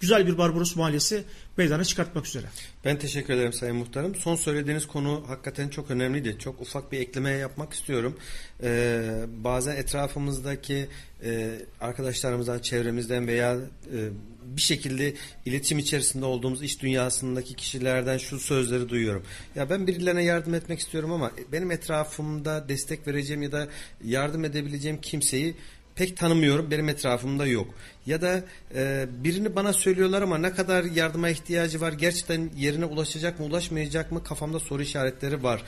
güzel 0.05 0.27
bir 0.27 0.39
Barbaros 0.39 0.77
Mahallesi 0.77 1.25
meydana 1.57 1.85
çıkartmak 1.85 2.27
üzere. 2.27 2.47
Ben 2.85 2.99
teşekkür 2.99 3.35
ederim 3.35 3.53
Sayın 3.53 3.77
Muhtarım. 3.77 4.15
Son 4.15 4.37
söylediğiniz 4.37 4.87
konu 4.87 5.25
hakikaten 5.29 5.69
çok 5.69 5.91
önemliydi. 5.91 6.37
Çok 6.39 6.61
ufak 6.61 6.93
bir 6.93 7.01
ekleme 7.01 7.31
yapmak 7.31 7.73
istiyorum. 7.73 8.17
Ee, 8.63 9.27
bazen 9.45 9.77
etrafımızdaki 9.77 10.89
e, 11.25 11.59
arkadaşlarımızdan, 11.81 12.59
çevremizden 12.59 13.27
veya 13.27 13.57
e, 13.95 13.99
bir 14.45 14.61
şekilde 14.61 15.15
iletişim 15.47 15.79
içerisinde 15.79 16.25
olduğumuz 16.25 16.63
iş 16.63 16.83
dünyasındaki 16.83 17.55
kişilerden 17.55 18.19
şu 18.19 18.39
sözleri 18.39 18.89
duyuyorum. 18.89 19.23
Ya 19.55 19.71
ben 19.71 19.87
birilerine 19.87 20.25
yardım 20.25 20.55
etmek 20.55 20.79
istiyorum 20.79 21.13
ama 21.13 21.31
benim 21.53 21.71
etrafımda 21.71 22.69
destek 22.69 23.07
vereceğim 23.07 23.43
ya 23.43 23.53
da 23.53 23.69
yardım 24.05 24.45
edebileceğim 24.45 25.01
kimseyi 25.01 25.55
pek 25.97 26.17
tanımıyorum 26.17 26.71
benim 26.71 26.89
etrafımda 26.89 27.47
yok. 27.47 27.75
Ya 28.07 28.23
da 28.23 28.45
e, 28.75 29.07
birini 29.25 29.57
bana 29.57 29.73
söylüyorlar 29.73 30.23
ama 30.23 30.39
ne 30.39 30.53
kadar 30.53 30.85
yardıma 30.85 31.29
ihtiyacı 31.29 31.81
var 31.81 31.93
gerçekten 31.93 32.51
yerine 32.57 32.85
ulaşacak 32.85 33.41
mı 33.41 33.47
ulaşmayacak 33.47 34.13
mı 34.13 34.25
kafamda 34.25 34.61
soru 34.61 34.83
işaretleri 34.83 35.43
var 35.43 35.63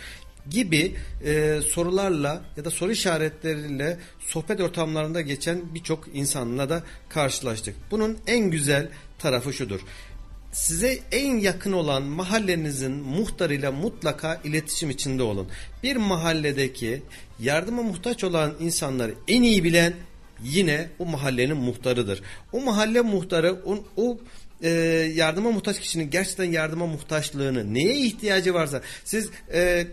gibi 0.50 0.94
e, 1.24 1.60
sorularla 1.68 2.42
ya 2.56 2.64
da 2.64 2.70
soru 2.70 2.92
işaretleriyle 2.92 3.98
sohbet 4.20 4.60
ortamlarında 4.60 5.20
geçen 5.20 5.74
birçok 5.74 6.08
insanla 6.14 6.68
da 6.68 6.82
karşılaştık. 7.08 7.76
Bunun 7.90 8.18
en 8.26 8.50
güzel 8.50 8.88
tarafı 9.18 9.52
şudur 9.52 9.80
size 10.56 10.98
en 11.12 11.36
yakın 11.36 11.72
olan 11.72 12.02
mahallenizin 12.02 12.92
muhtarıyla 12.92 13.72
mutlaka 13.72 14.40
iletişim 14.44 14.90
içinde 14.90 15.22
olun. 15.22 15.48
Bir 15.82 15.96
mahalledeki 15.96 17.02
yardıma 17.40 17.82
muhtaç 17.82 18.24
olan 18.24 18.54
insanları 18.60 19.14
en 19.28 19.42
iyi 19.42 19.64
bilen 19.64 19.92
yine 20.42 20.88
o 20.98 21.06
mahallenin 21.06 21.56
muhtarıdır. 21.56 22.22
O 22.52 22.60
mahalle 22.60 23.00
muhtarı 23.00 23.56
o, 23.64 23.84
o 23.96 24.18
e, 24.62 24.70
yardıma 25.14 25.50
muhtaç 25.50 25.80
kişinin 25.80 26.10
gerçekten 26.10 26.44
yardıma 26.44 26.86
muhtaçlığını 26.86 27.74
neye 27.74 27.96
ihtiyacı 27.96 28.54
varsa 28.54 28.82
siz 29.04 29.30
e, 29.52 29.86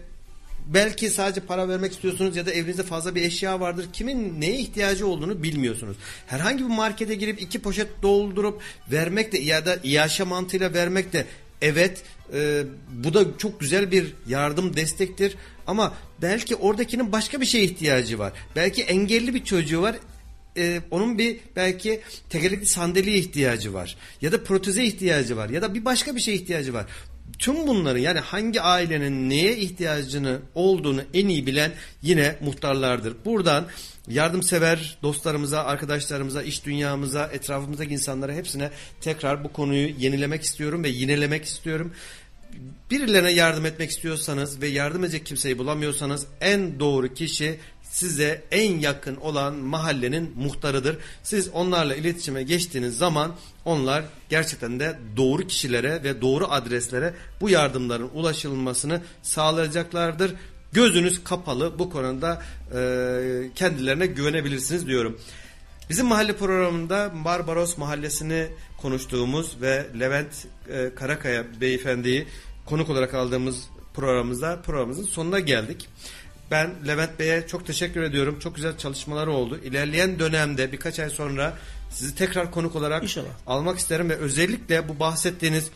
belki 0.65 1.10
sadece 1.10 1.41
para 1.41 1.70
vermek 1.70 1.94
istiyorsunuz 1.94 2.36
ya 2.36 2.45
da 2.45 2.52
evinizde 2.52 2.84
fazla 2.84 3.15
bir 3.15 3.22
eşya 3.22 3.60
vardır. 3.60 3.86
Kimin 3.94 4.41
neye 4.41 4.56
ihtiyacı 4.57 5.07
olduğunu 5.07 5.44
bilmiyorsunuz. 5.44 5.98
Herhangi 6.28 6.64
bir 6.64 6.70
markete 6.70 7.15
girip 7.15 7.41
iki 7.41 7.60
poşet 7.61 7.88
doldurup 8.02 8.61
vermek 8.91 9.32
de 9.32 9.38
ya 9.38 9.65
da 9.65 9.78
iaşe 9.84 10.24
mantığıyla 10.24 10.74
vermek 10.74 11.14
de 11.14 11.26
evet 11.61 12.02
e, 12.34 12.64
bu 12.91 13.14
da 13.14 13.38
çok 13.38 13.60
güzel 13.60 13.91
bir 13.91 14.14
yardım 14.28 14.76
destektir. 14.76 15.36
Ama 15.68 15.94
belki 16.22 16.56
oradakinin 16.56 17.11
başka 17.11 17.41
bir 17.41 17.45
şeye 17.45 17.64
ihtiyacı 17.64 18.20
var. 18.20 18.34
Belki 18.56 18.84
engelli 18.84 19.34
bir 19.34 19.44
çocuğu 19.44 19.82
var 19.82 19.95
e, 20.58 20.82
onun 20.92 21.18
bir 21.18 21.38
belki 21.56 22.02
tekerlekli 22.30 22.66
sandalyeye 22.66 23.18
ihtiyacı 23.18 23.74
var 23.74 23.98
ya 24.22 24.32
da 24.32 24.44
proteze 24.44 24.84
ihtiyacı 24.84 25.38
var 25.38 25.50
ya 25.50 25.62
da 25.62 25.74
bir 25.74 25.86
başka 25.86 26.16
bir 26.16 26.22
şeye 26.22 26.38
ihtiyacı 26.38 26.74
var. 26.74 26.86
Tüm 27.40 27.68
bunları 27.68 28.00
yani 28.00 28.20
hangi 28.20 28.62
ailenin 28.62 29.30
neye 29.30 29.58
ihtiyacını 29.58 30.40
olduğunu 30.56 31.02
en 31.14 31.28
iyi 31.28 31.46
bilen 31.46 31.72
yine 32.02 32.36
muhtarlardır. 32.42 33.16
Buradan 33.26 33.68
yardımsever 34.08 34.98
dostlarımıza, 35.04 35.64
arkadaşlarımıza, 35.64 36.44
iş 36.44 36.66
dünyamıza, 36.66 37.30
etrafımızdaki 37.34 37.94
insanlara 37.94 38.34
hepsine 38.34 38.72
tekrar 39.02 39.44
bu 39.44 39.54
konuyu 39.54 39.90
yenilemek 40.00 40.44
istiyorum 40.44 40.84
ve 40.84 40.90
yinelemek 40.90 41.46
istiyorum. 41.46 41.94
Birilerine 42.92 43.32
yardım 43.32 43.66
etmek 43.66 43.92
istiyorsanız 43.92 44.62
ve 44.62 44.68
yardım 44.68 45.04
edecek 45.04 45.26
kimseyi 45.26 45.58
bulamıyorsanız 45.58 46.28
en 46.42 46.80
doğru 46.80 47.14
kişi 47.14 47.60
size 47.94 48.44
en 48.52 48.80
yakın 48.80 49.15
olan 49.15 49.56
mahallenin 49.56 50.34
muhtarıdır. 50.38 50.98
Siz 51.24 51.49
onlarla 51.49 51.95
iletişime 51.95 52.44
geçtiğiniz 52.44 52.98
zaman 52.98 53.36
onlar 53.65 54.03
gerçekten 54.30 54.80
de 54.80 54.95
doğru 55.18 55.48
kişilere 55.48 56.03
ve 56.03 56.22
doğru 56.22 56.48
adreslere 56.49 57.14
bu 57.41 57.49
yardımların 57.49 58.10
ulaşılmasını 58.14 59.02
sağlayacaklardır. 59.22 60.34
Gözünüz 60.72 61.24
kapalı 61.24 61.80
bu 61.80 61.90
konuda 61.90 62.41
e, 62.76 63.49
kendilerine 63.56 64.06
güvenebilirsiniz 64.06 64.88
diyorum. 64.88 65.20
Bizim 65.90 66.06
mahalle 66.06 66.36
programında 66.36 67.11
Barbaros 67.26 67.78
Mahallesi'ni 67.78 68.48
konuştuğumuz 68.82 69.61
ve 69.61 69.86
Levent 69.99 70.45
e, 70.70 70.95
Karakaya 70.95 71.61
beyefendiyi 71.61 72.28
konuk 72.65 72.90
olarak 72.90 73.14
aldığımız 73.14 73.64
programımızda 73.94 74.61
programımızın 74.61 75.03
sonuna 75.03 75.40
geldik. 75.40 75.90
Ben 76.52 76.88
Levent 76.88 77.20
Bey'e 77.20 77.48
çok 77.48 77.68
teşekkür 77.68 78.03
ediyorum. 78.03 78.40
Çok 78.40 78.56
güzel 78.56 78.78
çalışmaları 78.78 79.32
oldu. 79.32 79.60
İlerleyen 79.64 80.20
dönemde 80.20 80.72
birkaç 80.72 80.99
ay 80.99 81.10
sonra 81.10 81.57
sizi 81.90 82.15
tekrar 82.15 82.52
konuk 82.52 82.76
olarak 82.76 83.03
İnşallah. 83.03 83.28
almak 83.48 83.80
isterim 83.80 84.10
ve 84.10 84.15
özellikle 84.15 84.90
bu 84.90 84.99
bahsettiğiniz 84.99 85.70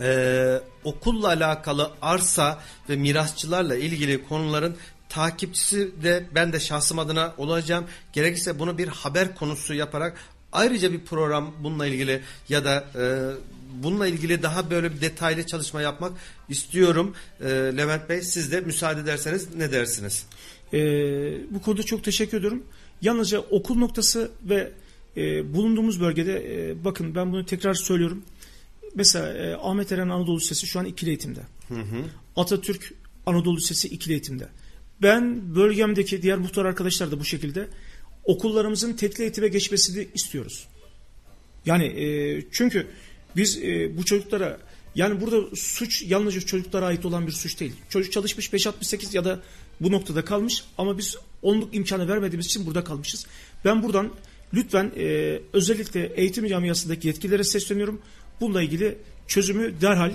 e, 0.00 0.60
okulla 0.84 1.28
alakalı 1.28 1.90
arsa 2.02 2.60
ve 2.88 2.96
mirasçılarla 2.96 3.76
ilgili 3.76 4.28
konuların 4.28 4.76
takipçisi 5.08 6.02
de 6.02 6.26
ben 6.34 6.52
de 6.52 6.60
şahsım 6.60 6.98
adına 6.98 7.34
olacağım. 7.38 7.86
Gerekirse 8.12 8.58
bunu 8.58 8.78
bir 8.78 8.88
haber 8.88 9.34
konusu 9.34 9.74
yaparak 9.74 10.16
ayrıca 10.52 10.92
bir 10.92 11.04
program 11.04 11.54
bununla 11.60 11.86
ilgili 11.86 12.22
ya 12.48 12.64
da 12.64 12.84
e, 12.94 13.02
bununla 13.72 14.06
ilgili 14.06 14.42
daha 14.42 14.70
böyle 14.70 14.94
bir 14.94 15.00
detaylı 15.00 15.46
çalışma 15.46 15.82
yapmak 15.82 16.12
istiyorum. 16.48 17.14
E, 17.40 17.48
Levent 17.50 18.08
Bey 18.08 18.22
siz 18.22 18.52
de 18.52 18.60
müsaade 18.60 19.00
ederseniz 19.00 19.54
ne 19.56 19.72
dersiniz? 19.72 20.26
E, 20.72 20.78
bu 21.54 21.62
konuda 21.62 21.82
çok 21.82 22.04
teşekkür 22.04 22.38
ediyorum. 22.38 22.62
Yalnızca 23.02 23.38
okul 23.38 23.76
noktası 23.76 24.30
ve 24.42 24.72
e, 25.16 25.54
bulunduğumuz 25.54 26.00
bölgede 26.00 26.68
e, 26.70 26.84
bakın 26.84 27.14
ben 27.14 27.32
bunu 27.32 27.46
tekrar 27.46 27.74
söylüyorum. 27.74 28.22
Mesela 28.94 29.32
e, 29.32 29.54
Ahmet 29.54 29.92
Eren 29.92 30.08
Anadolu 30.08 30.36
Lisesi 30.36 30.66
şu 30.66 30.80
an 30.80 30.84
ikili 30.84 31.10
eğitimde. 31.10 31.40
Hı 31.68 31.74
hı. 31.74 32.04
Atatürk 32.36 32.94
Anadolu 33.26 33.56
Lisesi 33.56 33.88
ikili 33.88 34.12
eğitimde. 34.12 34.48
Ben 35.02 35.54
bölgemdeki 35.54 36.22
diğer 36.22 36.38
muhtar 36.38 36.64
arkadaşlar 36.64 37.10
da 37.10 37.20
bu 37.20 37.24
şekilde 37.24 37.68
okullarımızın 38.24 38.92
tekli 38.92 39.22
eğitime 39.22 39.48
geçmesini 39.48 40.08
istiyoruz. 40.14 40.68
Yani 41.66 41.84
e, 41.84 42.40
çünkü 42.50 42.86
biz 43.36 43.58
e, 43.58 43.96
bu 43.96 44.04
çocuklara 44.04 44.58
yani 44.94 45.20
burada 45.20 45.56
suç 45.56 46.02
yalnızca 46.02 46.40
çocuklara 46.40 46.86
ait 46.86 47.04
olan 47.04 47.26
bir 47.26 47.32
suç 47.32 47.60
değil. 47.60 47.72
Çocuk 47.88 48.12
çalışmış 48.12 48.48
5.68 48.48 49.16
ya 49.16 49.24
da 49.24 49.40
bu 49.80 49.92
noktada 49.92 50.24
kalmış 50.24 50.64
ama 50.78 50.98
biz 50.98 51.16
onluk 51.42 51.74
imkanı 51.74 52.08
vermediğimiz 52.08 52.46
için 52.46 52.66
burada 52.66 52.84
kalmışız. 52.84 53.26
Ben 53.64 53.82
buradan 53.82 54.10
lütfen 54.54 54.92
e, 54.96 55.38
özellikle 55.52 56.06
eğitim 56.06 56.48
camiasındaki 56.48 57.08
yetkililere 57.08 57.44
sesleniyorum. 57.44 58.00
Bununla 58.40 58.62
ilgili 58.62 58.98
çözümü 59.26 59.80
derhal 59.80 60.10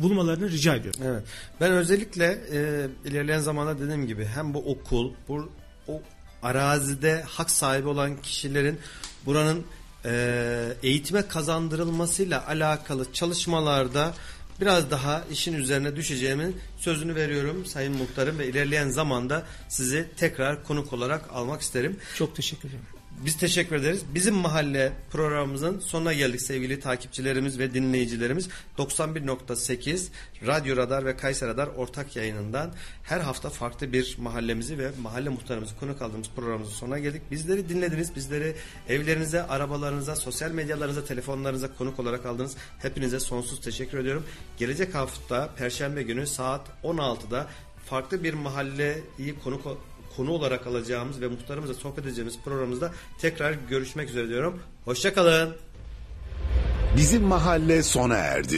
bulmalarını 0.00 0.50
rica 0.50 0.74
ediyorum. 0.74 1.00
Evet. 1.04 1.22
Ben 1.60 1.72
özellikle 1.72 2.38
e, 2.52 2.88
ilerleyen 3.10 3.40
zamanda 3.40 3.80
dediğim 3.80 4.06
gibi 4.06 4.24
hem 4.24 4.54
bu 4.54 4.58
okul, 4.58 5.12
bu 5.28 5.48
o 5.88 6.02
arazide 6.42 7.22
hak 7.22 7.50
sahibi 7.50 7.88
olan 7.88 8.22
kişilerin 8.22 8.78
buranın 9.26 9.64
e, 10.04 10.72
eğitime 10.82 11.28
kazandırılmasıyla 11.28 12.46
alakalı 12.46 13.12
çalışmalarda 13.12 14.14
biraz 14.60 14.90
daha 14.90 15.24
işin 15.32 15.54
üzerine 15.54 15.96
düşeceğimin 15.96 16.56
sözünü 16.78 17.14
veriyorum 17.14 17.66
Sayın 17.66 17.96
Muhtarım 17.96 18.38
ve 18.38 18.48
ilerleyen 18.48 18.88
zamanda 18.88 19.42
sizi 19.68 20.08
tekrar 20.16 20.64
konuk 20.64 20.92
olarak 20.92 21.32
almak 21.32 21.60
isterim. 21.60 21.96
Çok 22.14 22.36
teşekkür 22.36 22.68
ederim. 22.68 22.97
Biz 23.24 23.36
teşekkür 23.36 23.76
ederiz. 23.76 24.02
Bizim 24.14 24.34
mahalle 24.34 24.92
programımızın 25.10 25.78
sonuna 25.80 26.12
geldik 26.12 26.42
sevgili 26.42 26.80
takipçilerimiz 26.80 27.58
ve 27.58 27.74
dinleyicilerimiz. 27.74 28.48
91.8 28.78 30.08
Radyo 30.46 30.76
Radar 30.76 31.04
ve 31.04 31.16
Kayser 31.16 31.48
Radar 31.48 31.66
ortak 31.66 32.16
yayınından 32.16 32.72
her 33.02 33.20
hafta 33.20 33.50
farklı 33.50 33.92
bir 33.92 34.16
mahallemizi 34.18 34.78
ve 34.78 34.90
mahalle 35.02 35.28
muhtarımızı 35.28 35.76
konuk 35.76 36.02
aldığımız 36.02 36.30
programımızın 36.36 36.72
sonuna 36.72 36.98
geldik. 36.98 37.22
Bizleri 37.30 37.68
dinlediniz. 37.68 38.16
Bizleri 38.16 38.56
evlerinize, 38.88 39.42
arabalarınıza, 39.42 40.16
sosyal 40.16 40.50
medyalarınıza, 40.50 41.04
telefonlarınıza 41.04 41.74
konuk 41.74 42.00
olarak 42.00 42.26
aldınız. 42.26 42.56
Hepinize 42.78 43.20
sonsuz 43.20 43.60
teşekkür 43.60 43.98
ediyorum. 43.98 44.24
Gelecek 44.58 44.94
hafta 44.94 45.54
Perşembe 45.56 46.02
günü 46.02 46.26
saat 46.26 46.68
16'da 46.84 47.46
farklı 47.86 48.24
bir 48.24 48.34
mahalleyi 48.34 49.34
konuk 49.44 49.66
konu 50.18 50.30
olarak 50.30 50.66
alacağımız 50.66 51.20
ve 51.20 51.28
muhtarımızla 51.28 51.74
sohbet 51.74 52.04
edeceğimiz 52.04 52.38
programımızda 52.44 52.92
tekrar 53.20 53.52
görüşmek 53.52 54.10
üzere 54.10 54.28
diyorum. 54.28 54.60
Hoşçakalın. 54.84 55.56
Bizim 56.96 57.22
mahalle 57.22 57.82
sona 57.82 58.16
erdi. 58.16 58.56